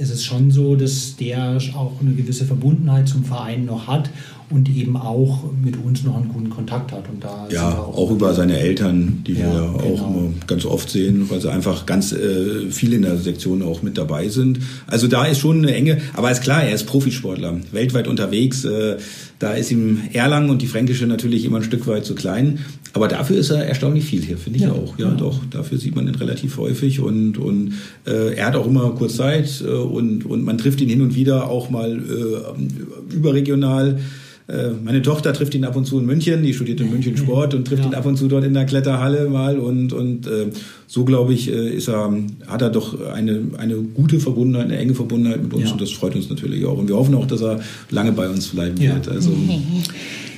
es 0.00 0.10
ist 0.10 0.24
schon 0.24 0.50
so, 0.50 0.76
dass 0.76 1.16
der 1.16 1.58
auch 1.74 2.00
eine 2.00 2.12
gewisse 2.12 2.46
Verbundenheit 2.46 3.06
zum 3.06 3.22
Verein 3.22 3.66
noch 3.66 3.86
hat 3.86 4.10
und 4.48 4.68
eben 4.68 4.96
auch 4.96 5.44
mit 5.62 5.76
uns 5.76 6.02
noch 6.02 6.16
einen 6.16 6.28
guten 6.28 6.50
Kontakt 6.50 6.90
hat. 6.90 7.04
Und 7.08 7.22
da 7.22 7.46
ja, 7.50 7.78
auch, 7.78 7.96
auch, 7.96 8.10
über 8.10 8.34
seine 8.34 8.58
Eltern, 8.58 9.22
die 9.26 9.34
ja, 9.34 9.40
wir 9.40 9.78
genau. 9.78 9.94
auch 9.94 10.46
ganz 10.46 10.64
oft 10.64 10.90
sehen, 10.90 11.28
weil 11.28 11.40
sie 11.40 11.50
einfach 11.50 11.86
ganz 11.86 12.12
äh, 12.12 12.70
viel 12.70 12.94
in 12.94 13.02
der 13.02 13.18
Sektion 13.18 13.62
auch 13.62 13.82
mit 13.82 13.96
dabei 13.96 14.28
sind. 14.28 14.58
Also 14.86 15.06
da 15.06 15.26
ist 15.26 15.38
schon 15.38 15.58
eine 15.58 15.74
enge, 15.74 15.98
aber 16.14 16.30
ist 16.30 16.42
klar, 16.42 16.64
er 16.64 16.74
ist 16.74 16.84
Profisportler, 16.84 17.58
weltweit 17.70 18.08
unterwegs. 18.08 18.64
Äh, 18.64 18.96
da 19.38 19.52
ist 19.52 19.70
ihm 19.70 20.02
Erlangen 20.12 20.50
und 20.50 20.62
die 20.62 20.66
Fränkische 20.66 21.06
natürlich 21.06 21.44
immer 21.44 21.58
ein 21.58 21.62
Stück 21.62 21.86
weit 21.86 22.04
zu 22.04 22.14
klein. 22.14 22.58
Aber 22.92 23.08
dafür 23.08 23.36
ist 23.36 23.50
er 23.50 23.64
erstaunlich 23.64 24.04
viel 24.04 24.22
hier, 24.22 24.36
finde 24.36 24.58
ich 24.58 24.64
ja, 24.64 24.72
auch. 24.72 24.98
Ja, 24.98 25.08
ja, 25.08 25.14
doch. 25.14 25.40
Dafür 25.50 25.78
sieht 25.78 25.94
man 25.94 26.08
ihn 26.08 26.14
relativ 26.14 26.58
häufig 26.58 27.00
und, 27.00 27.38
und 27.38 27.74
äh, 28.06 28.34
er 28.34 28.46
hat 28.46 28.56
auch 28.56 28.66
immer 28.66 28.90
kurz 28.90 29.16
Zeit 29.16 29.62
äh, 29.64 29.70
und, 29.70 30.26
und 30.26 30.44
man 30.44 30.58
trifft 30.58 30.80
ihn 30.80 30.88
hin 30.88 31.00
und 31.00 31.14
wieder 31.14 31.48
auch 31.48 31.70
mal 31.70 31.98
äh, 31.98 33.14
überregional. 33.14 34.00
Äh, 34.48 34.70
meine 34.82 35.02
Tochter 35.02 35.32
trifft 35.32 35.54
ihn 35.54 35.64
ab 35.64 35.76
und 35.76 35.84
zu 35.84 36.00
in 36.00 36.06
München, 36.06 36.42
die 36.42 36.52
studiert 36.52 36.80
in 36.80 36.90
München 36.90 37.16
Sport 37.16 37.54
und 37.54 37.66
trifft 37.66 37.84
ja. 37.84 37.90
ihn 37.90 37.94
ab 37.94 38.06
und 38.06 38.16
zu 38.16 38.26
dort 38.26 38.44
in 38.44 38.54
der 38.54 38.66
Kletterhalle 38.66 39.28
mal 39.28 39.58
und, 39.58 39.92
und 39.92 40.26
äh, 40.26 40.46
so 40.88 41.04
glaube 41.04 41.32
ich, 41.32 41.48
äh, 41.48 41.70
ist 41.70 41.88
er, 41.88 42.12
hat 42.48 42.62
er 42.62 42.70
doch 42.70 43.00
eine, 43.12 43.42
eine 43.58 43.76
gute 43.76 44.18
Verbundenheit, 44.18 44.66
eine 44.66 44.78
enge 44.78 44.94
Verbundenheit 44.94 45.42
mit 45.42 45.54
uns 45.54 45.66
ja. 45.66 45.72
und 45.72 45.80
das 45.80 45.92
freut 45.92 46.16
uns 46.16 46.28
natürlich 46.28 46.64
auch. 46.66 46.78
Und 46.78 46.88
wir 46.88 46.96
hoffen 46.96 47.14
auch, 47.14 47.26
dass 47.26 47.42
er 47.42 47.60
lange 47.90 48.10
bei 48.10 48.28
uns 48.28 48.48
bleiben 48.48 48.80
ja. 48.80 48.94
wird. 48.94 49.08
Also, 49.08 49.30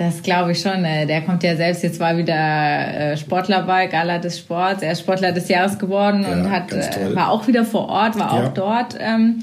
Das 0.00 0.22
glaube 0.22 0.52
ich 0.52 0.60
schon. 0.62 0.82
Äh, 0.82 1.04
der 1.04 1.20
kommt 1.20 1.42
ja 1.42 1.56
selbst 1.56 1.82
jetzt 1.82 2.00
war 2.00 2.16
wieder 2.16 3.18
Sportler 3.18 3.64
bei 3.64 3.86
Gala 3.86 4.16
des 4.16 4.38
Sports. 4.38 4.82
Er 4.82 4.92
ist 4.92 5.00
Sportler 5.00 5.32
des 5.32 5.46
Jahres 5.48 5.78
geworden 5.78 6.22
ja, 6.22 6.32
und 6.32 6.50
hat 6.50 6.72
war 7.14 7.30
auch 7.30 7.46
wieder 7.46 7.66
vor 7.66 7.86
Ort, 7.90 8.18
war 8.18 8.34
ja. 8.34 8.46
auch 8.46 8.54
dort. 8.54 8.96
Ähm, 8.98 9.42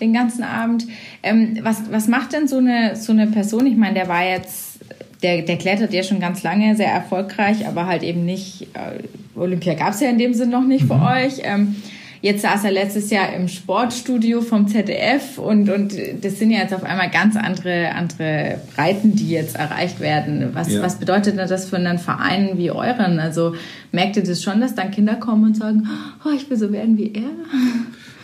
den 0.00 0.12
ganzen 0.12 0.44
Abend. 0.44 0.86
Ähm, 1.22 1.58
was, 1.62 1.90
was 1.90 2.06
macht 2.08 2.34
denn 2.34 2.48
so 2.48 2.58
eine, 2.58 2.96
so 2.96 3.12
eine 3.12 3.28
Person? 3.28 3.66
Ich 3.66 3.76
meine, 3.76 3.94
der 3.94 4.08
war 4.08 4.24
jetzt, 4.24 4.80
der, 5.22 5.40
der 5.40 5.56
klettert 5.56 5.94
ja 5.94 6.02
schon 6.02 6.20
ganz 6.20 6.42
lange 6.42 6.76
sehr 6.76 6.92
erfolgreich, 6.92 7.66
aber 7.66 7.86
halt 7.86 8.02
eben 8.02 8.26
nicht, 8.26 8.68
äh, 8.74 9.38
Olympia 9.38 9.72
gab 9.72 9.90
es 9.90 10.00
ja 10.00 10.10
in 10.10 10.18
dem 10.18 10.34
Sinn 10.34 10.50
noch 10.50 10.66
nicht 10.66 10.84
mhm. 10.84 10.88
für 10.88 11.00
euch. 11.00 11.40
Ähm, 11.42 11.76
Jetzt 12.24 12.40
saß 12.40 12.64
er 12.64 12.70
letztes 12.70 13.10
Jahr 13.10 13.34
im 13.34 13.48
Sportstudio 13.48 14.40
vom 14.40 14.66
ZDF 14.66 15.36
und, 15.36 15.68
und 15.68 15.92
das 16.22 16.38
sind 16.38 16.52
ja 16.52 16.60
jetzt 16.60 16.72
auf 16.72 16.82
einmal 16.82 17.10
ganz 17.10 17.36
andere, 17.36 17.90
andere 17.90 18.62
Breiten, 18.74 19.14
die 19.14 19.28
jetzt 19.28 19.56
erreicht 19.56 20.00
werden. 20.00 20.48
Was, 20.54 20.72
ja. 20.72 20.80
was 20.80 20.98
bedeutet 20.98 21.36
denn 21.36 21.46
das 21.46 21.68
für 21.68 21.76
einen 21.76 21.98
Verein 21.98 22.56
wie 22.56 22.70
euren? 22.70 23.20
Also 23.20 23.54
merkt 23.92 24.16
ihr 24.16 24.24
das 24.24 24.42
schon, 24.42 24.62
dass 24.62 24.74
dann 24.74 24.90
Kinder 24.90 25.16
kommen 25.16 25.44
und 25.44 25.56
sagen, 25.58 25.86
oh, 26.24 26.30
ich 26.34 26.48
will 26.48 26.56
so 26.56 26.72
werden 26.72 26.96
wie 26.96 27.12
er? 27.12 27.28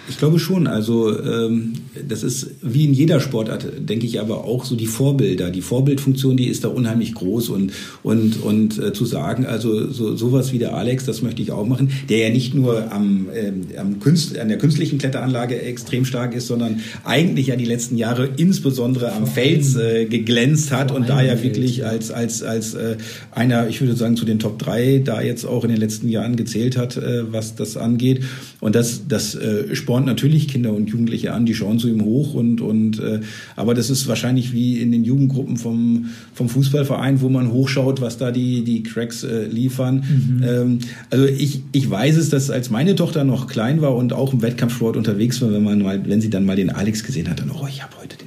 Ich 0.09 0.19
glaube 0.19 0.39
schon. 0.39 0.67
Also 0.67 1.17
ähm, 1.21 1.75
das 2.09 2.23
ist 2.23 2.51
wie 2.63 2.85
in 2.85 2.93
jeder 2.93 3.21
Sportart, 3.21 3.67
denke 3.79 4.07
ich 4.07 4.21
aber 4.21 4.45
auch 4.45 4.65
so 4.65 4.75
die 4.75 4.87
Vorbilder. 4.87 5.51
Die 5.51 5.63
Vorbildfunktion, 5.63 6.37
die 6.37 6.49
ist 6.49 6.65
da 6.65 6.69
unheimlich 6.69 7.15
groß 7.15 7.49
und 7.51 7.73
und 8.03 8.43
und 8.43 8.79
äh, 8.79 8.93
zu 8.93 9.05
sagen, 9.05 9.47
also 9.47 9.91
so 9.91 10.17
sowas 10.17 10.53
wie 10.53 10.59
der 10.59 10.75
Alex, 10.75 11.05
das 11.05 11.23
möchte 11.23 11.43
ich 11.43 11.53
auch 11.53 11.67
machen, 11.67 11.91
der 12.09 12.19
ja 12.19 12.31
nicht 12.31 12.55
nur 12.55 12.93
am, 12.93 13.29
äh, 13.33 13.79
am 13.79 14.01
Künst, 14.01 14.37
an 14.39 14.49
der 14.49 14.59
künstlichen 14.59 14.99
Kletteranlage 14.99 15.61
extrem 15.63 16.05
stark 16.05 16.35
ist, 16.35 16.49
sondern 16.49 16.81
eigentlich 17.05 17.49
ja 17.49 17.57
die 17.57 17.65
letzten 17.65 17.97
Jahre 17.97 18.29
insbesondere 18.37 19.13
am 19.13 19.27
Fels 19.27 19.77
äh, 19.77 20.07
geglänzt 20.07 20.73
hat 20.73 20.91
und 20.93 21.09
da 21.09 21.23
ja 21.23 21.41
wirklich 21.43 21.87
als 21.87 22.11
als 22.11 22.43
als 22.43 22.75
äh, 22.75 22.97
einer, 23.31 23.69
ich 23.69 23.81
würde 23.81 23.95
sagen 23.95 24.17
zu 24.17 24.25
den 24.25 24.41
Top 24.41 24.59
3 24.59 25.03
da 25.05 25.21
jetzt 25.21 25.45
auch 25.45 25.63
in 25.63 25.71
den 25.71 25.79
letzten 25.79 26.09
Jahren 26.09 26.35
gezählt 26.35 26.77
hat, 26.77 26.97
äh, 26.97 27.33
was 27.33 27.55
das 27.55 27.77
angeht. 27.77 28.25
Und 28.59 28.75
das 28.75 29.03
das 29.07 29.35
äh, 29.37 29.75
Sport 29.75 29.90
spornt 29.91 30.07
natürlich 30.07 30.47
Kinder 30.47 30.73
und 30.73 30.89
Jugendliche 30.89 31.33
an, 31.33 31.47
die 31.47 31.55
schauen 31.57 31.81
zu 31.81 31.89
ihm 31.89 32.05
hoch 32.05 32.35
und, 32.35 32.61
und 32.61 33.01
äh, 33.01 33.23
aber 33.57 33.75
das 33.75 33.91
ist 33.91 34.07
wahrscheinlich 34.07 34.53
wie 34.53 34.79
in 34.79 34.93
den 34.93 35.03
Jugendgruppen 35.03 35.57
vom, 35.57 36.11
vom 36.33 36.49
Fußballverein, 36.49 37.21
wo 37.21 37.29
man 37.29 37.51
hochschaut, 37.51 38.01
was 38.01 38.17
da 38.17 38.31
die, 38.31 38.63
die 38.63 38.85
Cracks 38.85 39.25
äh, 39.25 39.47
liefern. 39.47 39.97
Mhm. 39.97 40.45
Ähm, 40.47 40.79
also 41.11 41.27
ich, 41.27 41.63
ich 41.73 41.91
weiß 41.91 42.19
es, 42.19 42.29
dass 42.29 42.51
als 42.51 42.71
meine 42.71 42.95
Tochter 42.95 43.25
noch 43.25 43.49
klein 43.49 43.83
war 43.83 43.97
und 43.97 44.13
auch 44.13 44.33
im 44.33 44.43
Wettkampfsport 44.43 44.97
unterwegs 44.97 45.43
war, 45.43 45.53
wenn 45.53 45.65
man 45.65 45.83
mal, 45.83 46.01
wenn 46.09 46.21
sie 46.21 46.31
dann 46.31 46.45
mal 46.45 46.55
den 46.55 46.71
Alex 46.71 47.03
gesehen 47.03 47.29
hat, 47.29 47.41
dann, 47.41 47.51
oh, 47.51 47.67
ich 47.69 47.83
habe 47.83 47.95
heute. 48.01 48.20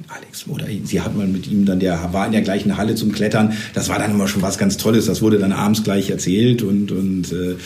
Oder 0.46 0.66
sie 0.84 1.00
hat 1.00 1.16
mal 1.16 1.26
mit 1.26 1.50
ihm 1.50 1.64
dann, 1.64 1.80
der 1.80 2.12
war 2.12 2.26
in 2.26 2.32
der 2.32 2.42
gleichen 2.42 2.76
Halle 2.76 2.94
zum 2.94 3.12
Klettern. 3.12 3.54
Das 3.72 3.88
war 3.88 3.98
dann 3.98 4.10
immer 4.10 4.28
schon 4.28 4.42
was 4.42 4.58
ganz 4.58 4.76
Tolles. 4.76 5.06
Das 5.06 5.22
wurde 5.22 5.38
dann 5.38 5.52
abends 5.52 5.82
gleich 5.84 6.10
erzählt 6.10 6.62
und, 6.62 6.92
und 6.92 7.32
äh, 7.32 7.56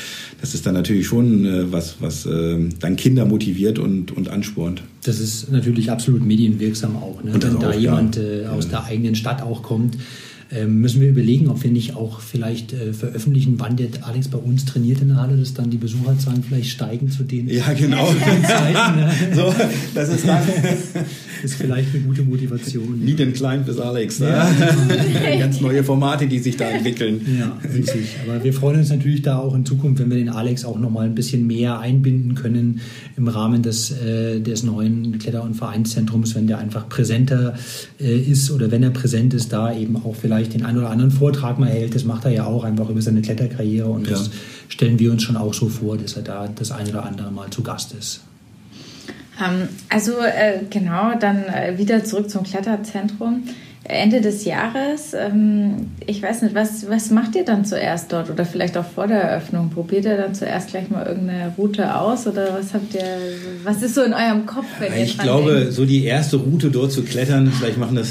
das 0.40 0.54
ist 0.54 0.66
dann 0.66 0.74
natürlich 0.74 1.06
schon 1.06 1.44
äh, 1.44 1.72
was, 1.72 1.96
was 2.00 2.26
äh, 2.26 2.58
dann 2.78 2.96
Kinder 2.96 3.24
motiviert 3.24 3.78
und, 3.78 4.16
und 4.16 4.28
anspornt. 4.28 4.82
Das 5.02 5.18
ist 5.18 5.50
natürlich 5.50 5.90
absolut 5.90 6.24
medienwirksam 6.24 6.96
auch. 6.96 7.22
Ne? 7.24 7.34
Wenn 7.34 7.56
auch, 7.56 7.60
da 7.60 7.74
jemand 7.74 8.16
ja. 8.16 8.22
äh, 8.22 8.46
aus 8.46 8.64
ja. 8.64 8.70
der 8.70 8.84
eigenen 8.84 9.14
Stadt 9.16 9.42
auch 9.42 9.62
kommt, 9.62 9.96
müssen 10.66 11.00
wir 11.00 11.10
überlegen, 11.10 11.48
ob 11.48 11.62
wir 11.62 11.70
nicht 11.70 11.94
auch 11.94 12.20
vielleicht 12.20 12.72
äh, 12.72 12.92
veröffentlichen, 12.92 13.54
wann 13.58 13.76
der 13.76 13.88
Alex 14.02 14.28
bei 14.28 14.38
uns 14.38 14.64
trainiert 14.64 15.02
in 15.02 15.08
der 15.08 15.18
Halle, 15.18 15.36
dass 15.36 15.52
dann 15.54 15.70
die 15.70 15.76
Besucherzahlen 15.76 16.42
vielleicht 16.42 16.70
steigen 16.70 17.10
zu 17.10 17.22
den 17.22 17.48
ja 17.48 17.72
genau 17.74 18.06
Zeiten, 18.46 18.96
ne? 18.96 19.12
so, 19.34 19.54
das 19.94 20.08
ist 20.08 20.26
dann 20.26 20.42
ist 21.42 21.54
vielleicht 21.54 21.94
eine 21.94 22.04
gute 22.04 22.22
Motivation. 22.22 23.04
Meet 23.04 23.20
and 23.20 23.34
Climb 23.34 23.66
bis 23.66 23.78
Alex. 23.78 24.20
Ne? 24.20 24.28
Ja. 24.28 25.38
Ganz 25.38 25.60
neue 25.60 25.84
Formate, 25.84 26.26
die 26.26 26.38
sich 26.38 26.56
da 26.56 26.68
entwickeln. 26.68 27.20
Ja, 27.38 27.58
richtig. 27.72 28.16
Aber 28.26 28.42
wir 28.42 28.52
freuen 28.52 28.80
uns 28.80 28.90
natürlich 28.90 29.22
da 29.22 29.38
auch 29.38 29.54
in 29.54 29.64
Zukunft, 29.64 30.00
wenn 30.00 30.10
wir 30.10 30.16
den 30.16 30.28
Alex 30.28 30.64
auch 30.64 30.78
noch 30.78 30.90
mal 30.90 31.06
ein 31.06 31.14
bisschen 31.14 31.46
mehr 31.46 31.78
einbinden 31.78 32.34
können 32.34 32.80
im 33.16 33.28
Rahmen 33.28 33.62
des, 33.62 33.90
äh, 33.90 34.40
des 34.40 34.62
neuen 34.62 35.18
Kletter- 35.18 35.42
und 35.42 35.54
Vereinszentrums, 35.54 36.34
wenn 36.34 36.46
der 36.46 36.58
einfach 36.58 36.88
präsenter 36.88 37.54
äh, 38.00 38.18
ist 38.18 38.50
oder 38.50 38.70
wenn 38.70 38.82
er 38.82 38.90
präsent 38.90 39.34
ist, 39.34 39.52
da 39.52 39.76
eben 39.76 39.96
auch 39.96 40.14
vielleicht 40.14 40.37
den 40.46 40.64
einen 40.64 40.78
oder 40.78 40.90
anderen 40.90 41.10
Vortrag 41.10 41.58
mal 41.58 41.68
hält. 41.68 41.94
Das 41.94 42.04
macht 42.04 42.24
er 42.24 42.30
ja 42.30 42.44
auch 42.44 42.64
einfach 42.64 42.88
über 42.88 43.02
seine 43.02 43.22
Kletterkarriere 43.22 43.88
und 43.88 44.06
ja. 44.06 44.12
das 44.12 44.30
stellen 44.68 44.98
wir 44.98 45.10
uns 45.10 45.22
schon 45.22 45.36
auch 45.36 45.54
so 45.54 45.68
vor, 45.68 45.96
dass 45.96 46.14
er 46.14 46.22
da 46.22 46.48
das 46.48 46.70
eine 46.70 46.90
oder 46.90 47.04
andere 47.04 47.30
Mal 47.30 47.50
zu 47.50 47.62
Gast 47.62 47.92
ist. 47.92 48.20
Ähm, 49.44 49.68
also 49.88 50.12
äh, 50.18 50.60
genau, 50.70 51.12
dann 51.18 51.44
äh, 51.44 51.78
wieder 51.78 52.04
zurück 52.04 52.30
zum 52.30 52.44
Kletterzentrum. 52.44 53.44
Ende 53.84 54.20
des 54.20 54.44
Jahres, 54.44 55.14
ähm, 55.14 55.92
ich 56.06 56.22
weiß 56.22 56.42
nicht, 56.42 56.54
was, 56.54 56.90
was 56.90 57.10
macht 57.10 57.34
ihr 57.36 57.44
dann 57.44 57.64
zuerst 57.64 58.12
dort 58.12 58.28
oder 58.28 58.44
vielleicht 58.44 58.76
auch 58.76 58.84
vor 58.84 59.06
der 59.06 59.22
Eröffnung? 59.22 59.70
Probiert 59.70 60.04
ihr 60.04 60.18
dann 60.18 60.34
zuerst 60.34 60.70
gleich 60.70 60.90
mal 60.90 61.06
irgendeine 61.06 61.54
Route 61.56 61.96
aus 61.98 62.26
oder 62.26 62.58
was 62.58 62.74
habt 62.74 62.94
ihr, 62.94 63.02
was 63.64 63.82
ist 63.82 63.94
so 63.94 64.02
in 64.02 64.12
eurem 64.12 64.44
Kopf? 64.44 64.66
Wenn 64.78 64.92
ihr 64.92 65.04
ich 65.04 65.16
glaube, 65.16 65.54
denkt? 65.54 65.72
so 65.72 65.86
die 65.86 66.04
erste 66.04 66.36
Route 66.36 66.70
dort 66.70 66.92
zu 66.92 67.02
klettern, 67.02 67.50
vielleicht 67.50 67.78
machen 67.78 67.96
das 67.96 68.08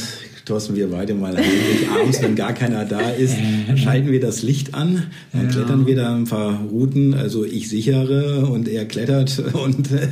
Thorsten, 0.47 0.75
wir 0.75 0.87
beide 0.87 1.13
mal 1.13 1.35
heimlich 1.35 1.89
abends, 2.01 2.21
wenn 2.21 2.35
gar 2.35 2.53
keiner 2.53 2.85
da 2.85 3.09
ist, 3.09 3.35
schalten 3.75 4.11
wir 4.11 4.21
das 4.21 4.43
Licht 4.43 4.73
an, 4.73 5.03
dann 5.33 5.45
ja. 5.45 5.49
klettern 5.49 5.85
wir 5.85 5.95
da 5.97 6.15
ein 6.15 6.23
paar 6.23 6.61
Routen, 6.71 7.13
also 7.13 7.43
ich 7.43 7.67
sichere 7.67 8.45
und 8.45 8.69
er 8.69 8.85
klettert 8.85 9.43
und 9.53 9.91
äh, 9.91 10.07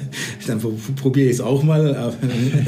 dann 0.46 0.60
probiere 0.98 1.28
ich 1.28 1.36
es 1.36 1.42
auch 1.42 1.64
mal. 1.64 2.14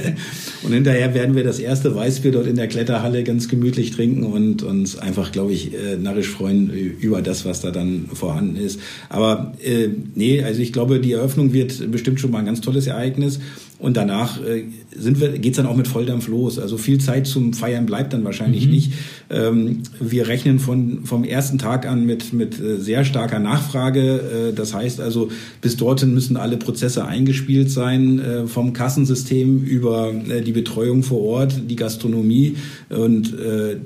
und 0.63 0.71
hinterher 0.71 1.13
werden 1.13 1.35
wir 1.35 1.43
das 1.43 1.59
erste 1.59 1.93
Weißbier 1.93 2.31
dort 2.31 2.47
in 2.47 2.55
der 2.55 2.67
Kletterhalle 2.67 3.23
ganz 3.23 3.49
gemütlich 3.49 3.91
trinken 3.91 4.23
und 4.23 4.63
uns 4.63 4.97
einfach, 4.97 5.33
glaube 5.33 5.51
ich, 5.51 5.73
äh, 5.73 5.97
narrisch 5.97 6.29
freuen 6.29 6.69
über 6.69 7.21
das, 7.21 7.43
was 7.43 7.59
da 7.59 7.71
dann 7.71 8.05
vorhanden 8.13 8.55
ist. 8.55 8.79
Aber 9.09 9.53
äh, 9.61 9.89
nee, 10.15 10.41
also 10.41 10.61
ich 10.61 10.71
glaube, 10.71 11.01
die 11.01 11.11
Eröffnung 11.11 11.51
wird 11.51 11.91
bestimmt 11.91 12.21
schon 12.21 12.31
mal 12.31 12.39
ein 12.39 12.45
ganz 12.45 12.61
tolles 12.61 12.87
Ereignis. 12.87 13.39
Und 13.79 13.95
danach 13.95 14.43
äh, 14.43 14.65
sind 14.95 15.19
wir, 15.19 15.37
geht's 15.37 15.57
dann 15.57 15.67
auch 15.67 15.75
mit 15.75 15.87
Volldampf 15.87 16.27
los. 16.27 16.57
Also 16.57 16.77
viel 16.77 16.99
Zeit 16.99 17.27
zum 17.27 17.53
Feiern 17.53 17.85
bleibt 17.85 18.13
dann 18.13 18.23
wahrscheinlich 18.23 18.65
mhm. 18.65 18.71
nicht. 18.71 18.93
Ähm, 19.29 19.83
wir 19.99 20.27
rechnen 20.27 20.59
von, 20.59 21.05
vom 21.05 21.23
ersten 21.23 21.57
Tag 21.57 21.85
an 21.85 22.05
mit, 22.05 22.33
mit 22.33 22.59
äh, 22.59 22.77
sehr 22.77 23.03
starker 23.03 23.39
Nachfrage. 23.39 24.49
Äh, 24.51 24.53
das 24.53 24.73
heißt 24.73 25.01
also, 25.01 25.29
bis 25.61 25.77
dorthin 25.77 26.13
müssen 26.13 26.37
alle 26.37 26.57
Prozesse 26.57 27.05
eingespielt 27.05 27.69
sein, 27.69 28.19
äh, 28.19 28.47
vom 28.47 28.73
Kassensystem 28.73 29.63
über 29.63 30.13
äh, 30.13 30.41
die 30.41 30.51
Betreuung 30.53 31.03
vor 31.03 31.21
Ort, 31.21 31.61
die 31.69 31.75
Gastronomie. 31.75 32.55
Und 32.89 33.37
äh, 33.37 33.77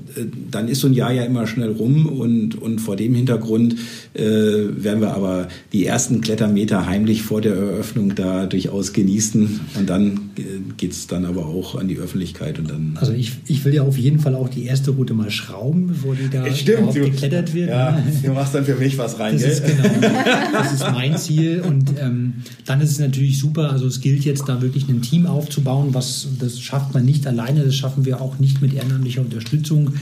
dann 0.51 0.67
ist 0.67 0.81
so 0.81 0.87
ein 0.87 0.93
Jahr 0.93 1.11
ja 1.11 1.23
immer 1.23 1.47
schnell 1.47 1.71
rum. 1.71 2.05
Und, 2.05 2.61
und 2.61 2.79
vor 2.79 2.95
dem 2.95 3.15
Hintergrund 3.15 3.75
äh, 4.13 4.23
werden 4.23 5.01
wir 5.01 5.15
aber 5.15 5.47
die 5.73 5.85
ersten 5.85 6.21
Klettermeter 6.21 6.85
heimlich 6.85 7.23
vor 7.23 7.41
der 7.41 7.55
Eröffnung 7.55 8.15
da 8.15 8.45
durchaus 8.45 8.93
genießen. 8.93 9.59
Und 9.77 9.89
dann 9.89 10.30
geht 10.77 10.91
es 10.91 11.07
dann 11.07 11.25
aber 11.25 11.45
auch 11.45 11.75
an 11.75 11.87
die 11.87 11.97
Öffentlichkeit. 11.97 12.59
Und 12.59 12.69
dann 12.69 12.97
also 12.99 13.13
ich, 13.13 13.33
ich 13.47 13.63
will 13.65 13.73
ja 13.73 13.83
auf 13.83 13.97
jeden 13.97 14.19
Fall 14.19 14.35
auch 14.35 14.49
die 14.49 14.65
erste 14.65 14.91
Route 14.91 15.13
mal 15.13 15.29
schrauben, 15.29 15.87
bevor 15.87 16.15
die 16.15 16.29
da 16.29 16.49
Stimmt, 16.53 16.95
du, 16.95 17.01
geklettert 17.01 17.53
wird. 17.53 17.69
Ja, 17.69 17.91
ne? 17.91 18.03
du 18.23 18.31
machst 18.31 18.55
dann 18.55 18.65
für 18.65 18.75
mich 18.75 18.97
was 18.97 19.19
rein. 19.19 19.33
Das, 19.33 19.43
ist, 19.43 19.65
genau, 19.65 19.83
das 20.53 20.73
ist 20.73 20.83
mein 20.91 21.17
Ziel. 21.17 21.61
Und 21.61 21.93
ähm, 21.99 22.35
dann 22.65 22.81
ist 22.81 22.91
es 22.91 22.99
natürlich 22.99 23.39
super. 23.39 23.71
Also 23.71 23.87
es 23.87 24.01
gilt 24.01 24.23
jetzt 24.23 24.47
da 24.47 24.61
wirklich 24.61 24.87
ein 24.89 25.01
Team 25.01 25.25
aufzubauen. 25.25 25.89
Was 25.93 26.27
das 26.39 26.59
schafft 26.59 26.93
man 26.93 27.05
nicht 27.05 27.27
alleine. 27.27 27.63
Das 27.63 27.75
schaffen 27.75 28.05
wir 28.05 28.21
auch 28.21 28.39
nicht 28.39 28.61
mit 28.61 28.73
ehrenamtlicher 28.73 29.21
Unterstützung. 29.21 29.93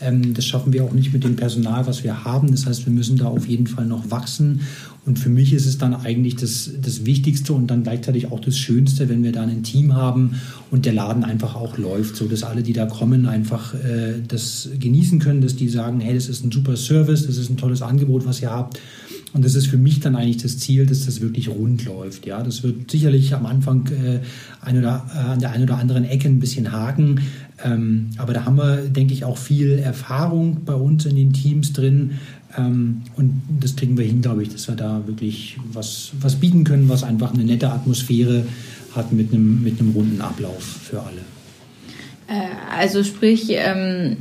Ähm, 0.00 0.34
das 0.34 0.44
schaffen 0.44 0.72
wir 0.72 0.84
auch 0.84 0.92
nicht 0.92 1.12
mit 1.12 1.24
dem 1.24 1.36
Personal, 1.36 1.86
was 1.86 2.04
wir 2.04 2.24
haben. 2.24 2.50
Das 2.50 2.66
heißt, 2.66 2.86
wir 2.86 2.92
müssen 2.92 3.16
da 3.16 3.26
auf 3.26 3.46
jeden 3.46 3.66
Fall 3.66 3.86
noch 3.86 4.10
wachsen. 4.10 4.60
Und 5.08 5.18
für 5.18 5.30
mich 5.30 5.54
ist 5.54 5.64
es 5.64 5.78
dann 5.78 5.94
eigentlich 5.94 6.36
das, 6.36 6.70
das 6.82 7.06
Wichtigste 7.06 7.54
und 7.54 7.68
dann 7.68 7.82
gleichzeitig 7.82 8.30
auch 8.30 8.40
das 8.40 8.58
Schönste, 8.58 9.08
wenn 9.08 9.24
wir 9.24 9.32
da 9.32 9.42
ein 9.42 9.62
Team 9.62 9.94
haben 9.94 10.34
und 10.70 10.84
der 10.84 10.92
Laden 10.92 11.24
einfach 11.24 11.56
auch 11.56 11.78
läuft, 11.78 12.14
so 12.14 12.26
dass 12.26 12.42
alle, 12.42 12.62
die 12.62 12.74
da 12.74 12.84
kommen, 12.84 13.24
einfach 13.24 13.72
äh, 13.72 14.20
das 14.28 14.68
genießen 14.78 15.18
können, 15.18 15.40
dass 15.40 15.56
die 15.56 15.70
sagen, 15.70 16.00
hey, 16.00 16.12
das 16.12 16.28
ist 16.28 16.44
ein 16.44 16.52
super 16.52 16.76
Service, 16.76 17.26
das 17.26 17.38
ist 17.38 17.48
ein 17.48 17.56
tolles 17.56 17.80
Angebot, 17.80 18.26
was 18.26 18.42
ihr 18.42 18.50
habt. 18.50 18.80
Und 19.32 19.44
das 19.46 19.54
ist 19.54 19.66
für 19.66 19.78
mich 19.78 20.00
dann 20.00 20.14
eigentlich 20.14 20.42
das 20.42 20.58
Ziel, 20.58 20.84
dass 20.84 21.06
das 21.06 21.22
wirklich 21.22 21.48
rund 21.48 21.84
läuft. 21.86 22.26
Ja, 22.26 22.42
das 22.42 22.62
wird 22.62 22.90
sicherlich 22.90 23.34
am 23.34 23.46
Anfang 23.46 23.86
äh, 23.86 24.20
ein 24.60 24.78
oder, 24.78 25.06
äh, 25.14 25.18
an 25.18 25.38
der 25.38 25.52
einen 25.52 25.64
oder 25.64 25.78
anderen 25.78 26.04
Ecke 26.04 26.28
ein 26.28 26.38
bisschen 26.38 26.72
haken. 26.72 27.20
Ähm, 27.64 28.10
aber 28.16 28.32
da 28.32 28.44
haben 28.44 28.56
wir, 28.56 28.88
denke 28.88 29.12
ich, 29.12 29.24
auch 29.24 29.36
viel 29.36 29.72
Erfahrung 29.78 30.64
bei 30.64 30.74
uns 30.74 31.04
in 31.06 31.16
den 31.16 31.32
Teams 31.32 31.72
drin. 31.72 32.12
Ähm, 32.56 33.02
und 33.16 33.42
das 33.60 33.76
kriegen 33.76 33.98
wir 33.98 34.04
hin, 34.04 34.22
glaube 34.22 34.42
ich, 34.42 34.48
dass 34.48 34.68
wir 34.68 34.74
da 34.74 35.06
wirklich 35.06 35.58
was, 35.72 36.12
was 36.20 36.36
bieten 36.36 36.64
können, 36.64 36.88
was 36.88 37.02
einfach 37.02 37.34
eine 37.34 37.44
nette 37.44 37.70
Atmosphäre 37.70 38.46
hat 38.94 39.12
mit 39.12 39.32
einem, 39.32 39.62
mit 39.62 39.80
einem 39.80 39.92
runden 39.92 40.20
Ablauf 40.20 40.62
für 40.62 41.00
alle. 41.00 41.20
Äh, 42.28 42.48
also 42.76 43.04
sprich, 43.04 43.46
ähm, 43.50 44.16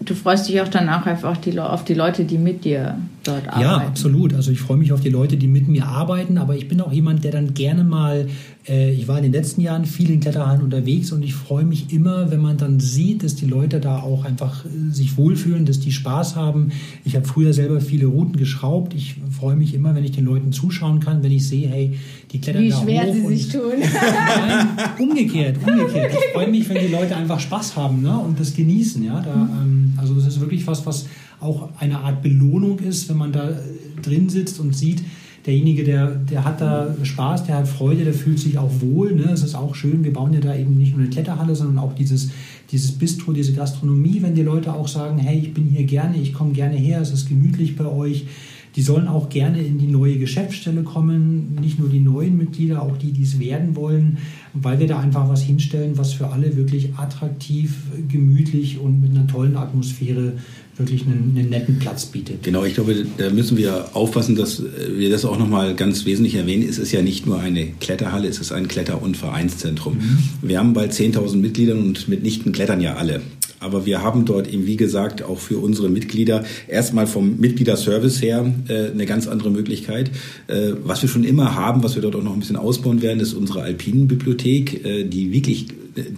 du 0.00 0.14
freust 0.14 0.48
dich 0.48 0.60
auch 0.60 0.68
dann 0.68 0.88
auch 0.88 1.06
einfach 1.06 1.36
die, 1.36 1.58
auf 1.58 1.84
die 1.84 1.94
Leute, 1.94 2.24
die 2.24 2.38
mit 2.38 2.64
dir 2.64 2.98
dort 3.28 3.48
arbeiten. 3.48 3.60
Ja, 3.60 3.76
absolut. 3.76 4.34
Also 4.34 4.50
ich 4.50 4.60
freue 4.60 4.76
mich 4.76 4.92
auf 4.92 5.00
die 5.00 5.10
Leute, 5.10 5.36
die 5.36 5.46
mit 5.46 5.68
mir 5.68 5.86
arbeiten, 5.86 6.38
aber 6.38 6.56
ich 6.56 6.68
bin 6.68 6.80
auch 6.80 6.92
jemand, 6.92 7.24
der 7.24 7.32
dann 7.32 7.54
gerne 7.54 7.84
mal 7.84 8.26
äh, 8.68 8.92
ich 8.92 9.08
war 9.08 9.16
in 9.16 9.24
den 9.24 9.32
letzten 9.32 9.60
Jahren 9.60 9.84
viel 9.86 10.10
in 10.10 10.20
Kletterhallen 10.20 10.62
unterwegs 10.62 11.12
und 11.12 11.22
ich 11.22 11.34
freue 11.34 11.64
mich 11.64 11.92
immer, 11.92 12.30
wenn 12.30 12.40
man 12.40 12.58
dann 12.58 12.80
sieht, 12.80 13.22
dass 13.22 13.34
die 13.34 13.46
Leute 13.46 13.80
da 13.80 14.00
auch 14.00 14.24
einfach 14.24 14.64
äh, 14.64 14.92
sich 14.92 15.16
wohlfühlen, 15.16 15.64
dass 15.64 15.80
die 15.80 15.92
Spaß 15.92 16.36
haben. 16.36 16.72
Ich 17.04 17.16
habe 17.16 17.26
früher 17.26 17.52
selber 17.52 17.80
viele 17.80 18.06
Routen 18.06 18.36
geschraubt. 18.36 18.94
Ich 18.94 19.16
freue 19.36 19.56
mich 19.56 19.74
immer, 19.74 19.94
wenn 19.94 20.04
ich 20.04 20.12
den 20.12 20.24
Leuten 20.24 20.52
zuschauen 20.52 21.00
kann, 21.00 21.22
wenn 21.22 21.32
ich 21.32 21.48
sehe, 21.48 21.68
hey, 21.68 21.98
die 22.30 22.40
klettern 22.40 22.62
Wie 22.62 22.70
da 22.70 22.82
schwer 22.82 23.06
hoch. 23.06 23.14
sie 23.14 23.36
sich 23.36 23.48
tun. 23.48 23.72
Nein, 23.80 24.68
umgekehrt, 24.98 25.56
umgekehrt. 25.66 26.12
Ich 26.12 26.32
freue 26.32 26.48
mich, 26.48 26.68
wenn 26.68 26.86
die 26.86 26.92
Leute 26.92 27.16
einfach 27.16 27.40
Spaß 27.40 27.76
haben 27.76 28.02
ne, 28.02 28.18
und 28.18 28.38
das 28.38 28.54
genießen. 28.54 29.02
Ja? 29.02 29.20
Da, 29.20 29.34
ähm, 29.34 29.94
also 29.96 30.14
das 30.14 30.26
ist 30.26 30.40
wirklich 30.40 30.66
was, 30.66 30.84
was 30.84 31.06
auch 31.40 31.68
eine 31.78 31.98
Art 32.00 32.22
Belohnung 32.22 32.78
ist, 32.80 33.08
wenn 33.08 33.16
man 33.16 33.32
da 33.32 33.50
äh, 33.50 33.54
drin 34.02 34.28
sitzt 34.28 34.60
und 34.60 34.74
sieht, 34.74 35.02
derjenige, 35.46 35.82
der, 35.82 36.10
der 36.10 36.44
hat 36.44 36.60
da 36.60 36.94
Spaß, 37.02 37.46
der 37.46 37.56
hat 37.56 37.68
Freude, 37.68 38.04
der 38.04 38.12
fühlt 38.12 38.38
sich 38.38 38.58
auch 38.58 38.70
wohl. 38.80 39.14
Ne? 39.14 39.30
Es 39.32 39.42
ist 39.42 39.54
auch 39.54 39.74
schön, 39.74 40.04
wir 40.04 40.12
bauen 40.12 40.32
ja 40.34 40.40
da 40.40 40.54
eben 40.54 40.76
nicht 40.76 40.92
nur 40.92 41.00
eine 41.00 41.10
Kletterhalle, 41.10 41.56
sondern 41.56 41.78
auch 41.78 41.94
dieses, 41.94 42.30
dieses 42.70 42.92
Bistro, 42.92 43.32
diese 43.32 43.54
Gastronomie, 43.54 44.20
wenn 44.20 44.34
die 44.34 44.42
Leute 44.42 44.74
auch 44.74 44.88
sagen, 44.88 45.18
hey, 45.18 45.38
ich 45.38 45.54
bin 45.54 45.64
hier 45.64 45.84
gerne, 45.84 46.18
ich 46.18 46.34
komme 46.34 46.52
gerne 46.52 46.76
her, 46.76 47.00
es 47.00 47.10
ist 47.10 47.28
gemütlich 47.28 47.76
bei 47.76 47.86
euch. 47.86 48.26
Die 48.76 48.82
sollen 48.82 49.08
auch 49.08 49.30
gerne 49.30 49.62
in 49.62 49.78
die 49.78 49.86
neue 49.86 50.18
Geschäftsstelle 50.18 50.82
kommen, 50.82 51.56
nicht 51.60 51.78
nur 51.78 51.88
die 51.88 51.98
neuen 51.98 52.36
Mitglieder, 52.36 52.82
auch 52.82 52.96
die, 52.98 53.12
die 53.12 53.22
es 53.22 53.40
werden 53.40 53.74
wollen, 53.74 54.18
weil 54.52 54.78
wir 54.78 54.86
da 54.86 55.00
einfach 55.00 55.28
was 55.28 55.42
hinstellen, 55.42 55.96
was 55.96 56.12
für 56.12 56.28
alle 56.28 56.56
wirklich 56.56 56.94
attraktiv, 56.96 57.74
gemütlich 58.08 58.78
und 58.78 59.00
mit 59.00 59.12
einer 59.12 59.26
tollen 59.26 59.56
Atmosphäre 59.56 60.34
wirklich 60.78 61.02
einen, 61.02 61.34
einen, 61.36 61.50
netten 61.50 61.78
Platz 61.78 62.06
bietet. 62.06 62.42
Genau, 62.42 62.64
ich 62.64 62.74
glaube, 62.74 63.06
da 63.16 63.30
müssen 63.30 63.56
wir 63.56 63.88
aufpassen, 63.94 64.36
dass 64.36 64.62
wir 64.62 65.10
das 65.10 65.24
auch 65.24 65.38
nochmal 65.38 65.74
ganz 65.74 66.04
wesentlich 66.04 66.36
erwähnen. 66.36 66.68
Es 66.68 66.78
ist 66.78 66.92
ja 66.92 67.02
nicht 67.02 67.26
nur 67.26 67.40
eine 67.40 67.66
Kletterhalle, 67.80 68.28
es 68.28 68.38
ist 68.38 68.52
ein 68.52 68.68
Kletter- 68.68 69.02
und 69.02 69.16
Vereinszentrum. 69.16 69.94
Mhm. 69.94 70.18
Wir 70.42 70.58
haben 70.58 70.72
bald 70.72 70.92
10.000 70.92 71.36
Mitglieder 71.36 71.74
und 71.74 72.08
mitnichten 72.08 72.52
klettern 72.52 72.80
ja 72.80 72.94
alle. 72.94 73.20
Aber 73.60 73.86
wir 73.86 74.02
haben 74.02 74.24
dort 74.24 74.52
eben, 74.52 74.66
wie 74.66 74.76
gesagt, 74.76 75.22
auch 75.22 75.38
für 75.38 75.58
unsere 75.58 75.88
Mitglieder 75.88 76.44
erstmal 76.68 77.06
vom 77.06 77.38
Mitgliederservice 77.38 78.22
her 78.22 78.52
äh, 78.68 78.90
eine 78.90 79.06
ganz 79.06 79.26
andere 79.26 79.50
Möglichkeit. 79.50 80.10
Äh, 80.46 80.72
was 80.84 81.02
wir 81.02 81.08
schon 81.08 81.24
immer 81.24 81.54
haben, 81.54 81.82
was 81.82 81.94
wir 81.94 82.02
dort 82.02 82.14
auch 82.14 82.22
noch 82.22 82.34
ein 82.34 82.40
bisschen 82.40 82.56
ausbauen 82.56 83.02
werden, 83.02 83.20
ist 83.20 83.34
unsere 83.34 83.62
Alpinenbibliothek, 83.62 84.84
äh, 84.84 85.04
die 85.04 85.32
wirklich 85.32 85.66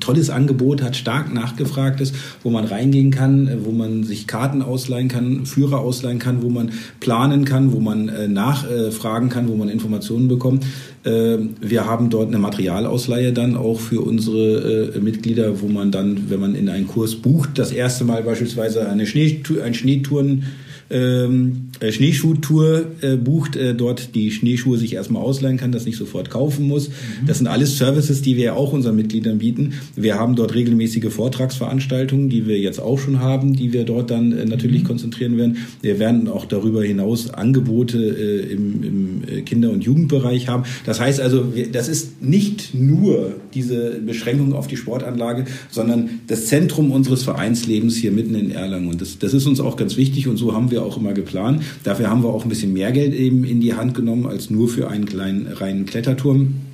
tolles 0.01 0.31
Angebot 0.31 0.83
hat, 0.83 0.97
stark 0.97 1.33
nachgefragt 1.33 2.01
ist, 2.01 2.15
wo 2.43 2.51
man 2.51 2.65
reingehen 2.65 3.11
kann, 3.11 3.49
äh, 3.49 3.65
wo 3.65 3.71
man 3.71 4.05
sich 4.05 4.27
Karten 4.27 4.63
ausleihen 4.63 5.09
kann, 5.09 5.47
Führer 5.47 5.81
ausleihen 5.81 6.19
kann, 6.19 6.43
wo 6.43 6.49
man 6.49 6.71
planen 7.01 7.45
kann, 7.45 7.73
wo 7.73 7.81
man 7.81 8.09
äh, 8.09 8.29
nachfragen 8.29 9.29
kann, 9.29 9.49
wo 9.49 9.57
man 9.57 9.69
Informationen 9.69 10.29
bekommt. 10.29 10.65
Äh, 11.05 11.39
wir 11.61 11.87
haben 11.87 12.11
dort 12.11 12.29
eine 12.29 12.39
Materialausleihe 12.39 13.33
dann 13.33 13.57
auch 13.57 13.81
für 13.81 14.01
unsere 14.01 14.99
Mitglieder, 15.01 15.61
wo 15.61 15.67
man 15.67 15.91
dann, 15.91 16.31
wenn 16.31 16.41
man 16.41 16.55
in 16.55 16.69
einen 16.69 16.87
Kurs 16.87 17.17
bucht, 17.17 17.59
das 17.59 17.73
erste 17.73 18.05
Mal 18.05 18.23
beispielsweise 18.23 18.89
eine 18.89 19.07
Schnee, 19.07 19.43
ein 19.65 19.75
Schneetouren 19.75 20.45
ähm, 20.91 21.69
äh, 21.81 21.93
Schneeschuhtour 21.93 22.87
äh, 23.01 23.17
bucht, 23.17 23.57
äh, 23.57 23.75
dort 23.75 24.15
die 24.15 24.31
Schneeschuhe 24.31 24.77
sich 24.77 24.95
erstmal 24.95 25.23
ausleihen 25.23 25.57
kann, 25.57 25.73
das 25.73 25.87
nicht 25.87 25.97
sofort 25.97 26.31
kaufen 26.31 26.67
muss. 26.67 26.89
Mhm. 26.89 27.27
Das 27.27 27.39
sind 27.39 27.47
alles 27.47 27.79
Services, 27.79 28.23
die 28.23 28.37
wir 28.37 28.57
auch 28.57 28.73
unseren 28.73 28.97
Mitgliedern 28.97 29.39
bieten. 29.39 29.75
Wir 29.95 30.17
haben 30.17 30.35
dort 30.35 30.55
regelmäßige 30.55 31.13
Vortragsveranstaltungen, 31.13 32.29
die 32.29 32.47
wir 32.47 32.59
jetzt 32.59 32.81
auch 32.81 32.99
schon 32.99 33.21
haben, 33.21 33.55
die 33.55 33.73
wir 33.73 33.85
dort 33.85 34.11
dann 34.11 34.33
äh, 34.33 34.45
natürlich 34.45 34.83
mhm. 34.83 34.89
konzentrieren 34.89 35.37
werden. 35.37 35.59
Wir 35.81 35.99
werden 35.99 36.29
auch 36.29 36.45
darüber 36.45 36.83
hinaus 36.83 37.31
Angebote 37.31 37.99
äh, 37.99 38.53
im, 38.53 38.83
im 38.83 39.23
äh, 39.29 39.43
Kinder- 39.43 39.71
und 39.71 39.85
Jugendbereich 39.85 40.49
haben. 40.49 40.65
Das 40.87 40.99
heißt 40.99 41.21
also, 41.21 41.53
das 41.73 41.89
ist 41.89 42.21
nicht 42.21 42.75
nur 42.75 43.35
diese 43.55 44.01
Beschränkung 44.05 44.55
auf 44.55 44.67
die 44.67 44.77
Sportanlage, 44.77 45.45
sondern 45.71 46.21
das 46.27 46.47
Zentrum 46.47 46.91
unseres 46.91 47.23
Vereinslebens 47.23 47.97
hier 47.97 48.11
mitten 48.11 48.35
in 48.35 48.51
Erlangen. 48.51 48.89
Und 48.89 49.01
das, 49.01 49.19
das 49.19 49.35
ist 49.35 49.47
uns 49.47 49.61
auch 49.61 49.77
ganz 49.77 49.97
wichtig 49.97 50.27
und 50.27 50.37
so 50.37 50.53
haben 50.53 50.71
wir 50.71 50.80
auch 50.83 50.97
immer 50.97 51.13
geplant. 51.13 51.63
Dafür 51.85 52.11
haben 52.11 52.23
wir 52.23 52.31
auch 52.31 52.45
ein 52.45 52.49
bisschen 52.49 52.73
mehr 52.73 52.93
Geld 52.93 53.15
eben 53.15 53.45
in 53.45 53.61
die 53.61 53.75
Hand 53.75 53.95
genommen 53.95 54.27
als 54.27 54.51
nur 54.51 54.69
für 54.69 54.89
einen 54.89 55.07
kleinen 55.07 55.47
reinen 55.47 55.87
Kletterturm. 55.87 56.70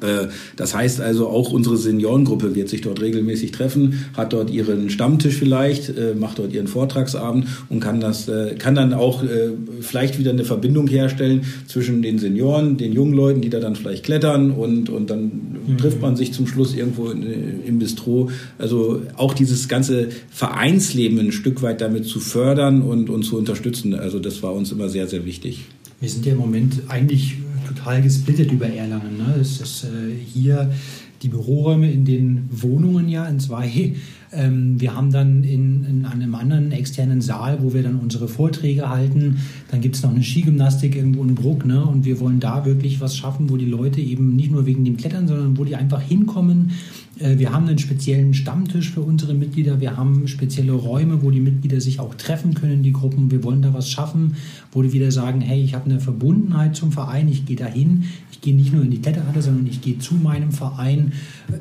Äh, 0.00 0.28
das 0.56 0.74
heißt 0.74 1.00
also, 1.00 1.28
auch 1.28 1.52
unsere 1.52 1.76
Seniorengruppe 1.76 2.54
wird 2.54 2.68
sich 2.68 2.80
dort 2.80 3.00
regelmäßig 3.00 3.52
treffen, 3.52 4.04
hat 4.16 4.32
dort 4.32 4.50
ihren 4.50 4.90
Stammtisch 4.90 5.36
vielleicht, 5.36 5.88
äh, 5.90 6.14
macht 6.14 6.38
dort 6.38 6.52
ihren 6.52 6.66
Vortragsabend 6.66 7.46
und 7.68 7.80
kann 7.80 8.00
das, 8.00 8.28
äh, 8.28 8.54
kann 8.58 8.74
dann 8.74 8.92
auch 8.92 9.22
vielleicht 9.80 10.18
wieder 10.18 10.30
eine 10.30 10.44
Verbindung 10.44 10.86
herstellen 10.86 11.42
zwischen 11.66 12.02
den 12.02 12.18
Senioren, 12.18 12.76
den 12.76 12.92
jungen 12.92 13.14
Leuten, 13.14 13.40
die 13.40 13.50
da 13.50 13.60
dann 13.60 13.76
vielleicht 13.76 14.04
klettern 14.04 14.50
und, 14.50 14.90
und 14.90 15.10
dann 15.10 15.24
mhm. 15.66 15.78
trifft 15.78 16.00
man 16.00 16.16
sich 16.16 16.32
zum 16.32 16.46
Schluss 16.46 16.74
irgendwo 16.74 17.10
im 17.10 17.78
Bistro. 17.78 18.30
Also 18.58 19.02
auch 19.16 19.34
dieses 19.34 19.68
ganze 19.68 20.08
Vereinsleben 20.30 21.18
ein 21.18 21.32
Stück 21.32 21.62
weit 21.62 21.80
damit 21.80 22.06
zu 22.06 22.20
fördern 22.20 22.82
und, 22.82 23.10
und 23.10 23.22
zu 23.22 23.36
unterstützen. 23.36 23.94
Also 23.94 24.18
das 24.18 24.42
war 24.42 24.52
uns 24.52 24.72
immer 24.72 24.88
sehr, 24.88 25.06
sehr 25.06 25.24
wichtig. 25.24 25.64
Wir 26.00 26.10
sind 26.10 26.26
ja 26.26 26.32
im 26.32 26.38
Moment 26.38 26.82
eigentlich 26.88 27.36
total 27.66 28.02
gesplittet 28.02 28.52
über 28.52 28.66
Erlangen. 28.66 29.18
Ne? 29.18 29.36
Es 29.40 29.60
ist 29.60 29.84
äh, 29.84 30.14
hier 30.14 30.72
die 31.22 31.28
Büroräume 31.28 31.90
in 31.90 32.04
den 32.04 32.48
Wohnungen 32.50 33.08
ja 33.08 33.26
in 33.26 33.40
zwei. 33.40 33.94
Ähm, 34.32 34.80
wir 34.80 34.94
haben 34.94 35.10
dann 35.12 35.44
in, 35.44 35.84
in, 35.84 36.04
einem 36.04 36.34
anderen 36.34 36.72
externen 36.72 37.20
Saal, 37.20 37.62
wo 37.62 37.72
wir 37.72 37.82
dann 37.82 37.96
unsere 37.96 38.28
Vorträge 38.28 38.88
halten. 38.88 39.38
Dann 39.70 39.80
gibt 39.80 39.96
es 39.96 40.02
noch 40.02 40.10
eine 40.10 40.22
Skigymnastik 40.22 40.96
irgendwo 40.96 41.22
in 41.22 41.34
Bruck. 41.34 41.64
Ne? 41.64 41.84
Und 41.84 42.04
wir 42.04 42.20
wollen 42.20 42.40
da 42.40 42.64
wirklich 42.64 43.00
was 43.00 43.16
schaffen, 43.16 43.50
wo 43.50 43.56
die 43.56 43.66
Leute 43.66 44.00
eben 44.00 44.36
nicht 44.36 44.50
nur 44.50 44.66
wegen 44.66 44.84
dem 44.84 44.96
Klettern, 44.96 45.28
sondern 45.28 45.56
wo 45.58 45.64
die 45.64 45.76
einfach 45.76 46.00
hinkommen, 46.00 46.72
äh, 47.18 47.38
wir 47.38 47.52
haben 47.52 47.66
einen 47.66 47.78
speziellen 47.78 48.34
Stammtisch 48.34 48.90
für 48.90 49.00
unsere 49.00 49.34
Mitglieder. 49.34 49.80
Wir 49.80 49.96
haben 49.96 50.28
spezielle 50.28 50.72
Räume, 50.72 51.22
wo 51.22 51.30
die 51.30 51.40
Mitglieder 51.40 51.80
sich 51.80 52.00
auch 52.00 52.14
treffen 52.14 52.54
können, 52.54 52.82
die 52.82 52.92
Gruppen. 52.92 53.30
Wir 53.30 53.42
wollen 53.42 53.62
da 53.62 53.72
was 53.72 53.90
schaffen, 53.90 54.36
wo 54.72 54.82
die 54.82 54.92
wieder 54.92 55.10
sagen, 55.10 55.40
hey, 55.40 55.62
ich 55.62 55.74
habe 55.74 55.86
eine 55.86 56.00
Verbundenheit 56.00 56.76
zum 56.76 56.92
Verein, 56.92 57.28
ich 57.28 57.46
gehe 57.46 57.56
dahin. 57.56 58.04
Ich 58.30 58.40
gehe 58.40 58.54
nicht 58.54 58.72
nur 58.72 58.84
in 58.84 58.90
die 58.90 59.00
Kletterhalle, 59.00 59.40
sondern 59.40 59.66
ich 59.66 59.80
gehe 59.80 59.98
zu 59.98 60.14
meinem 60.14 60.52
Verein, 60.52 61.12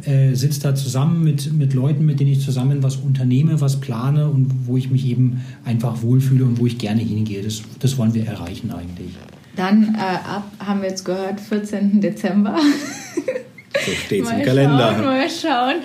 äh, 0.04 0.34
sitze 0.36 0.62
da 0.62 0.76
zusammen 0.76 1.24
mit, 1.24 1.54
mit 1.54 1.74
Leuten, 1.74 2.06
mit 2.06 2.20
denen 2.20 2.32
ich 2.32 2.42
zusammen 2.42 2.55
was 2.56 2.98
unternehme, 2.98 3.62
was 3.62 3.80
plane 3.80 4.30
und 4.30 4.68
wo 4.68 4.78
ich 4.78 4.90
mich 4.90 5.06
eben 5.06 5.44
einfach 5.64 6.02
wohlfühle 6.02 6.46
und 6.46 6.60
wo 6.60 6.66
ich 6.66 6.78
gerne 6.78 7.02
hingehe. 7.02 7.42
Das, 7.42 7.62
das 7.80 7.98
wollen 7.98 8.14
wir 8.14 8.26
erreichen 8.26 8.72
eigentlich. 8.72 9.12
Dann 9.56 9.96
äh, 9.96 10.00
ab, 10.00 10.52
haben 10.60 10.82
wir 10.82 10.90
jetzt 10.90 11.06
gehört, 11.06 11.40
14. 11.40 12.02
Dezember. 12.02 12.58
So 13.86 13.92
steht 13.92 14.24
es 14.24 14.32
im 14.32 14.42
Kalender. 14.42 14.94
Schauen, 14.96 15.06
mal 15.06 15.30
schauen. 15.30 15.76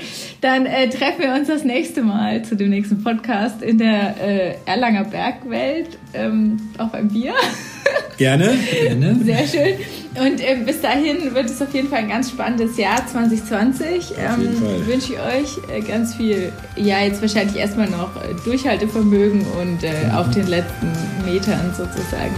Dann 0.40 0.64
äh, 0.64 0.88
treffen 0.88 1.22
wir 1.22 1.34
uns 1.34 1.48
das 1.48 1.64
nächste 1.64 2.02
Mal 2.02 2.44
zu 2.44 2.56
dem 2.56 2.70
nächsten 2.70 3.02
Podcast 3.02 3.62
in 3.62 3.78
der 3.78 4.16
äh, 4.22 4.54
Erlanger 4.64 5.04
Bergwelt, 5.04 5.98
ähm, 6.14 6.56
auch 6.78 6.88
beim 6.88 7.08
Bier. 7.08 7.34
Gerne. 8.16 8.54
Gerne. 8.82 9.16
Sehr 9.24 9.46
schön. 9.46 9.74
Und 10.14 10.40
äh, 10.40 10.56
bis 10.64 10.80
dahin 10.80 11.34
wird 11.34 11.46
es 11.46 11.62
auf 11.62 11.72
jeden 11.72 11.88
Fall 11.88 12.00
ein 12.00 12.08
ganz 12.08 12.30
spannendes 12.30 12.76
Jahr 12.76 13.06
2020. 13.06 14.14
Ähm, 14.18 14.86
wünsche 14.86 15.14
ich 15.14 15.18
euch 15.20 15.70
äh, 15.72 15.80
ganz 15.80 16.14
viel, 16.14 16.52
ja, 16.76 17.00
jetzt 17.00 17.22
wahrscheinlich 17.22 17.56
erstmal 17.56 17.88
noch 17.88 18.16
äh, 18.16 18.34
Durchhaltevermögen 18.44 19.46
und 19.60 19.84
äh, 19.84 20.06
mhm. 20.06 20.10
auf 20.10 20.30
den 20.30 20.48
letzten 20.48 20.92
Metern 21.24 21.72
sozusagen. 21.76 22.34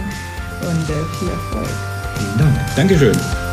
Und 0.61 0.89
äh, 0.89 1.17
viel 1.19 1.29
Erfolg. 1.29 1.69
Vielen 2.17 2.37
Dank. 2.37 2.75
Dankeschön. 2.75 3.52